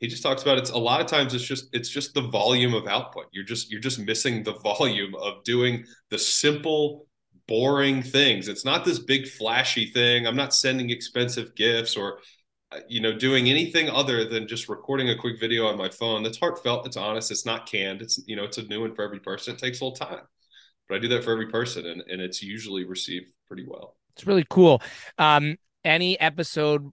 he 0.00 0.08
just 0.08 0.22
talks 0.22 0.42
about 0.42 0.58
it's 0.58 0.70
a 0.70 0.78
lot 0.78 1.00
of 1.00 1.06
times 1.06 1.34
it's 1.34 1.44
just 1.44 1.68
it's 1.72 1.88
just 1.88 2.14
the 2.14 2.28
volume 2.28 2.74
of 2.74 2.86
output 2.86 3.26
you're 3.32 3.44
just 3.44 3.70
you're 3.70 3.80
just 3.80 3.98
missing 3.98 4.42
the 4.42 4.54
volume 4.54 5.14
of 5.16 5.42
doing 5.44 5.84
the 6.10 6.18
simple 6.18 7.06
boring 7.48 8.02
things 8.02 8.48
it's 8.48 8.64
not 8.64 8.84
this 8.84 8.98
big 8.98 9.26
flashy 9.26 9.90
thing 9.92 10.26
i'm 10.26 10.36
not 10.36 10.54
sending 10.54 10.90
expensive 10.90 11.54
gifts 11.54 11.96
or 11.96 12.18
you 12.88 13.00
know 13.00 13.16
doing 13.16 13.48
anything 13.48 13.88
other 13.88 14.28
than 14.28 14.48
just 14.48 14.68
recording 14.68 15.10
a 15.10 15.16
quick 15.16 15.38
video 15.38 15.66
on 15.66 15.78
my 15.78 15.88
phone 15.88 16.22
that's 16.22 16.38
heartfelt 16.38 16.86
it's 16.86 16.96
honest 16.96 17.30
it's 17.30 17.46
not 17.46 17.64
canned 17.64 18.02
it's 18.02 18.20
you 18.26 18.34
know 18.34 18.44
it's 18.44 18.58
a 18.58 18.62
new 18.64 18.80
one 18.80 18.94
for 18.94 19.02
every 19.04 19.20
person 19.20 19.54
it 19.54 19.58
takes 19.58 19.80
a 19.80 19.84
little 19.84 19.96
time 19.96 20.22
but 20.88 20.96
i 20.96 20.98
do 20.98 21.08
that 21.08 21.22
for 21.22 21.30
every 21.30 21.46
person 21.46 21.86
and, 21.86 22.02
and 22.08 22.20
it's 22.20 22.42
usually 22.42 22.84
received 22.84 23.26
pretty 23.46 23.64
well 23.66 23.94
it's 24.14 24.26
really 24.26 24.44
cool 24.50 24.82
um 25.18 25.56
any 25.84 26.18
episode 26.18 26.90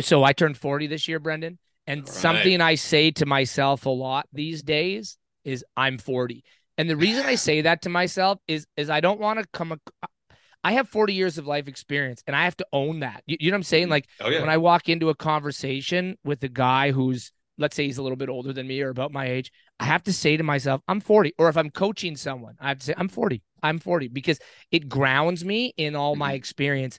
so 0.00 0.24
i 0.24 0.32
turned 0.32 0.56
40 0.56 0.86
this 0.86 1.06
year 1.06 1.20
brendan 1.20 1.58
and 1.90 2.02
right. 2.02 2.08
something 2.08 2.60
I 2.60 2.76
say 2.76 3.10
to 3.12 3.26
myself 3.26 3.84
a 3.84 3.90
lot 3.90 4.28
these 4.32 4.62
days 4.62 5.18
is 5.44 5.64
I'm 5.76 5.98
40. 5.98 6.44
And 6.78 6.88
the 6.88 6.96
reason 6.96 7.26
I 7.26 7.34
say 7.34 7.62
that 7.62 7.82
to 7.82 7.88
myself 7.88 8.38
is 8.46 8.64
is 8.76 8.88
I 8.88 9.00
don't 9.00 9.18
want 9.18 9.40
to 9.40 9.46
come 9.52 9.72
a, 9.72 9.78
I 10.62 10.72
have 10.72 10.88
40 10.88 11.14
years 11.14 11.38
of 11.38 11.46
life 11.46 11.68
experience 11.68 12.22
and 12.26 12.36
I 12.36 12.44
have 12.44 12.56
to 12.58 12.66
own 12.72 13.00
that. 13.00 13.22
You, 13.26 13.36
you 13.40 13.50
know 13.50 13.54
what 13.54 13.60
I'm 13.60 13.62
saying? 13.64 13.88
Like 13.88 14.08
oh, 14.20 14.28
yeah. 14.28 14.40
when 14.40 14.50
I 14.50 14.58
walk 14.58 14.88
into 14.88 15.08
a 15.08 15.14
conversation 15.14 16.16
with 16.24 16.42
a 16.44 16.48
guy 16.48 16.90
who's 16.90 17.32
let's 17.60 17.76
say 17.76 17.84
he's 17.84 17.98
a 17.98 18.02
little 18.02 18.16
bit 18.16 18.30
older 18.30 18.52
than 18.52 18.66
me 18.66 18.80
or 18.80 18.88
about 18.88 19.12
my 19.12 19.26
age, 19.26 19.52
I 19.78 19.84
have 19.84 20.02
to 20.04 20.12
say 20.12 20.36
to 20.36 20.42
myself, 20.42 20.80
I'm 20.88 21.00
40. 21.00 21.34
Or 21.38 21.48
if 21.48 21.56
I'm 21.56 21.70
coaching 21.70 22.16
someone, 22.16 22.56
I 22.58 22.68
have 22.68 22.78
to 22.78 22.86
say, 22.86 22.94
I'm 22.96 23.08
40. 23.08 23.42
I'm 23.62 23.78
40 23.78 24.08
because 24.08 24.38
it 24.72 24.88
grounds 24.88 25.44
me 25.44 25.74
in 25.76 25.94
all 25.94 26.12
mm-hmm. 26.12 26.20
my 26.20 26.32
experience. 26.32 26.98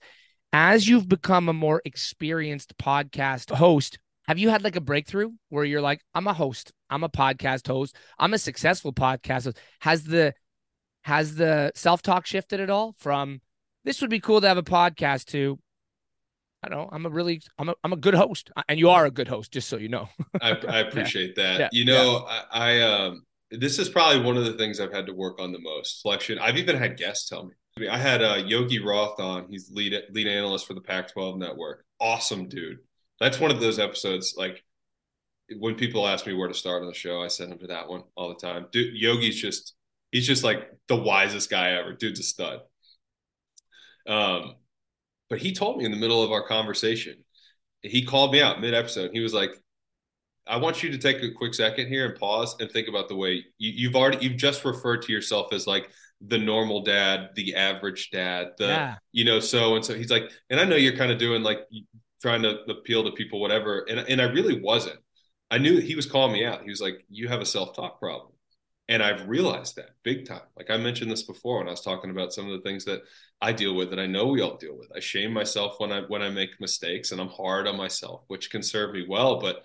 As 0.54 0.88
you've 0.88 1.10
become 1.10 1.50
a 1.50 1.54
more 1.54 1.82
experienced 1.84 2.78
podcast 2.78 3.54
host, 3.56 3.98
have 4.28 4.38
you 4.38 4.50
had 4.50 4.64
like 4.64 4.76
a 4.76 4.82
breakthrough 4.82 5.32
where 5.50 5.66
you're 5.66 5.82
like, 5.82 6.02
I'm 6.14 6.28
a 6.28 6.34
host, 6.34 6.72
I'm 6.90 7.04
a 7.04 7.10
podcast 7.10 7.68
host, 7.68 7.96
I'm 8.20 8.34
a 8.34 8.38
successful 8.38 8.94
podcast 8.94 9.46
host? 9.46 9.60
Has 9.80 10.04
the 10.04 10.34
has 11.04 11.36
the 11.36 11.72
self-talk 11.74 12.28
shifted 12.28 12.60
at 12.60 12.70
all 12.70 12.94
from 13.00 13.42
this 13.84 14.02
would 14.02 14.10
be 14.10 14.20
cool 14.20 14.42
to 14.42 14.48
have 14.48 14.58
a 14.58 14.64
podcast 14.64 15.26
too. 15.26 15.60
I 16.64 16.70
don't 16.70 16.78
know. 16.78 16.90
I'm 16.92 17.06
a 17.06 17.10
really, 17.10 17.42
I'm 17.58 17.70
a, 17.70 17.76
I'm 17.84 17.94
a 17.94 17.98
good 17.98 18.14
host, 18.14 18.52
and 18.70 18.80
you 18.80 18.90
are 18.90 19.06
a 19.06 19.12
good 19.12 19.28
host, 19.28 19.52
just 19.52 19.68
so 19.68 19.78
you 19.78 19.90
know. 19.90 20.10
I, 20.42 20.52
I, 20.52 20.80
appreciate 20.88 21.34
yeah. 21.36 21.44
that. 21.44 21.60
Yeah. 21.60 21.70
You 21.72 21.86
know, 21.86 22.28
yeah. 22.28 22.42
I, 22.52 22.72
I, 22.72 22.82
um, 22.82 23.24
this 23.50 23.80
is 23.80 23.90
probably 23.90 24.22
one 24.22 24.38
of 24.38 24.46
the 24.46 24.54
things 24.54 24.80
I've 24.80 24.94
had 24.94 25.08
to 25.08 25.14
work 25.14 25.42
on 25.42 25.52
the 25.52 25.60
most. 25.60 26.02
Selection. 26.02 26.38
I've 26.38 26.58
even 26.58 26.78
had 26.78 26.98
guests 26.98 27.28
tell 27.28 27.46
me. 27.46 27.54
I, 27.76 27.80
mean, 27.80 27.90
I 27.90 27.98
had 27.98 28.22
uh, 28.22 28.44
Yogi 28.46 28.80
Roth 28.80 29.20
on. 29.20 29.48
He's 29.50 29.72
lead 29.72 30.00
lead 30.12 30.28
analyst 30.28 30.68
for 30.68 30.76
the 30.76 30.82
Pac-12 30.82 31.40
network. 31.40 31.84
Awesome 32.00 32.48
dude 32.48 32.78
that's 33.22 33.40
one 33.40 33.52
of 33.52 33.62
those 33.62 33.80
episodes 33.80 34.34
like 34.36 34.64
when 35.60 35.76
people 35.76 36.08
ask 36.08 36.26
me 36.26 36.34
where 36.34 36.48
to 36.48 36.54
start 36.54 36.82
on 36.82 36.88
the 36.88 36.94
show, 36.94 37.22
I 37.22 37.28
send 37.28 37.52
them 37.52 37.60
to 37.60 37.68
that 37.68 37.88
one 37.88 38.04
all 38.16 38.30
the 38.30 38.36
time. 38.36 38.66
Dude, 38.72 38.96
Yogi's 38.96 39.40
just 39.40 39.76
he's 40.12 40.26
just 40.26 40.44
like 40.44 40.72
the 40.88 40.96
wisest 40.96 41.50
guy 41.50 41.72
ever. 41.74 41.94
Dude's 41.94 42.20
a 42.20 42.24
stud. 42.24 42.62
Um, 44.08 44.56
but 45.30 45.40
he 45.40 45.54
told 45.54 45.78
me 45.78 45.86
in 45.86 45.92
the 45.92 45.98
middle 45.98 46.24
of 46.24 46.32
our 46.32 46.46
conversation, 46.46 47.24
he 47.82 48.04
called 48.04 48.32
me 48.32 48.42
out 48.42 48.62
mid 48.62 48.74
episode. 48.74 49.12
He 49.14 49.22
was 49.22 49.34
like, 49.34 49.52
I 50.48 50.58
want 50.58 50.84
you 50.84 50.92
to 50.92 50.98
take 50.98 51.24
a 51.24 51.32
quick 51.32 51.54
second 51.54 51.88
here 51.88 52.06
and 52.06 52.20
pause 52.20 52.56
and 52.60 52.70
think 52.70 52.88
about 52.88 53.08
the 53.08 53.16
way 53.16 53.46
you, 53.58 53.72
you've 53.72 53.96
already 53.96 54.26
you've 54.26 54.38
just 54.38 54.66
referred 54.66 55.04
to 55.04 55.12
yourself 55.12 55.54
as 55.54 55.68
like 55.68 55.90
the 56.26 56.38
normal 56.38 56.84
dad, 56.84 57.30
the 57.36 57.56
average 57.56 58.10
dad, 58.12 58.50
the 58.58 58.66
yeah. 58.66 58.96
you 59.12 59.26
know, 59.26 59.40
so 59.40 59.76
and 59.76 59.86
so. 59.86 59.96
He's 59.96 60.12
like, 60.12 60.30
and 60.50 60.60
I 60.60 60.66
know 60.66 60.76
you're 60.76 60.98
kind 60.98 61.12
of 61.12 61.18
doing 61.18 61.44
like 61.44 61.60
trying 62.22 62.44
to 62.44 62.60
appeal 62.70 63.04
to 63.04 63.12
people, 63.12 63.40
whatever. 63.40 63.86
And 63.90 64.00
and 64.00 64.22
I 64.22 64.26
really 64.26 64.62
wasn't. 64.62 65.00
I 65.50 65.58
knew 65.58 65.80
he 65.80 65.96
was 65.96 66.06
calling 66.06 66.34
me 66.34 66.46
out. 66.46 66.64
He 66.64 66.70
was 66.70 66.82
like, 66.82 67.06
"You 67.10 67.28
have 67.28 67.42
a 67.42 67.46
self 67.46 67.76
talk 67.76 68.00
problem," 68.00 68.32
and 68.92 69.02
I've 69.02 69.30
realized 69.30 69.78
that 69.78 69.92
big 70.04 70.28
time. 70.28 70.42
Like 70.58 70.70
I 70.70 70.76
mentioned 70.76 71.10
this 71.10 71.24
before 71.24 71.60
when 71.60 71.68
I 71.68 71.72
was 71.72 71.82
talking 71.82 72.12
about 72.12 72.34
some 72.34 72.46
of 72.46 72.52
the 72.52 72.70
things 72.70 72.84
that 72.86 73.04
I 73.42 73.54
deal 73.54 73.74
with, 73.74 73.90
that 73.90 74.00
I 74.00 74.06
know 74.06 74.28
we 74.28 74.42
all 74.42 74.58
deal 74.58 74.78
with. 74.78 74.92
I 74.94 75.00
shame 75.00 75.32
myself 75.32 75.76
when 75.78 75.94
I 75.94 76.02
when 76.02 76.22
I 76.22 76.30
make 76.30 76.60
mistakes, 76.60 77.14
and 77.14 77.22
I'm 77.22 77.30
hard 77.30 77.68
on 77.68 77.78
myself, 77.78 78.24
which 78.28 78.50
can 78.52 78.62
serve 78.62 78.94
me 78.94 79.06
well. 79.08 79.40
But 79.40 79.64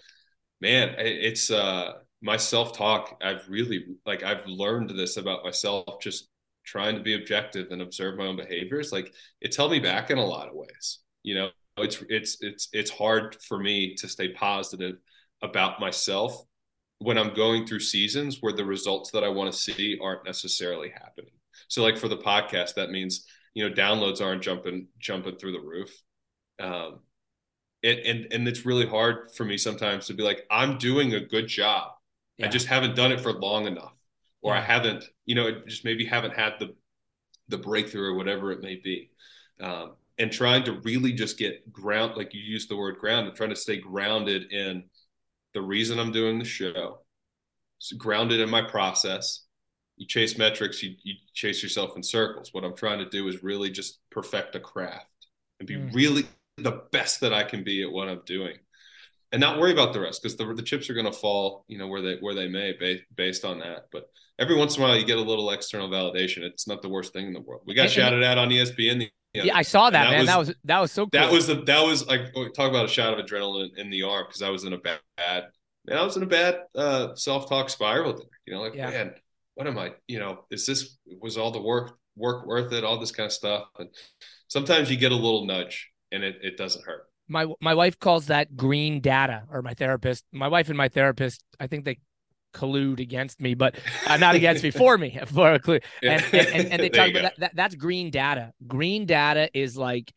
man, 0.60 0.94
it's 0.98 1.50
uh 1.50 1.94
my 2.22 2.36
self 2.36 2.72
talk. 2.76 3.20
I've 3.20 3.48
really 3.48 3.96
like 4.06 4.22
I've 4.22 4.46
learned 4.46 4.90
this 4.90 5.16
about 5.16 5.42
myself 5.42 6.00
just 6.00 6.28
trying 6.64 6.94
to 6.94 7.02
be 7.02 7.14
objective 7.14 7.72
and 7.72 7.82
observe 7.82 8.16
my 8.16 8.26
own 8.26 8.36
behaviors. 8.36 8.92
Like 8.92 9.12
it's 9.40 9.56
held 9.56 9.72
me 9.72 9.80
back 9.80 10.12
in 10.12 10.18
a 10.18 10.24
lot 10.24 10.46
of 10.48 10.54
ways. 10.54 11.00
You 11.24 11.34
know, 11.34 11.48
it's 11.78 12.00
it's 12.08 12.38
it's 12.42 12.68
it's 12.72 12.90
hard 12.92 13.36
for 13.42 13.58
me 13.58 13.96
to 13.96 14.06
stay 14.08 14.28
positive 14.34 14.98
about 15.42 15.80
myself 15.80 16.44
when 16.98 17.18
I'm 17.18 17.34
going 17.34 17.66
through 17.66 17.80
seasons 17.80 18.38
where 18.40 18.52
the 18.52 18.64
results 18.64 19.10
that 19.10 19.24
I 19.24 19.28
want 19.28 19.52
to 19.52 19.58
see 19.58 19.98
aren't 20.02 20.24
necessarily 20.24 20.90
happening. 20.90 21.32
So 21.68 21.82
like 21.82 21.98
for 21.98 22.08
the 22.08 22.16
podcast, 22.16 22.74
that 22.74 22.90
means 22.90 23.26
you 23.54 23.68
know 23.68 23.74
downloads 23.74 24.20
aren't 24.20 24.42
jumping 24.42 24.88
jumping 24.98 25.36
through 25.36 25.52
the 25.52 25.60
roof. 25.60 25.90
Um, 26.58 27.00
and, 27.82 27.98
and 28.00 28.32
and 28.32 28.48
it's 28.48 28.64
really 28.64 28.86
hard 28.86 29.30
for 29.36 29.44
me 29.44 29.58
sometimes 29.58 30.06
to 30.06 30.14
be 30.14 30.22
like 30.22 30.44
I'm 30.50 30.78
doing 30.78 31.14
a 31.14 31.20
good 31.20 31.48
job. 31.48 31.92
Yeah. 32.38 32.46
I 32.46 32.48
just 32.48 32.66
haven't 32.66 32.96
done 32.96 33.12
it 33.12 33.20
for 33.20 33.32
long 33.32 33.66
enough, 33.66 33.96
or 34.42 34.54
yeah. 34.54 34.60
I 34.60 34.62
haven't, 34.62 35.04
you 35.24 35.34
know, 35.34 35.62
just 35.66 35.84
maybe 35.84 36.04
haven't 36.04 36.34
had 36.34 36.54
the 36.58 36.74
the 37.48 37.58
breakthrough 37.58 38.12
or 38.12 38.14
whatever 38.14 38.52
it 38.52 38.60
may 38.60 38.76
be. 38.76 39.10
Um, 39.60 39.94
and 40.18 40.32
trying 40.32 40.64
to 40.64 40.80
really 40.80 41.12
just 41.12 41.38
get 41.38 41.70
ground 41.72 42.16
like 42.16 42.34
you 42.34 42.40
use 42.40 42.66
the 42.66 42.76
word 42.76 42.98
grounded 42.98 43.34
trying 43.34 43.50
to 43.50 43.56
stay 43.56 43.76
grounded 43.76 44.50
in 44.52 44.84
the 45.56 45.62
reason 45.62 45.98
i'm 45.98 46.12
doing 46.12 46.38
the 46.38 46.44
show 46.44 46.98
so 47.78 47.96
grounded 47.96 48.40
in 48.40 48.48
my 48.48 48.62
process 48.62 49.44
you 49.96 50.06
chase 50.06 50.36
metrics 50.36 50.82
you, 50.82 50.94
you 51.02 51.14
chase 51.34 51.62
yourself 51.62 51.96
in 51.96 52.02
circles 52.02 52.50
what 52.52 52.64
i'm 52.64 52.76
trying 52.76 52.98
to 52.98 53.08
do 53.08 53.26
is 53.26 53.42
really 53.42 53.70
just 53.70 53.98
perfect 54.10 54.54
a 54.54 54.60
craft 54.60 55.26
and 55.58 55.66
be 55.66 55.76
mm. 55.76 55.94
really 55.94 56.26
the 56.58 56.82
best 56.92 57.20
that 57.20 57.32
i 57.32 57.42
can 57.42 57.64
be 57.64 57.82
at 57.82 57.90
what 57.90 58.08
i'm 58.08 58.22
doing 58.26 58.56
and 59.32 59.40
not 59.40 59.58
worry 59.58 59.72
about 59.72 59.92
the 59.92 60.00
rest 60.00 60.22
because 60.22 60.36
the, 60.36 60.54
the 60.54 60.62
chips 60.62 60.88
are 60.88 60.94
going 60.94 61.06
to 61.06 61.12
fall, 61.12 61.64
you 61.68 61.78
know, 61.78 61.88
where 61.88 62.00
they 62.00 62.16
where 62.20 62.34
they 62.34 62.48
may 62.48 62.74
based 62.78 63.04
based 63.14 63.44
on 63.44 63.58
that. 63.60 63.86
But 63.92 64.08
every 64.38 64.56
once 64.56 64.76
in 64.76 64.82
a 64.82 64.86
while, 64.86 64.96
you 64.96 65.04
get 65.04 65.18
a 65.18 65.22
little 65.22 65.50
external 65.50 65.88
validation. 65.88 66.42
It's 66.42 66.68
not 66.68 66.82
the 66.82 66.88
worst 66.88 67.12
thing 67.12 67.26
in 67.26 67.32
the 67.32 67.40
world. 67.40 67.62
We 67.66 67.74
got 67.74 67.90
shouted 67.90 68.22
out 68.22 68.38
on 68.38 68.50
ESPN. 68.50 68.98
The, 68.98 69.10
yeah, 69.44 69.56
I 69.56 69.62
saw 69.62 69.90
that, 69.90 70.04
that 70.04 70.10
man. 70.10 70.18
Was, 70.20 70.26
that 70.26 70.38
was 70.38 70.54
that 70.64 70.78
was 70.80 70.92
so. 70.92 71.02
Cool. 71.04 71.20
That 71.20 71.32
was 71.32 71.46
the 71.46 71.62
that 71.62 71.84
was 71.84 72.06
like 72.06 72.32
talk 72.54 72.70
about 72.70 72.84
a 72.84 72.88
shot 72.88 73.18
of 73.18 73.24
adrenaline 73.24 73.76
in 73.76 73.90
the 73.90 74.02
arm 74.02 74.24
because 74.26 74.42
I 74.42 74.50
was 74.50 74.64
in 74.64 74.72
a 74.72 74.78
bad, 74.78 75.00
bad 75.16 75.44
man, 75.86 75.98
I 75.98 76.04
was 76.04 76.16
in 76.16 76.22
a 76.22 76.26
bad 76.26 76.60
uh, 76.74 77.14
self 77.14 77.48
talk 77.48 77.70
spiral. 77.70 78.14
There, 78.14 78.26
you 78.46 78.54
know, 78.54 78.60
like 78.60 78.74
yeah. 78.74 78.90
man, 78.90 79.14
what 79.54 79.66
am 79.66 79.78
I? 79.78 79.92
You 80.06 80.18
know, 80.18 80.44
is 80.50 80.66
this 80.66 80.98
was 81.20 81.36
all 81.36 81.50
the 81.50 81.62
work 81.62 81.98
work 82.16 82.46
worth 82.46 82.72
it? 82.72 82.84
All 82.84 82.98
this 82.98 83.12
kind 83.12 83.26
of 83.26 83.32
stuff, 83.32 83.68
and 83.78 83.88
sometimes 84.48 84.90
you 84.90 84.96
get 84.96 85.12
a 85.12 85.16
little 85.16 85.44
nudge, 85.46 85.90
and 86.12 86.22
it 86.22 86.36
it 86.42 86.56
doesn't 86.56 86.84
hurt 86.84 87.06
my 87.28 87.46
my 87.60 87.74
wife 87.74 87.98
calls 87.98 88.26
that 88.26 88.56
green 88.56 89.00
data 89.00 89.42
or 89.50 89.62
my 89.62 89.74
therapist 89.74 90.24
my 90.32 90.48
wife 90.48 90.68
and 90.68 90.78
my 90.78 90.88
therapist 90.88 91.42
i 91.58 91.66
think 91.66 91.84
they 91.84 91.98
collude 92.56 93.00
against 93.00 93.40
me 93.40 93.54
but 93.54 93.76
uh, 94.06 94.16
not 94.16 94.34
against 94.34 94.62
me 94.62 94.70
for 94.70 94.96
me 94.96 95.18
for 95.26 95.52
a 95.52 95.58
clue. 95.58 95.78
And, 96.02 96.22
and, 96.32 96.46
and, 96.48 96.72
and 96.72 96.82
they 96.82 96.88
talk 96.88 97.10
about 97.10 97.22
that, 97.22 97.34
that, 97.38 97.56
that's 97.56 97.74
green 97.74 98.10
data. 98.10 98.52
Green 98.66 99.06
data 99.06 99.50
is 99.52 99.76
like 99.76 100.12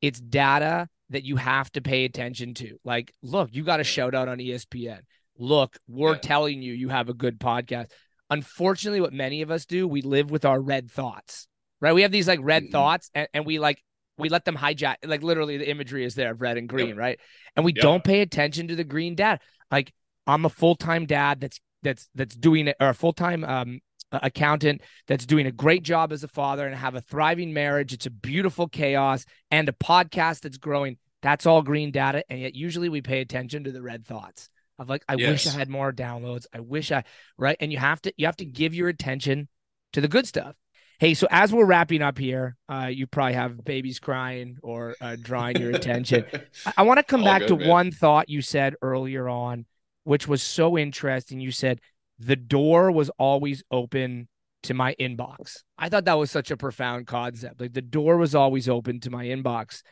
it's 0.00 0.20
data 0.20 0.88
that 1.10 1.24
you 1.24 1.36
have 1.36 1.70
to 1.72 1.80
pay 1.80 2.04
attention 2.04 2.54
to. 2.54 2.76
Like 2.84 3.12
look 3.22 3.50
you 3.52 3.64
got 3.64 3.80
a 3.80 3.84
shout 3.84 4.14
out 4.14 4.28
on 4.28 4.38
espn 4.38 5.00
look 5.36 5.76
we're 5.88 6.12
yeah. 6.12 6.18
telling 6.18 6.62
you 6.62 6.72
you 6.72 6.88
have 6.88 7.08
a 7.08 7.14
good 7.14 7.40
podcast. 7.40 7.86
Unfortunately 8.30 9.00
what 9.00 9.12
many 9.12 9.42
of 9.42 9.50
us 9.50 9.66
do 9.66 9.86
we 9.88 10.02
live 10.02 10.30
with 10.30 10.44
our 10.44 10.60
red 10.60 10.90
thoughts 10.90 11.48
right? 11.80 11.92
We 11.92 12.02
have 12.02 12.12
these 12.12 12.28
like 12.28 12.40
red 12.42 12.64
mm-hmm. 12.64 12.72
thoughts 12.72 13.10
and, 13.14 13.28
and 13.34 13.46
we 13.46 13.58
like 13.58 13.82
we 14.16 14.28
let 14.28 14.44
them 14.44 14.56
hijack 14.56 14.96
like 15.04 15.22
literally 15.22 15.58
the 15.58 15.68
imagery 15.68 16.04
is 16.04 16.14
there 16.14 16.30
of 16.30 16.40
red 16.40 16.56
and 16.56 16.68
green 16.68 16.88
yep. 16.88 16.96
right? 16.96 17.20
And 17.56 17.64
we 17.64 17.72
yep. 17.74 17.82
don't 17.82 18.04
pay 18.04 18.20
attention 18.20 18.68
to 18.68 18.76
the 18.76 18.84
green 18.84 19.14
dad 19.14 19.40
like 19.70 19.92
i'm 20.26 20.44
a 20.44 20.50
full-time 20.50 21.06
dad 21.06 21.40
that's 21.40 21.60
that's 21.82 22.08
that's 22.14 22.34
doing 22.34 22.68
it 22.68 22.76
or 22.80 22.88
a 22.88 22.94
full-time 22.94 23.44
um 23.44 23.80
accountant 24.12 24.80
that's 25.08 25.26
doing 25.26 25.46
a 25.46 25.52
great 25.52 25.82
job 25.82 26.12
as 26.12 26.22
a 26.22 26.28
father 26.28 26.66
and 26.66 26.76
have 26.76 26.94
a 26.94 27.00
thriving 27.00 27.52
marriage 27.52 27.92
it's 27.92 28.06
a 28.06 28.10
beautiful 28.10 28.68
chaos 28.68 29.24
and 29.50 29.68
a 29.68 29.72
podcast 29.72 30.40
that's 30.40 30.58
growing 30.58 30.96
that's 31.20 31.46
all 31.46 31.62
green 31.62 31.90
data 31.90 32.22
and 32.28 32.40
yet 32.40 32.54
usually 32.54 32.88
we 32.88 33.02
pay 33.02 33.20
attention 33.20 33.64
to 33.64 33.72
the 33.72 33.82
red 33.82 34.06
thoughts 34.06 34.48
of 34.78 34.88
like 34.88 35.04
i 35.08 35.14
yes. 35.14 35.30
wish 35.30 35.46
i 35.48 35.58
had 35.58 35.68
more 35.68 35.92
downloads 35.92 36.46
i 36.52 36.60
wish 36.60 36.92
i 36.92 37.02
right 37.38 37.56
and 37.58 37.72
you 37.72 37.78
have 37.78 38.00
to 38.00 38.12
you 38.16 38.26
have 38.26 38.36
to 38.36 38.44
give 38.44 38.72
your 38.72 38.88
attention 38.88 39.48
to 39.92 40.00
the 40.00 40.08
good 40.08 40.26
stuff 40.26 40.54
Hey, 41.00 41.14
so 41.14 41.26
as 41.30 41.52
we're 41.52 41.64
wrapping 41.64 42.02
up 42.02 42.18
here, 42.18 42.56
uh, 42.68 42.88
you 42.90 43.08
probably 43.08 43.34
have 43.34 43.64
babies 43.64 43.98
crying 43.98 44.58
or 44.62 44.94
uh, 45.00 45.16
drawing 45.20 45.56
your 45.56 45.70
attention. 45.70 46.24
I, 46.66 46.72
I 46.78 46.82
want 46.84 46.98
to 46.98 47.02
come 47.02 47.20
All 47.22 47.26
back 47.26 47.40
good, 47.40 47.48
to 47.48 47.56
man. 47.56 47.68
one 47.68 47.90
thought 47.90 48.28
you 48.28 48.40
said 48.40 48.76
earlier 48.80 49.28
on, 49.28 49.66
which 50.04 50.28
was 50.28 50.42
so 50.42 50.78
interesting. 50.78 51.40
You 51.40 51.50
said 51.50 51.80
the 52.18 52.36
door 52.36 52.90
was 52.90 53.10
always 53.18 53.62
open 53.70 54.28
to 54.64 54.74
my 54.74 54.94
inbox. 54.98 55.58
I 55.76 55.88
thought 55.88 56.06
that 56.06 56.18
was 56.18 56.30
such 56.30 56.50
a 56.50 56.56
profound 56.56 57.06
concept. 57.06 57.60
Like 57.60 57.72
the 57.72 57.82
door 57.82 58.16
was 58.16 58.34
always 58.34 58.68
open 58.68 59.00
to 59.00 59.10
my 59.10 59.26
inbox. 59.26 59.82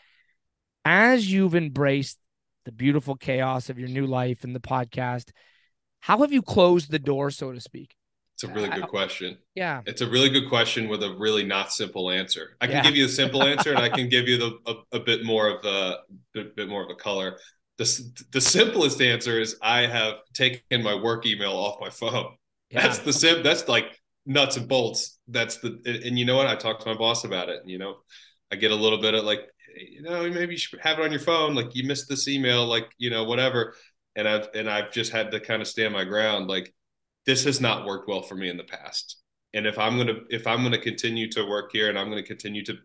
As 0.85 1.31
you've 1.31 1.55
embraced 1.55 2.19
the 2.65 2.73
beautiful 2.73 3.17
chaos 3.17 3.71
of 3.71 3.79
your 3.79 3.89
new 3.89 4.07
life 4.07 4.45
and 4.45 4.55
the 4.55 4.61
podcast, 4.61 5.31
how 6.01 6.19
have 6.19 6.33
you 6.33 6.43
closed 6.43 6.91
the 6.91 6.99
door, 6.99 7.31
so 7.31 7.53
to 7.53 7.61
speak? 7.61 7.95
It's 8.35 8.45
a 8.45 8.53
really 8.53 8.71
good 8.71 8.89
question. 8.89 9.39
Yeah. 9.55 9.83
It's 9.87 10.01
a 10.01 10.09
really 10.09 10.29
good 10.29 10.49
question 10.49 10.89
with 10.89 11.03
a 11.03 11.15
really 11.17 11.45
not 11.45 11.73
simple 11.73 12.11
answer. 12.11 12.57
I 12.61 12.67
can 12.67 12.77
yeah. 12.77 12.83
give 12.83 12.97
you 12.97 13.07
the 13.07 13.13
simple 13.13 13.43
answer 13.43 13.71
and 13.71 13.79
I 13.79 13.89
can 13.97 14.09
give 14.09 14.27
you 14.27 14.39
the 14.39 14.59
a, 14.67 14.97
a 14.97 15.01
bit 15.01 15.25
more 15.25 15.49
of 15.49 15.65
a 15.65 15.99
bit 16.35 16.69
more 16.69 16.83
of 16.83 16.91
a 16.91 16.95
color. 16.95 17.39
The, 17.83 18.25
the 18.33 18.41
simplest 18.41 19.01
answer 19.01 19.41
is 19.41 19.57
I 19.63 19.87
have 19.87 20.15
taken 20.35 20.83
my 20.83 20.95
work 20.95 21.27
email 21.27 21.53
off 21.53 21.81
my 21.81 21.91
phone. 21.91 22.37
Yeah. 22.71 22.83
That's 22.83 22.99
the 22.99 23.13
sim 23.13 23.43
that's 23.43 23.69
like 23.69 24.01
nuts 24.25 24.57
and 24.57 24.69
bolts. 24.69 25.19
That's 25.29 25.59
the 25.59 25.81
and 26.07 26.19
you 26.19 26.25
know 26.25 26.37
what? 26.37 26.47
I 26.47 26.57
talked 26.57 26.83
to 26.83 26.89
my 26.89 26.97
boss 26.97 27.25
about 27.25 27.49
it. 27.49 27.61
And 27.61 27.71
you 27.71 27.79
know, 27.79 27.97
I 28.51 28.57
get 28.57 28.71
a 28.71 28.77
little 28.77 29.01
bit 29.01 29.15
of 29.15 29.25
like, 29.25 29.41
you 29.77 30.03
know, 30.03 30.29
maybe 30.31 30.53
you 30.53 30.59
should 30.59 30.81
have 30.81 30.99
it 30.99 31.05
on 31.05 31.11
your 31.11 31.21
phone. 31.21 31.55
Like 31.55 31.75
you 31.75 31.85
missed 31.85 32.09
this 32.09 32.29
email, 32.29 32.67
like, 32.67 32.91
you 32.99 33.11
know, 33.11 33.25
whatever. 33.25 33.75
And 34.17 34.29
I've 34.29 34.49
and 34.55 34.71
I've 34.71 34.93
just 34.93 35.13
had 35.13 35.31
to 35.33 35.41
kind 35.41 35.61
of 35.61 35.69
stand 35.69 35.93
my 35.93 36.05
ground. 36.05 36.49
Like 36.49 36.73
this 37.27 37.45
has 37.45 37.61
not 37.61 37.87
worked 37.87 38.09
well 38.09 38.23
for 38.23 38.35
me 38.35 38.49
in 38.49 38.57
the 38.57 38.65
past. 38.65 39.17
And 39.55 39.67
if 39.67 39.79
I'm 39.79 39.97
gonna 39.97 40.21
if 40.31 40.47
I'm 40.47 40.63
gonna 40.63 40.79
continue 40.79 41.31
to 41.33 41.45
work 41.45 41.71
here 41.73 41.89
and 41.89 41.99
I'm 41.99 42.09
gonna 42.09 42.23
continue 42.23 42.65
to 42.65 42.77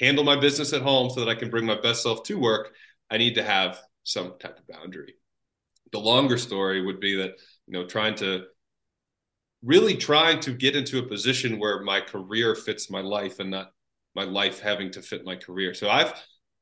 handle 0.00 0.24
my 0.24 0.36
business 0.36 0.72
at 0.72 0.82
home 0.82 1.10
so 1.10 1.20
that 1.20 1.28
I 1.28 1.34
can 1.34 1.50
bring 1.50 1.66
my 1.66 1.80
best 1.80 2.02
self 2.02 2.22
to 2.24 2.38
work, 2.38 2.72
I 3.12 3.18
need 3.18 3.34
to 3.34 3.42
have 3.42 3.78
some 4.04 4.34
type 4.40 4.58
of 4.58 4.66
boundary. 4.66 5.14
The 5.92 5.98
longer 5.98 6.38
story 6.38 6.84
would 6.84 6.98
be 6.98 7.16
that, 7.16 7.32
you 7.66 7.74
know, 7.74 7.86
trying 7.86 8.14
to 8.16 8.44
really 9.62 9.96
trying 9.96 10.40
to 10.40 10.52
get 10.52 10.74
into 10.74 10.98
a 10.98 11.02
position 11.02 11.58
where 11.58 11.82
my 11.82 12.00
career 12.00 12.54
fits 12.54 12.90
my 12.90 13.02
life 13.02 13.38
and 13.38 13.50
not 13.50 13.72
my 14.14 14.24
life 14.24 14.60
having 14.60 14.90
to 14.92 15.02
fit 15.02 15.26
my 15.26 15.36
career. 15.36 15.74
So 15.74 15.90
I've, 15.90 16.14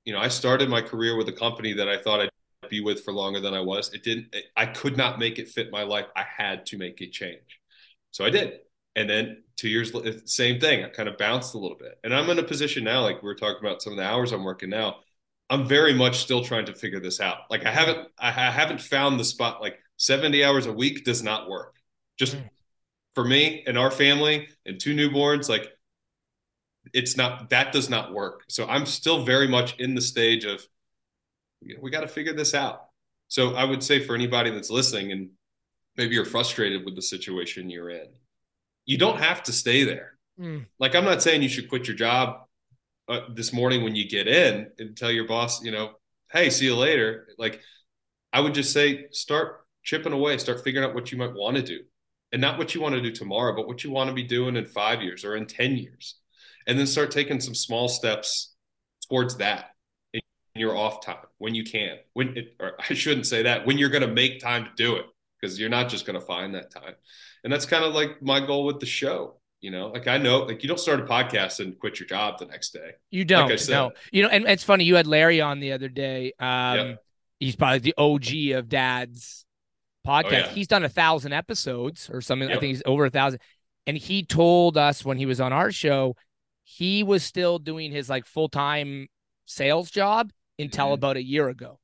you 0.04 0.12
know, 0.12 0.18
I 0.18 0.26
started 0.26 0.68
my 0.68 0.82
career 0.82 1.16
with 1.16 1.28
a 1.28 1.32
company 1.32 1.72
that 1.74 1.88
I 1.88 2.02
thought 2.02 2.20
I'd 2.20 2.30
be 2.68 2.80
with 2.80 3.04
for 3.04 3.12
longer 3.12 3.40
than 3.40 3.54
I 3.54 3.60
was. 3.60 3.94
It 3.94 4.02
didn't, 4.02 4.34
it, 4.34 4.46
I 4.56 4.66
could 4.66 4.96
not 4.96 5.20
make 5.20 5.38
it 5.38 5.48
fit 5.48 5.70
my 5.70 5.84
life. 5.84 6.06
I 6.16 6.24
had 6.36 6.66
to 6.66 6.78
make 6.78 7.00
a 7.00 7.08
change. 7.08 7.60
So 8.10 8.24
I 8.24 8.30
did. 8.30 8.58
And 8.96 9.08
then 9.08 9.44
two 9.56 9.68
years, 9.68 9.92
same 10.26 10.60
thing. 10.60 10.84
I 10.84 10.88
kind 10.88 11.08
of 11.08 11.16
bounced 11.16 11.54
a 11.54 11.58
little 11.58 11.78
bit. 11.78 11.98
And 12.02 12.12
I'm 12.12 12.28
in 12.28 12.40
a 12.40 12.42
position 12.42 12.82
now, 12.82 13.02
like 13.02 13.22
we 13.22 13.30
are 13.30 13.36
talking 13.36 13.64
about 13.64 13.82
some 13.82 13.92
of 13.92 13.98
the 13.98 14.04
hours 14.04 14.32
I'm 14.32 14.42
working 14.42 14.70
now. 14.70 14.96
I'm 15.50 15.66
very 15.66 15.92
much 15.92 16.20
still 16.20 16.44
trying 16.44 16.66
to 16.66 16.72
figure 16.72 17.00
this 17.00 17.20
out. 17.20 17.38
Like 17.50 17.66
I 17.66 17.72
haven't, 17.72 18.08
I 18.18 18.30
haven't 18.30 18.80
found 18.80 19.18
the 19.18 19.24
spot. 19.24 19.60
Like 19.60 19.80
70 19.96 20.44
hours 20.44 20.66
a 20.66 20.72
week 20.72 21.04
does 21.04 21.24
not 21.24 21.50
work. 21.50 21.74
Just 22.16 22.36
mm. 22.36 22.48
for 23.14 23.24
me 23.24 23.64
and 23.66 23.76
our 23.76 23.90
family 23.90 24.48
and 24.64 24.78
two 24.78 24.94
newborns, 24.94 25.48
like 25.48 25.68
it's 26.94 27.16
not 27.16 27.50
that 27.50 27.72
does 27.72 27.90
not 27.90 28.12
work. 28.12 28.44
So 28.48 28.66
I'm 28.66 28.86
still 28.86 29.24
very 29.24 29.48
much 29.48 29.78
in 29.80 29.94
the 29.94 30.00
stage 30.00 30.44
of 30.44 30.64
we 31.80 31.90
got 31.90 32.02
to 32.02 32.08
figure 32.08 32.32
this 32.32 32.54
out. 32.54 32.86
So 33.28 33.54
I 33.54 33.64
would 33.64 33.82
say 33.82 34.00
for 34.00 34.14
anybody 34.14 34.50
that's 34.50 34.70
listening 34.70 35.12
and 35.12 35.30
maybe 35.96 36.14
you're 36.14 36.24
frustrated 36.24 36.84
with 36.84 36.94
the 36.94 37.02
situation 37.02 37.70
you're 37.70 37.90
in, 37.90 38.06
you 38.86 38.98
don't 38.98 39.18
have 39.18 39.42
to 39.44 39.52
stay 39.52 39.84
there. 39.84 40.14
Mm. 40.40 40.66
Like 40.78 40.94
I'm 40.94 41.04
not 41.04 41.22
saying 41.22 41.42
you 41.42 41.48
should 41.48 41.68
quit 41.68 41.88
your 41.88 41.96
job 41.96 42.46
uh, 43.10 43.20
this 43.34 43.52
morning 43.52 43.82
when 43.82 43.94
you 43.94 44.08
get 44.08 44.28
in 44.28 44.68
and 44.78 44.96
tell 44.96 45.10
your 45.10 45.26
boss, 45.26 45.62
you 45.62 45.70
know, 45.70 45.92
hey, 46.32 46.48
see 46.48 46.66
you 46.66 46.76
later. 46.76 47.28
Like 47.38 47.60
I 48.32 48.40
would 48.40 48.54
just 48.54 48.72
say 48.72 49.06
start 49.10 49.66
chipping 49.82 50.12
away, 50.12 50.38
start 50.38 50.62
figuring 50.62 50.88
out 50.88 50.94
what 50.94 51.10
you 51.10 51.18
might 51.18 51.34
want 51.34 51.56
to 51.56 51.62
do. 51.62 51.80
And 52.32 52.40
not 52.40 52.58
what 52.58 52.76
you 52.76 52.80
want 52.80 52.94
to 52.94 53.00
do 53.00 53.10
tomorrow, 53.10 53.56
but 53.56 53.66
what 53.66 53.82
you 53.82 53.90
want 53.90 54.08
to 54.08 54.14
be 54.14 54.22
doing 54.22 54.54
in 54.54 54.64
5 54.64 55.02
years 55.02 55.24
or 55.24 55.34
in 55.34 55.46
10 55.46 55.76
years. 55.76 56.14
And 56.68 56.78
then 56.78 56.86
start 56.86 57.10
taking 57.10 57.40
some 57.40 57.56
small 57.56 57.88
steps 57.88 58.54
towards 59.08 59.38
that 59.38 59.70
in 60.12 60.20
your 60.54 60.76
off 60.76 61.04
time 61.04 61.16
when 61.38 61.54
you 61.54 61.64
can 61.64 61.96
when 62.12 62.36
it, 62.36 62.54
or 62.58 62.72
i 62.78 62.94
shouldn't 62.94 63.26
say 63.26 63.42
that 63.42 63.66
when 63.66 63.78
you're 63.78 63.88
going 63.88 64.06
to 64.06 64.12
make 64.12 64.40
time 64.40 64.64
to 64.64 64.70
do 64.76 64.96
it 64.96 65.04
because 65.40 65.58
you're 65.58 65.68
not 65.68 65.88
just 65.88 66.06
going 66.06 66.18
to 66.18 66.24
find 66.24 66.54
that 66.54 66.70
time 66.70 66.94
and 67.44 67.52
that's 67.52 67.66
kind 67.66 67.84
of 67.84 67.94
like 67.94 68.22
my 68.22 68.44
goal 68.44 68.64
with 68.64 68.80
the 68.80 68.86
show 68.86 69.39
you 69.60 69.70
know 69.70 69.88
like 69.88 70.06
i 70.06 70.16
know 70.16 70.40
like 70.40 70.62
you 70.62 70.68
don't 70.68 70.80
start 70.80 71.00
a 71.00 71.04
podcast 71.04 71.60
and 71.60 71.78
quit 71.78 72.00
your 72.00 72.06
job 72.06 72.38
the 72.38 72.46
next 72.46 72.72
day 72.72 72.92
you 73.10 73.24
don't 73.24 73.44
like 73.44 73.52
I 73.52 73.56
said. 73.56 73.72
no 73.72 73.92
you 74.12 74.22
know 74.22 74.28
and 74.28 74.46
it's 74.46 74.64
funny 74.64 74.84
you 74.84 74.94
had 74.94 75.06
larry 75.06 75.40
on 75.40 75.60
the 75.60 75.72
other 75.72 75.88
day 75.88 76.32
um 76.38 76.76
yep. 76.76 77.04
he's 77.38 77.56
probably 77.56 77.78
the 77.80 77.94
og 77.98 78.26
of 78.54 78.68
dad's 78.68 79.44
podcast 80.06 80.24
oh, 80.24 80.30
yeah. 80.30 80.48
he's 80.48 80.66
done 80.66 80.84
a 80.84 80.88
thousand 80.88 81.32
episodes 81.32 82.08
or 82.10 82.20
something 82.20 82.48
i 82.48 82.52
think 82.52 82.64
he's 82.64 82.82
over 82.86 83.04
a 83.04 83.10
thousand 83.10 83.40
and 83.86 83.98
he 83.98 84.24
told 84.24 84.78
us 84.78 85.04
when 85.04 85.18
he 85.18 85.26
was 85.26 85.40
on 85.40 85.52
our 85.52 85.70
show 85.70 86.16
he 86.64 87.02
was 87.02 87.24
still 87.24 87.58
doing 87.58 87.90
his 87.90 88.08
like 88.08 88.24
full-time 88.26 89.08
sales 89.44 89.90
job 89.90 90.30
until 90.56 90.86
mm-hmm. 90.86 90.94
about 90.94 91.16
a 91.16 91.22
year 91.22 91.48
ago. 91.48 91.78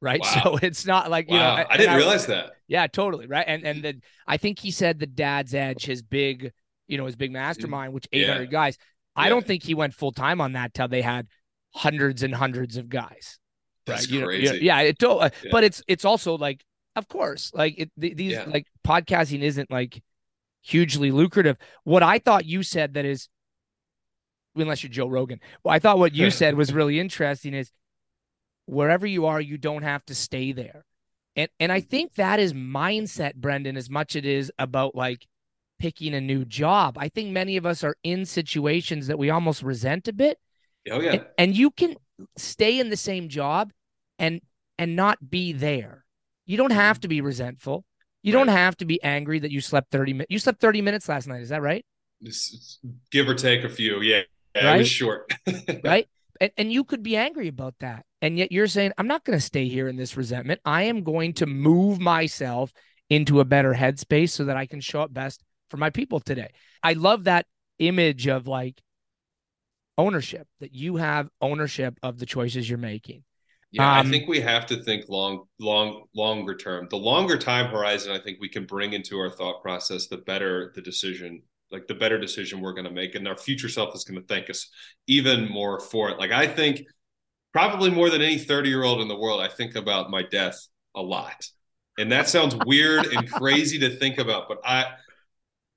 Right. 0.00 0.20
Wow. 0.34 0.42
So 0.42 0.58
it's 0.62 0.86
not 0.86 1.10
like, 1.10 1.30
you 1.30 1.36
wow. 1.36 1.56
know, 1.56 1.64
I 1.68 1.76
didn't 1.76 1.92
I, 1.92 1.96
realize 1.96 2.26
that. 2.26 2.52
Yeah, 2.66 2.86
totally. 2.86 3.26
Right. 3.26 3.44
And, 3.46 3.64
and 3.64 3.84
the, 3.84 4.00
I 4.26 4.38
think 4.38 4.58
he 4.58 4.70
said 4.70 4.98
the 4.98 5.06
dad's 5.06 5.54
edge, 5.54 5.84
his 5.84 6.02
big, 6.02 6.52
you 6.92 6.98
know, 6.98 7.06
his 7.06 7.16
big 7.16 7.32
mastermind, 7.32 7.94
which 7.94 8.06
800 8.12 8.42
yeah. 8.42 8.46
guys, 8.46 8.76
I 9.16 9.30
don't 9.30 9.46
think 9.46 9.62
he 9.62 9.74
went 9.74 9.94
full 9.94 10.12
time 10.12 10.42
on 10.42 10.52
that 10.52 10.74
till 10.74 10.88
they 10.88 11.00
had 11.00 11.26
hundreds 11.74 12.22
and 12.22 12.34
hundreds 12.34 12.76
of 12.76 12.90
guys. 12.90 13.38
That's 13.86 14.12
right? 14.12 14.24
crazy. 14.24 14.42
You 14.42 14.48
know, 14.48 14.54
you 14.54 14.60
know, 14.60 14.64
yeah, 14.64 14.80
it 14.80 15.02
uh, 15.02 15.30
yeah. 15.42 15.50
but 15.50 15.64
it's 15.64 15.82
it's 15.88 16.04
also 16.04 16.36
like, 16.36 16.62
of 16.94 17.08
course, 17.08 17.50
like 17.54 17.78
it, 17.78 17.90
these 17.96 18.38
like 18.46 18.66
podcasting 18.86 19.40
isn't 19.40 19.70
like 19.70 20.02
hugely 20.60 21.10
lucrative. 21.10 21.56
What 21.84 22.02
I 22.02 22.18
thought 22.18 22.44
you 22.44 22.62
said 22.62 22.94
that 22.94 23.06
is, 23.06 23.28
unless 24.54 24.82
you're 24.82 24.90
Joe 24.90 25.08
Rogan, 25.08 25.40
well, 25.64 25.74
I 25.74 25.78
thought 25.78 25.98
what 25.98 26.14
you 26.14 26.30
said 26.42 26.54
was 26.56 26.74
really 26.74 27.00
interesting 27.00 27.54
is 27.54 27.72
wherever 28.66 29.06
you 29.06 29.24
are, 29.26 29.40
you 29.40 29.56
don't 29.56 29.82
have 29.82 30.04
to 30.06 30.14
stay 30.14 30.52
there. 30.52 30.84
And 31.36 31.48
and 31.58 31.72
I 31.72 31.80
think 31.80 32.16
that 32.16 32.38
is 32.38 32.52
mindset, 32.52 33.34
Brendan, 33.34 33.78
as 33.78 33.88
much 33.88 34.14
as 34.14 34.20
it 34.20 34.26
is 34.26 34.52
about 34.58 34.94
like 34.94 35.26
picking 35.82 36.14
a 36.14 36.20
new 36.20 36.44
job. 36.44 36.96
I 36.96 37.08
think 37.08 37.30
many 37.30 37.56
of 37.56 37.66
us 37.66 37.82
are 37.82 37.96
in 38.04 38.24
situations 38.24 39.08
that 39.08 39.18
we 39.18 39.30
almost 39.30 39.64
resent 39.64 40.06
a 40.06 40.12
bit. 40.12 40.38
Oh 40.88 41.00
yeah. 41.00 41.10
And, 41.10 41.26
and 41.38 41.56
you 41.56 41.72
can 41.72 41.96
stay 42.36 42.78
in 42.78 42.88
the 42.88 42.96
same 42.96 43.28
job 43.28 43.72
and 44.16 44.40
and 44.78 44.94
not 44.94 45.18
be 45.28 45.52
there. 45.52 46.04
You 46.46 46.56
don't 46.56 46.70
have 46.70 47.00
to 47.00 47.08
be 47.08 47.20
resentful. 47.20 47.84
You 48.22 48.32
right. 48.32 48.44
don't 48.44 48.54
have 48.54 48.76
to 48.76 48.84
be 48.84 49.02
angry 49.02 49.40
that 49.40 49.50
you 49.50 49.60
slept 49.60 49.90
30 49.90 50.12
minutes. 50.12 50.30
You 50.30 50.38
slept 50.38 50.60
30 50.60 50.82
minutes 50.82 51.08
last 51.08 51.26
night. 51.26 51.42
Is 51.42 51.48
that 51.48 51.62
right? 51.62 51.84
give 53.10 53.28
or 53.28 53.34
take 53.34 53.64
a 53.64 53.68
few. 53.68 54.00
Yeah. 54.00 54.20
yeah 54.54 54.64
right? 54.64 54.76
It 54.76 54.78
was 54.78 54.88
short. 54.88 55.34
right. 55.84 56.08
And, 56.40 56.52
and 56.56 56.72
you 56.72 56.84
could 56.84 57.02
be 57.02 57.16
angry 57.16 57.48
about 57.48 57.74
that. 57.80 58.04
And 58.20 58.38
yet 58.38 58.52
you're 58.52 58.68
saying, 58.68 58.92
I'm 58.98 59.08
not 59.08 59.24
going 59.24 59.36
to 59.36 59.44
stay 59.44 59.66
here 59.66 59.88
in 59.88 59.96
this 59.96 60.16
resentment. 60.16 60.60
I 60.64 60.84
am 60.84 61.02
going 61.02 61.32
to 61.34 61.46
move 61.46 61.98
myself 61.98 62.72
into 63.10 63.40
a 63.40 63.44
better 63.44 63.74
headspace 63.74 64.30
so 64.30 64.44
that 64.44 64.56
I 64.56 64.66
can 64.66 64.80
show 64.80 65.02
up 65.02 65.12
best 65.12 65.42
for 65.72 65.78
my 65.78 65.88
people 65.88 66.20
today. 66.20 66.50
I 66.82 66.92
love 66.92 67.24
that 67.24 67.46
image 67.78 68.28
of 68.28 68.46
like 68.46 68.80
ownership, 69.96 70.46
that 70.60 70.74
you 70.74 70.96
have 70.96 71.30
ownership 71.40 71.98
of 72.02 72.18
the 72.18 72.26
choices 72.26 72.68
you're 72.68 72.78
making. 72.78 73.24
Yeah, 73.70 73.90
um, 73.90 74.06
I 74.06 74.10
think 74.10 74.28
we 74.28 74.38
have 74.40 74.66
to 74.66 74.82
think 74.84 75.08
long, 75.08 75.44
long, 75.58 76.04
longer 76.14 76.54
term. 76.54 76.88
The 76.90 76.98
longer 76.98 77.38
time 77.38 77.70
horizon, 77.70 78.12
I 78.12 78.18
think 78.18 78.36
we 78.38 78.50
can 78.50 78.66
bring 78.66 78.92
into 78.92 79.18
our 79.18 79.30
thought 79.30 79.62
process, 79.62 80.08
the 80.08 80.18
better 80.18 80.72
the 80.74 80.82
decision, 80.82 81.42
like 81.70 81.86
the 81.88 81.94
better 81.94 82.18
decision 82.18 82.60
we're 82.60 82.74
going 82.74 82.84
to 82.84 82.90
make, 82.90 83.14
and 83.14 83.26
our 83.26 83.36
future 83.36 83.70
self 83.70 83.94
is 83.94 84.04
going 84.04 84.20
to 84.20 84.26
thank 84.26 84.50
us 84.50 84.68
even 85.06 85.48
more 85.48 85.80
for 85.80 86.10
it. 86.10 86.18
Like 86.18 86.32
I 86.32 86.46
think, 86.46 86.82
probably 87.54 87.90
more 87.90 88.10
than 88.10 88.20
any 88.20 88.36
thirty 88.36 88.68
year 88.68 88.82
old 88.82 89.00
in 89.00 89.08
the 89.08 89.18
world, 89.18 89.40
I 89.40 89.48
think 89.48 89.74
about 89.74 90.10
my 90.10 90.22
death 90.22 90.68
a 90.94 91.00
lot, 91.00 91.46
and 91.96 92.12
that 92.12 92.28
sounds 92.28 92.54
weird 92.66 93.06
and 93.06 93.30
crazy 93.32 93.78
to 93.78 93.96
think 93.96 94.18
about, 94.18 94.48
but 94.48 94.58
I, 94.66 94.84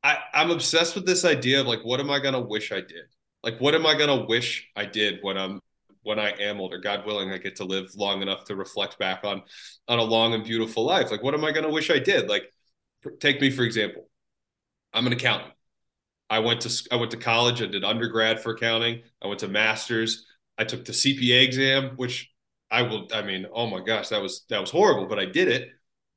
I, 0.06 0.20
I'm 0.36 0.52
obsessed 0.52 0.94
with 0.94 1.08
this 1.08 1.26
idea 1.26 1.62
of 1.62 1.68
like, 1.68 1.84
what 1.84 2.00
am 2.00 2.12
I 2.12 2.20
to 2.20 2.40
wish 2.40 2.72
I 2.72 2.80
did? 2.82 3.06
Like, 3.42 3.60
what 3.60 3.74
am 3.74 3.88
I 3.88 3.96
to 3.98 4.26
wish 4.28 4.70
I 4.76 4.86
did 4.86 5.18
when 5.24 5.36
I'm 5.36 5.60
when 6.04 6.20
I 6.20 6.30
am 6.40 6.62
older, 6.62 6.78
God 6.78 7.04
willing, 7.08 7.32
I 7.32 7.40
get 7.40 7.56
to 7.56 7.66
live 7.66 7.96
long 7.96 8.22
enough 8.22 8.44
to 8.46 8.56
reflect 8.56 9.00
back 9.00 9.24
on 9.24 9.42
on 9.88 9.98
a 9.98 10.04
long 10.04 10.36
and 10.36 10.44
beautiful 10.44 10.86
life. 10.86 11.10
Like, 11.10 11.24
what 11.24 11.34
am 11.34 11.44
I 11.44 11.52
going 11.52 11.66
to 11.66 11.72
wish 11.72 11.90
I 11.90 11.98
did? 11.98 12.30
Like, 12.30 12.44
take 13.20 13.42
me 13.42 13.50
for 13.50 13.64
example. 13.64 14.08
I'm 14.94 15.08
an 15.08 15.14
accountant. 15.14 15.54
I 16.30 16.38
went 16.38 16.62
to 16.62 16.88
I 16.92 16.98
went 16.98 17.10
to 17.12 17.18
college. 17.18 17.64
I 17.64 17.66
did 17.66 17.84
undergrad 17.84 18.40
for 18.42 18.54
accounting. 18.54 19.02
I 19.24 19.28
went 19.28 19.40
to 19.40 19.48
masters. 19.48 20.28
I 20.60 20.66
took 20.66 20.86
the 20.86 20.92
CPA 20.92 21.44
exam, 21.44 21.94
which 21.96 22.32
I 22.70 22.84
will. 22.84 23.08
I 23.12 23.24
mean, 23.24 23.48
oh 23.52 23.66
my 23.66 23.84
gosh, 23.84 24.10
that 24.10 24.22
was 24.22 24.46
that 24.50 24.62
was 24.62 24.70
horrible, 24.70 25.08
but 25.08 25.18
I 25.18 25.26
did 25.26 25.48
it. 25.48 25.70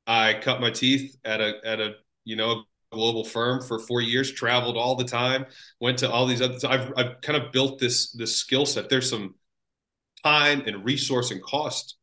I 0.05 0.35
cut 0.35 0.61
my 0.61 0.69
teeth 0.69 1.17
at 1.25 1.41
a 1.41 1.53
at 1.65 1.79
a 1.79 1.93
you 2.23 2.35
know 2.35 2.65
global 2.91 3.23
firm 3.23 3.61
for 3.61 3.79
four 3.79 4.01
years, 4.01 4.31
traveled 4.31 4.77
all 4.77 4.95
the 4.95 5.03
time, 5.03 5.45
went 5.79 5.97
to 5.99 6.09
all 6.09 6.25
these 6.25 6.41
other. 6.41 6.57
I've 6.67 6.93
I've 6.97 7.21
kind 7.21 7.41
of 7.41 7.51
built 7.51 7.79
this 7.79 8.11
this 8.11 8.35
skill 8.35 8.65
set. 8.65 8.89
There's 8.89 9.09
some 9.09 9.35
time 10.23 10.61
and 10.65 10.83
resource 10.83 11.31
and 11.31 11.41
cost 11.41 11.95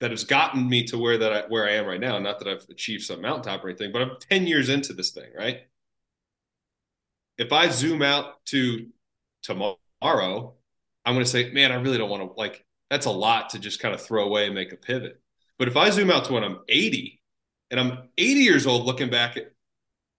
that 0.00 0.10
has 0.10 0.24
gotten 0.24 0.68
me 0.68 0.84
to 0.84 0.98
where 0.98 1.18
that 1.18 1.32
I, 1.32 1.40
where 1.48 1.66
I 1.66 1.72
am 1.72 1.86
right 1.86 2.00
now. 2.00 2.18
Not 2.18 2.38
that 2.38 2.48
I've 2.48 2.66
achieved 2.70 3.04
some 3.04 3.20
mountaintop 3.20 3.64
or 3.64 3.68
anything, 3.68 3.92
but 3.92 4.02
I'm 4.02 4.12
10 4.30 4.46
years 4.46 4.68
into 4.68 4.92
this 4.94 5.10
thing, 5.10 5.28
right? 5.36 5.58
If 7.36 7.52
I 7.52 7.68
zoom 7.68 8.02
out 8.02 8.44
to 8.46 8.86
tomorrow, 9.42 10.54
I'm 11.04 11.14
going 11.14 11.24
to 11.24 11.30
say, 11.30 11.50
man, 11.52 11.70
I 11.70 11.76
really 11.76 11.98
don't 11.98 12.10
want 12.10 12.22
to 12.22 12.38
like 12.38 12.64
that's 12.90 13.06
a 13.06 13.10
lot 13.10 13.50
to 13.50 13.58
just 13.58 13.80
kind 13.80 13.94
of 13.94 14.00
throw 14.00 14.24
away 14.24 14.46
and 14.46 14.54
make 14.54 14.72
a 14.72 14.76
pivot. 14.76 15.20
But 15.58 15.68
if 15.68 15.76
I 15.76 15.90
zoom 15.90 16.10
out 16.10 16.24
to 16.24 16.32
when 16.32 16.42
I'm 16.42 16.58
80 16.68 17.22
and 17.70 17.78
I'm 17.78 18.08
80 18.18 18.40
years 18.40 18.66
old 18.66 18.84
looking 18.84 19.10
back 19.10 19.36
at, 19.36 19.52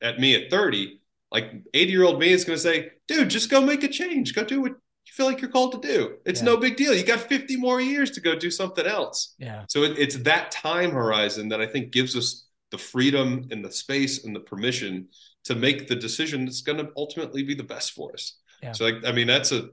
at 0.02 0.20
me 0.20 0.36
at 0.36 0.50
30, 0.50 1.00
like 1.32 1.52
80 1.74 1.92
year 1.92 2.04
old 2.04 2.20
me 2.20 2.30
is 2.30 2.44
going 2.44 2.58
to 2.58 2.62
say, 2.62 2.92
dude, 3.08 3.30
just 3.30 3.50
go 3.50 3.62
make 3.62 3.84
a 3.84 3.88
change. 3.88 4.36
Go 4.36 4.44
do 4.44 4.62
what 4.62 4.72
you 4.72 5.14
feel 5.14 5.26
like 5.26 5.42
you're 5.42 5.52
called 5.52 5.82
to 5.82 5.88
do. 5.88 6.18
It's 6.26 6.42
yeah. 6.42 6.48
no 6.48 6.58
big 6.58 6.76
deal. 6.76 6.94
You 6.94 7.06
got 7.06 7.20
50 7.20 7.58
more 7.58 7.80
years 7.80 8.12
to 8.12 8.22
go 8.22 8.36
do 8.36 8.52
something 8.52 8.86
else. 8.86 9.36
Yeah. 9.38 9.66
So 9.70 9.84
it, 9.84 9.98
it's 9.98 10.18
that 10.18 10.52
time 10.52 10.92
horizon 10.92 11.50
that 11.50 11.62
I 11.62 11.68
think 11.68 11.92
gives 11.92 12.16
us 12.16 12.48
the 12.72 12.78
freedom 12.78 13.48
and 13.52 13.64
the 13.64 13.72
space 13.72 14.24
and 14.24 14.36
the 14.36 14.40
permission 14.40 15.08
to 15.46 15.56
make 15.56 15.88
the 15.88 15.96
decision 15.96 16.46
that's 16.46 16.62
going 16.62 16.78
to 16.78 16.90
ultimately 16.96 17.44
be 17.44 17.56
the 17.56 17.64
best 17.64 17.92
for 17.92 18.14
us. 18.14 18.38
Yeah. 18.62 18.74
So 18.74 18.86
like, 18.86 19.06
I 19.06 19.12
mean, 19.12 19.28
that's 19.28 19.52
a, 19.52 19.70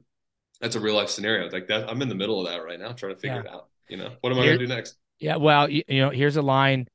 that's 0.61 0.77
a 0.77 0.81
real 0.81 0.95
life 0.95 1.09
scenario 1.09 1.51
like 1.51 1.69
that. 1.69 1.89
I'm 1.89 2.03
in 2.03 2.09
the 2.09 2.15
middle 2.15 2.41
of 2.41 2.53
that 2.53 2.65
right 2.65 2.81
now, 2.81 2.93
trying 2.93 3.15
to 3.15 3.21
figure 3.21 3.43
yeah. 3.45 3.51
it 3.51 3.55
out. 3.55 3.69
You 3.89 3.97
know, 3.97 4.11
what 4.21 4.33
am 4.33 4.39
I 4.39 4.47
going 4.47 4.59
to 4.59 4.67
do 4.67 4.75
next? 4.75 4.97
Yeah. 5.19 5.37
Well, 5.37 5.71
you, 5.71 5.83
you 5.89 6.01
know, 6.01 6.11
here's 6.11 6.37
a 6.37 6.43
line 6.43 6.89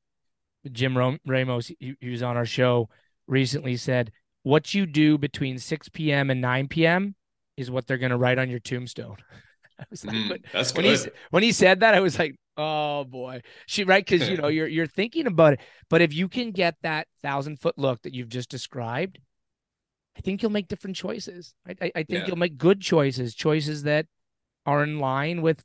Jim 0.72 1.18
Ramos, 1.26 1.66
he, 1.78 1.96
he 2.00 2.08
was 2.10 2.22
on 2.22 2.36
our 2.36 2.46
show 2.46 2.88
recently 3.26 3.76
said, 3.76 4.12
what 4.42 4.74
you 4.74 4.86
do 4.86 5.16
between 5.18 5.58
6 5.58 5.88
p.m. 5.90 6.30
and 6.30 6.40
9 6.40 6.68
p.m 6.68 7.14
is 7.56 7.70
what 7.70 7.86
they're 7.86 7.98
going 7.98 8.10
to 8.10 8.16
write 8.16 8.38
on 8.38 8.50
your 8.50 8.60
tombstone. 8.60 9.16
I 9.78 9.84
was 9.90 10.04
like, 10.04 10.16
mm, 10.16 10.44
that's 10.52 10.74
when 10.74 10.84
good. 10.84 11.00
he 11.00 11.10
when 11.30 11.42
he 11.42 11.52
said 11.52 11.80
that, 11.80 11.94
I 11.94 12.00
was 12.00 12.18
like, 12.18 12.36
oh 12.56 13.04
boy, 13.04 13.42
she 13.66 13.84
right 13.84 14.06
because 14.06 14.28
you 14.28 14.36
know 14.36 14.48
you're 14.48 14.68
you're 14.68 14.86
thinking 14.86 15.26
about 15.26 15.54
it, 15.54 15.60
but 15.90 16.00
if 16.00 16.14
you 16.14 16.28
can 16.28 16.52
get 16.52 16.76
that 16.82 17.08
thousand 17.22 17.60
foot 17.60 17.76
look 17.76 18.02
that 18.02 18.14
you've 18.14 18.28
just 18.28 18.48
described, 18.48 19.18
I 20.16 20.20
think 20.20 20.42
you'll 20.42 20.52
make 20.52 20.68
different 20.68 20.96
choices. 20.96 21.54
I 21.66 21.74
I, 21.80 21.92
I 21.96 22.02
think 22.04 22.20
yeah. 22.20 22.26
you'll 22.28 22.36
make 22.36 22.56
good 22.56 22.80
choices, 22.80 23.34
choices 23.34 23.82
that 23.82 24.06
are 24.64 24.84
in 24.84 25.00
line 25.00 25.42
with 25.42 25.62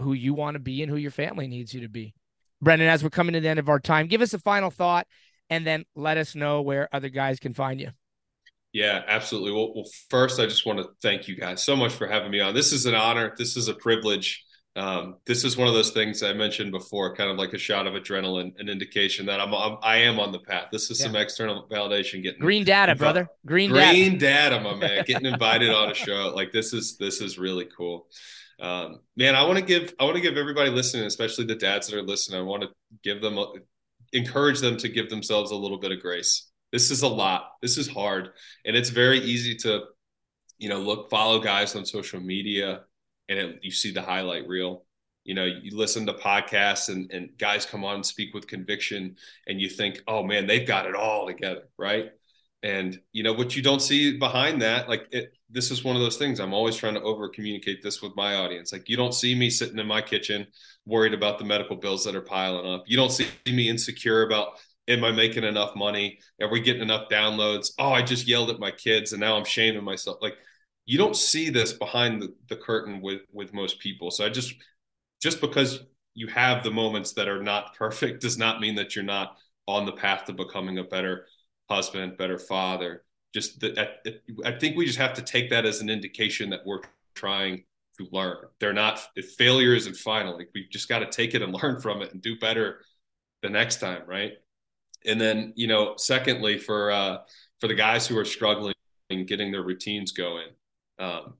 who 0.00 0.14
you 0.14 0.32
want 0.32 0.54
to 0.54 0.58
be 0.60 0.82
and 0.82 0.90
who 0.90 0.96
your 0.96 1.10
family 1.10 1.46
needs 1.46 1.74
you 1.74 1.82
to 1.82 1.88
be. 1.88 2.14
Brendan, 2.62 2.88
as 2.88 3.04
we're 3.04 3.10
coming 3.10 3.34
to 3.34 3.40
the 3.40 3.48
end 3.48 3.58
of 3.58 3.68
our 3.68 3.80
time, 3.80 4.06
give 4.06 4.22
us 4.22 4.32
a 4.32 4.38
final 4.38 4.70
thought 4.70 5.06
and 5.50 5.66
then 5.66 5.84
let 5.94 6.16
us 6.16 6.34
know 6.34 6.62
where 6.62 6.88
other 6.92 7.08
guys 7.08 7.38
can 7.38 7.54
find 7.54 7.80
you. 7.80 7.90
Yeah, 8.72 9.02
absolutely. 9.06 9.52
Well, 9.52 9.74
well, 9.74 9.84
first, 10.08 10.40
I 10.40 10.46
just 10.46 10.64
want 10.64 10.78
to 10.78 10.88
thank 11.02 11.28
you 11.28 11.36
guys 11.36 11.62
so 11.62 11.76
much 11.76 11.92
for 11.92 12.06
having 12.06 12.30
me 12.30 12.40
on. 12.40 12.54
This 12.54 12.72
is 12.72 12.86
an 12.86 12.94
honor. 12.94 13.34
This 13.36 13.56
is 13.56 13.68
a 13.68 13.74
privilege. 13.74 14.42
Um, 14.74 15.16
this 15.26 15.44
is 15.44 15.58
one 15.58 15.68
of 15.68 15.74
those 15.74 15.90
things 15.90 16.22
I 16.22 16.32
mentioned 16.32 16.72
before, 16.72 17.14
kind 17.14 17.30
of 17.30 17.36
like 17.36 17.52
a 17.52 17.58
shot 17.58 17.86
of 17.86 17.92
adrenaline, 17.92 18.58
an 18.58 18.70
indication 18.70 19.26
that 19.26 19.38
I'm, 19.38 19.52
I'm 19.54 19.76
I 19.82 19.96
am 19.96 20.18
on 20.18 20.32
the 20.32 20.38
path. 20.38 20.68
This 20.72 20.90
is 20.90 20.98
yeah. 20.98 21.06
some 21.06 21.16
external 21.16 21.68
validation. 21.70 22.22
Getting 22.22 22.40
green 22.40 22.64
data, 22.64 22.94
brother. 22.94 23.28
Green, 23.44 23.70
green 23.70 24.16
data. 24.16 24.50
data, 24.50 24.60
my 24.60 24.74
man. 24.74 25.04
Getting 25.06 25.26
invited 25.26 25.68
on 25.68 25.90
a 25.90 25.94
show 25.94 26.32
like 26.34 26.52
this 26.52 26.72
is 26.72 26.96
this 26.96 27.20
is 27.20 27.38
really 27.38 27.68
cool. 27.76 28.06
Um, 28.60 29.00
man, 29.16 29.34
I 29.34 29.44
want 29.44 29.58
to 29.58 29.64
give 29.64 29.92
I 30.00 30.04
want 30.04 30.16
to 30.16 30.22
give 30.22 30.38
everybody 30.38 30.70
listening, 30.70 31.04
especially 31.04 31.44
the 31.44 31.56
dads 31.56 31.88
that 31.88 31.98
are 31.98 32.02
listening. 32.02 32.40
I 32.40 32.44
want 32.44 32.62
to 32.62 32.70
give 33.02 33.20
them 33.20 33.38
encourage 34.12 34.60
them 34.60 34.76
to 34.76 34.88
give 34.88 35.08
themselves 35.10 35.50
a 35.50 35.56
little 35.56 35.78
bit 35.78 35.92
of 35.92 36.00
grace 36.00 36.52
this 36.72 36.90
is 36.90 37.02
a 37.02 37.08
lot. 37.08 37.52
This 37.60 37.76
is 37.76 37.86
hard. 37.86 38.30
And 38.64 38.74
it's 38.74 38.88
very 38.88 39.20
easy 39.20 39.54
to, 39.56 39.84
you 40.58 40.70
know, 40.70 40.80
look, 40.80 41.10
follow 41.10 41.38
guys 41.38 41.76
on 41.76 41.84
social 41.84 42.18
media 42.18 42.80
and 43.28 43.38
it, 43.38 43.58
you 43.62 43.70
see 43.70 43.92
the 43.92 44.02
highlight 44.02 44.48
reel. 44.48 44.84
You 45.24 45.34
know, 45.34 45.44
you 45.44 45.76
listen 45.76 46.06
to 46.06 46.14
podcasts 46.14 46.88
and, 46.88 47.12
and 47.12 47.30
guys 47.38 47.66
come 47.66 47.84
on 47.84 47.96
and 47.96 48.06
speak 48.06 48.34
with 48.34 48.48
conviction 48.48 49.16
and 49.46 49.60
you 49.60 49.68
think, 49.68 50.02
oh 50.08 50.24
man, 50.24 50.46
they've 50.46 50.66
got 50.66 50.86
it 50.86 50.96
all 50.96 51.26
together. 51.26 51.68
Right. 51.78 52.10
And, 52.62 53.00
you 53.12 53.22
know, 53.24 53.32
what 53.32 53.56
you 53.56 53.62
don't 53.62 53.82
see 53.82 54.18
behind 54.18 54.62
that, 54.62 54.88
like 54.88 55.08
it, 55.10 55.32
this 55.50 55.70
is 55.70 55.84
one 55.84 55.96
of 55.96 56.02
those 56.02 56.16
things 56.16 56.40
I'm 56.40 56.54
always 56.54 56.76
trying 56.76 56.94
to 56.94 57.02
over 57.02 57.28
communicate 57.28 57.82
this 57.82 58.00
with 58.00 58.16
my 58.16 58.36
audience. 58.36 58.72
Like 58.72 58.88
you 58.88 58.96
don't 58.96 59.14
see 59.14 59.34
me 59.34 59.50
sitting 59.50 59.78
in 59.78 59.86
my 59.86 60.00
kitchen 60.00 60.46
worried 60.86 61.14
about 61.14 61.38
the 61.38 61.44
medical 61.44 61.76
bills 61.76 62.04
that 62.04 62.14
are 62.14 62.22
piling 62.22 62.72
up. 62.72 62.84
You 62.86 62.96
don't 62.96 63.10
see 63.10 63.26
me 63.46 63.68
insecure 63.68 64.22
about 64.22 64.58
am 64.88 65.04
I 65.04 65.12
making 65.12 65.44
enough 65.44 65.76
money? 65.76 66.18
Are 66.40 66.50
we 66.50 66.60
getting 66.60 66.82
enough 66.82 67.08
downloads? 67.08 67.72
Oh, 67.78 67.92
I 67.92 68.02
just 68.02 68.26
yelled 68.26 68.50
at 68.50 68.58
my 68.58 68.70
kids 68.70 69.12
and 69.12 69.20
now 69.20 69.36
I'm 69.36 69.44
shaming 69.44 69.84
myself. 69.84 70.18
Like 70.20 70.36
you 70.86 70.98
don't 70.98 71.16
see 71.16 71.50
this 71.50 71.72
behind 71.72 72.22
the, 72.22 72.34
the 72.48 72.56
curtain 72.56 73.00
with 73.00 73.22
with 73.32 73.52
most 73.52 73.78
people. 73.80 74.10
So 74.10 74.24
I 74.24 74.28
just 74.28 74.54
just 75.20 75.40
because 75.40 75.80
you 76.14 76.26
have 76.28 76.62
the 76.62 76.70
moments 76.70 77.12
that 77.12 77.28
are 77.28 77.42
not 77.42 77.76
perfect 77.76 78.22
does 78.22 78.38
not 78.38 78.60
mean 78.60 78.76
that 78.76 78.94
you're 78.94 79.04
not 79.04 79.36
on 79.66 79.86
the 79.86 79.92
path 79.92 80.26
to 80.26 80.32
becoming 80.32 80.78
a 80.78 80.84
better 80.84 81.26
husband, 81.68 82.16
better 82.16 82.38
father. 82.38 83.04
Just 83.34 83.60
that 83.60 84.06
I 84.44 84.52
think 84.52 84.76
we 84.76 84.84
just 84.84 84.98
have 84.98 85.14
to 85.14 85.22
take 85.22 85.50
that 85.50 85.64
as 85.64 85.80
an 85.80 85.88
indication 85.88 86.50
that 86.50 86.60
we're 86.66 86.80
trying 87.14 87.64
to 87.98 88.06
learn. 88.12 88.36
They're 88.60 88.72
not 88.72 89.00
failure 89.38 89.74
isn't 89.74 89.96
final. 89.96 90.36
Like 90.36 90.50
we 90.54 90.66
just 90.70 90.88
got 90.88 91.00
to 91.00 91.06
take 91.06 91.34
it 91.34 91.42
and 91.42 91.52
learn 91.62 91.80
from 91.80 92.02
it 92.02 92.12
and 92.12 92.20
do 92.20 92.38
better 92.38 92.80
the 93.42 93.48
next 93.48 93.80
time, 93.80 94.02
right? 94.06 94.32
And 95.04 95.20
then, 95.20 95.52
you 95.56 95.66
know, 95.66 95.94
secondly, 95.96 96.58
for 96.58 96.90
uh, 96.90 97.18
for 97.60 97.68
the 97.68 97.74
guys 97.74 98.06
who 98.06 98.18
are 98.18 98.24
struggling 98.24 98.74
and 99.10 99.26
getting 99.26 99.50
their 99.50 99.62
routines 99.62 100.12
going, 100.12 100.48
um, 100.98 101.34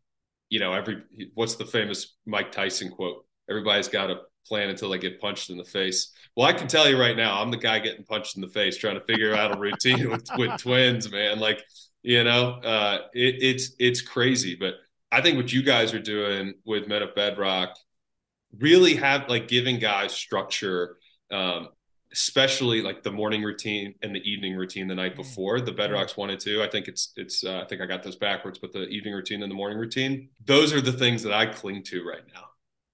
you 0.49 0.59
know, 0.59 0.73
every 0.73 1.03
what's 1.35 1.57
the 1.57 1.65
famous 1.65 2.17
Mike 2.27 2.53
Tyson 2.53 2.91
quote? 2.91 3.25
Everybody's 3.49 3.89
got 3.89 4.11
a 4.11 4.23
plan 4.47 4.71
until 4.71 4.91
they 4.91 4.99
get 4.99 5.21
punched 5.21 5.51
in 5.51 5.57
the 5.57 5.65
face. 5.65 6.13
Well, 6.37 6.47
I 6.47 6.53
can 6.53 6.69
tell 6.69 6.89
you 6.89 6.99
right 6.99 7.17
now, 7.17 7.41
I'm 7.41 7.51
the 7.51 7.57
guy 7.57 7.79
getting 7.79 8.05
punched 8.05 8.37
in 8.37 8.43
the 8.43 8.49
face 8.49 8.77
trying 8.77 8.95
to 8.95 9.05
figure 9.05 9.35
out 9.35 9.57
a 9.57 9.61
routine 9.61 10.11
with, 10.11 10.29
with 10.37 10.57
twins, 10.59 11.11
man. 11.11 11.39
Like, 11.39 11.63
you 12.03 12.25
know, 12.25 12.53
uh, 12.65 12.99
it, 13.13 13.37
it's 13.41 13.73
it's 13.79 14.01
crazy, 14.01 14.57
but 14.59 14.75
I 15.11 15.21
think 15.21 15.37
what 15.37 15.53
you 15.53 15.63
guys 15.63 15.93
are 15.95 16.01
doing 16.01 16.55
with 16.65 16.89
Men 16.89 17.03
of 17.03 17.15
Bedrock 17.15 17.77
really 18.59 18.95
have 18.97 19.29
like 19.29 19.49
giving 19.49 19.79
guys 19.79 20.13
structure 20.13 20.97
um, 21.31 21.69
especially 22.13 22.83
like 22.83 23.03
the 23.03 23.11
morning 23.11 23.43
routine 23.43 23.95
and 24.03 24.15
the 24.15 24.31
evening 24.31 24.55
routine 24.55 24.87
the 24.87 24.95
night 24.95 25.15
mm. 25.15 25.17
before 25.17 25.61
the 25.61 25.73
bedrocks 25.73 26.17
one 26.17 26.31
and 26.31 26.41
two 26.41 26.63
i 26.63 26.69
think 26.69 26.89
it's 26.89 27.13
it's 27.17 27.45
uh, 27.45 27.61
i 27.61 27.65
think 27.67 27.81
i 27.81 27.87
got 27.87 28.03
those 28.03 28.17
backwards 28.17 28.59
but 28.59 28.73
the 28.73 28.87
evening 28.89 29.15
routine 29.15 29.43
and 29.43 29.51
the 29.51 29.57
morning 29.57 29.79
routine 29.79 30.29
those 30.45 30.73
are 30.73 30.81
the 30.81 30.93
things 30.93 31.23
that 31.23 31.33
i 31.33 31.47
cling 31.47 31.83
to 31.83 32.07
right 32.07 32.23
now 32.35 32.45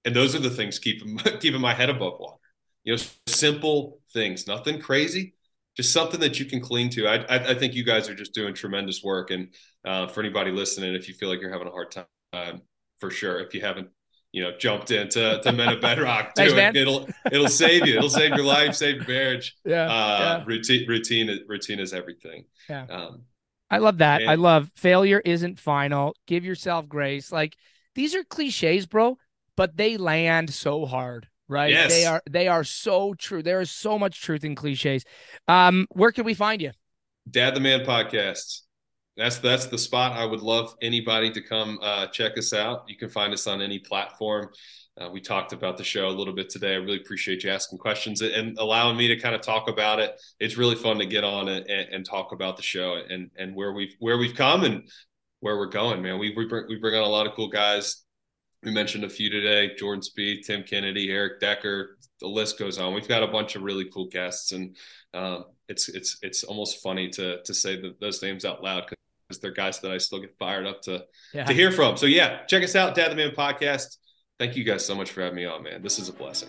and 0.05 0.14
those 0.14 0.34
are 0.34 0.40
the 0.40 0.51
things 0.51 0.78
keeping 0.78 1.16
keeping 1.40 1.61
my 1.61 1.74
head 1.74 1.90
above 1.90 2.18
water 2.18 2.38
You 2.84 2.96
know, 2.96 3.03
simple 3.26 4.01
things, 4.12 4.46
nothing 4.46 4.80
crazy, 4.80 5.34
just 5.76 5.92
something 5.92 6.20
that 6.20 6.38
you 6.38 6.46
can 6.46 6.61
cling 6.61 6.90
to. 6.90 7.07
I, 7.07 7.16
I, 7.16 7.51
I 7.51 7.55
think 7.55 7.74
you 7.74 7.84
guys 7.84 8.09
are 8.09 8.14
just 8.14 8.34
doing 8.34 8.55
tremendous 8.55 9.03
work. 9.03 9.30
And 9.30 9.55
uh, 9.84 10.07
for 10.09 10.20
anybody 10.20 10.51
listening, 10.51 10.94
if 10.94 11.09
you 11.09 11.14
feel 11.14 11.28
like 11.28 11.40
you're 11.40 11.53
having 11.53 11.68
a 11.68 11.70
hard 11.70 11.90
time, 11.92 12.62
for 12.99 13.11
sure, 13.11 13.40
if 13.40 13.55
you 13.55 13.61
haven't, 13.61 13.88
you 14.32 14.42
know, 14.42 14.53
jumped 14.59 14.90
into 14.90 15.40
to 15.42 15.53
Men 15.53 15.68
of 15.74 15.80
Bedrock, 15.80 16.34
do 16.36 16.51
Thanks, 16.51 16.76
it. 16.76 16.80
It'll 16.80 17.09
it'll 17.30 17.49
save 17.49 17.86
you. 17.86 17.96
It'll 17.96 18.11
save 18.11 18.34
your 18.34 18.44
life, 18.44 18.74
save 18.74 18.96
your 18.96 19.07
marriage. 19.07 19.57
Yeah, 19.64 19.84
uh, 19.84 20.18
yeah. 20.20 20.44
Routine 20.46 20.88
routine 20.88 21.40
routine 21.46 21.80
is 21.80 21.92
everything. 21.92 22.44
Yeah. 22.68 22.86
Um, 22.88 23.22
I 23.70 23.78
love 23.78 23.99
that. 23.99 24.22
And- 24.22 24.30
I 24.30 24.34
love 24.34 24.70
failure 24.76 25.20
isn't 25.24 25.59
final. 25.61 26.14
Give 26.26 26.44
yourself 26.44 26.88
grace. 26.88 27.30
Like 27.30 27.57
these 27.94 28.14
are 28.14 28.24
cliches, 28.24 28.86
bro, 28.86 29.16
but 29.59 29.77
they 29.77 29.97
land 29.97 30.49
so 30.49 30.87
hard 30.87 31.27
right? 31.49 31.71
Yes. 31.71 31.91
They 31.91 32.07
are 32.07 32.23
they 32.31 32.49
are 32.49 32.65
so 32.65 33.15
true. 33.15 33.43
There 33.43 33.61
is 33.61 33.71
so 33.71 33.99
much 33.99 34.21
truth 34.21 34.45
in 34.45 34.55
cliches. 34.55 35.05
Um, 35.49 35.87
where 35.91 36.13
can 36.13 36.25
we 36.25 36.35
find 36.35 36.61
you? 36.61 36.73
Dad 37.29 37.55
the 37.55 37.61
Man 37.61 37.81
podcast. 37.85 38.61
That's 39.17 39.39
that's 39.39 39.67
the 39.67 39.79
spot. 39.79 40.13
I 40.13 40.25
would 40.25 40.41
love 40.41 40.75
anybody 40.81 41.31
to 41.33 41.41
come 41.41 41.79
uh, 41.83 42.07
check 42.09 42.39
us 42.39 42.53
out. 42.53 42.85
You 42.87 42.97
can 42.97 43.09
find 43.09 43.33
us 43.33 43.47
on 43.47 43.61
any 43.61 43.79
platform. 43.79 44.51
Uh, 45.01 45.09
we 45.11 45.21
talked 45.21 45.53
about 45.53 45.79
the 45.79 45.85
show 45.85 46.09
a 46.09 46.11
little 46.11 46.35
bit 46.35 46.51
today. 46.51 46.73
I 46.73 46.77
really 46.77 47.01
appreciate 47.01 47.45
you 47.45 47.51
asking 47.51 47.79
questions 47.79 48.21
and 48.21 48.59
allowing 48.59 48.97
me 48.97 49.09
to 49.09 49.17
kind 49.17 49.35
of 49.35 49.41
talk 49.41 49.69
about 49.69 50.01
it. 50.01 50.21
It's 50.41 50.57
really 50.57 50.75
fun 50.75 50.99
to 50.99 51.07
get 51.07 51.25
on 51.25 51.49
and, 51.49 51.67
and 51.69 52.05
talk 52.05 52.33
about 52.33 52.57
the 52.57 52.63
show 52.63 53.01
and 53.09 53.31
and 53.37 53.55
where 53.55 53.73
we've 53.73 53.95
where 53.99 54.19
we've 54.19 54.35
come 54.35 54.65
and 54.65 54.89
where 55.41 55.57
we're 55.57 55.67
going. 55.67 56.03
Man, 56.03 56.19
we 56.19 56.35
we 56.37 56.47
bring, 56.47 56.67
we 56.69 56.77
bring 56.77 56.95
on 56.95 57.03
a 57.03 57.09
lot 57.09 57.27
of 57.27 57.35
cool 57.35 57.49
guys 57.49 58.05
we 58.63 58.73
mentioned 58.73 59.05
a 59.05 59.09
few 59.09 59.31
today 59.31 59.75
Jordan 59.77 60.03
Spieth, 60.03 60.47
Tim 60.47 60.63
Kennedy, 60.63 61.11
Eric 61.11 61.41
Decker. 61.41 61.97
The 62.21 62.27
list 62.27 62.59
goes 62.59 62.79
on. 62.79 62.95
We've 62.95 63.07
got 63.07 63.23
a 63.23 63.29
bunch 63.29 63.55
of 63.55 63.63
really 63.63 63.85
cool 63.85 64.09
guests, 64.09 64.53
and 64.53 64.77
um, 65.15 65.45
it's 65.69 65.89
it's 65.89 66.19
it's 66.23 66.45
almost 66.45 66.83
funny 66.83 67.09
to 67.11 67.43
to 67.43 67.55
say 67.55 67.81
the, 67.81 67.95
those 68.01 68.23
names 68.23 68.45
out 68.45 68.63
loud 68.63 68.85
because 69.29 69.41
they're 69.41 69.53
guys 69.53 69.81
that 69.81 69.93
I 69.93 69.99
still 69.99 70.21
get 70.21 70.37
fired 70.39 70.67
up 70.67 70.83
to 70.83 71.05
yeah. 71.33 71.45
to 71.45 71.53
hear 71.53 71.71
from. 71.71 71.97
So 71.97 72.07
yeah, 72.07 72.45
check 72.47 72.65
us 72.65 72.75
out, 72.75 72.95
Dad 72.95 73.13
the 73.13 73.17
Man 73.17 73.31
podcast. 73.31 73.99
Thank 74.39 74.57
you 74.57 74.65
guys 74.65 74.85
so 74.85 74.95
much 74.95 75.11
for 75.11 75.23
having 75.23 75.37
me 75.37 75.45
on, 75.45 75.63
man. 75.63 75.83
This 75.83 75.99
is 75.99 76.09
a 76.09 76.13
blessing. 76.13 76.49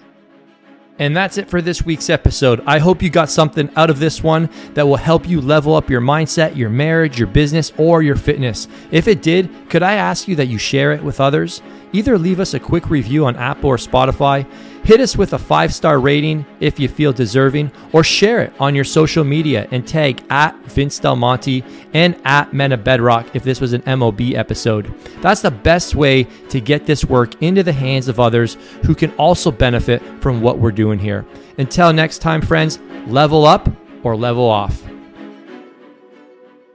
And 0.99 1.15
that's 1.15 1.37
it 1.37 1.49
for 1.49 1.61
this 1.61 1.83
week's 1.83 2.09
episode. 2.09 2.61
I 2.65 2.77
hope 2.77 3.01
you 3.01 3.09
got 3.09 3.29
something 3.29 3.69
out 3.77 3.89
of 3.89 3.99
this 3.99 4.21
one 4.21 4.49
that 4.73 4.85
will 4.85 4.97
help 4.97 5.27
you 5.27 5.39
level 5.39 5.73
up 5.73 5.89
your 5.89 6.01
mindset, 6.01 6.57
your 6.57 6.69
marriage, 6.69 7.17
your 7.17 7.29
business, 7.29 7.71
or 7.77 8.03
your 8.03 8.17
fitness. 8.17 8.67
If 8.91 9.07
it 9.07 9.21
did, 9.21 9.49
could 9.69 9.81
I 9.81 9.93
ask 9.93 10.27
you 10.27 10.35
that 10.35 10.47
you 10.47 10.57
share 10.57 10.91
it 10.91 11.01
with 11.01 11.21
others? 11.21 11.61
Either 11.91 12.17
leave 12.17 12.39
us 12.39 12.53
a 12.53 12.59
quick 12.59 12.89
review 12.89 13.25
on 13.25 13.35
Apple 13.35 13.69
or 13.69 13.77
Spotify, 13.77 14.45
hit 14.83 14.99
us 14.99 15.17
with 15.17 15.33
a 15.33 15.39
five 15.39 15.73
star 15.73 15.99
rating 15.99 16.45
if 16.59 16.79
you 16.79 16.87
feel 16.87 17.11
deserving, 17.11 17.71
or 17.93 18.03
share 18.03 18.41
it 18.41 18.53
on 18.59 18.75
your 18.75 18.83
social 18.83 19.23
media 19.23 19.67
and 19.71 19.87
tag 19.87 20.23
at 20.29 20.55
Vince 20.65 20.99
Del 20.99 21.15
Monte 21.15 21.63
and 21.93 22.19
at 22.25 22.53
Men 22.53 22.71
of 22.71 22.83
Bedrock 22.83 23.35
if 23.35 23.43
this 23.43 23.59
was 23.59 23.73
an 23.73 23.83
MOB 23.99 24.21
episode. 24.35 24.93
That's 25.21 25.41
the 25.41 25.51
best 25.51 25.95
way 25.95 26.25
to 26.49 26.61
get 26.61 26.85
this 26.85 27.05
work 27.05 27.41
into 27.41 27.63
the 27.63 27.73
hands 27.73 28.07
of 28.07 28.19
others 28.19 28.55
who 28.85 28.93
can 28.93 29.11
also 29.13 29.51
benefit 29.51 30.01
from 30.21 30.41
what 30.41 30.59
we're 30.59 30.71
doing 30.71 30.99
here. 30.99 31.25
Until 31.57 31.91
next 31.91 32.19
time, 32.19 32.41
friends, 32.41 32.79
level 33.07 33.45
up 33.45 33.69
or 34.03 34.15
level 34.15 34.47
off. 34.47 34.83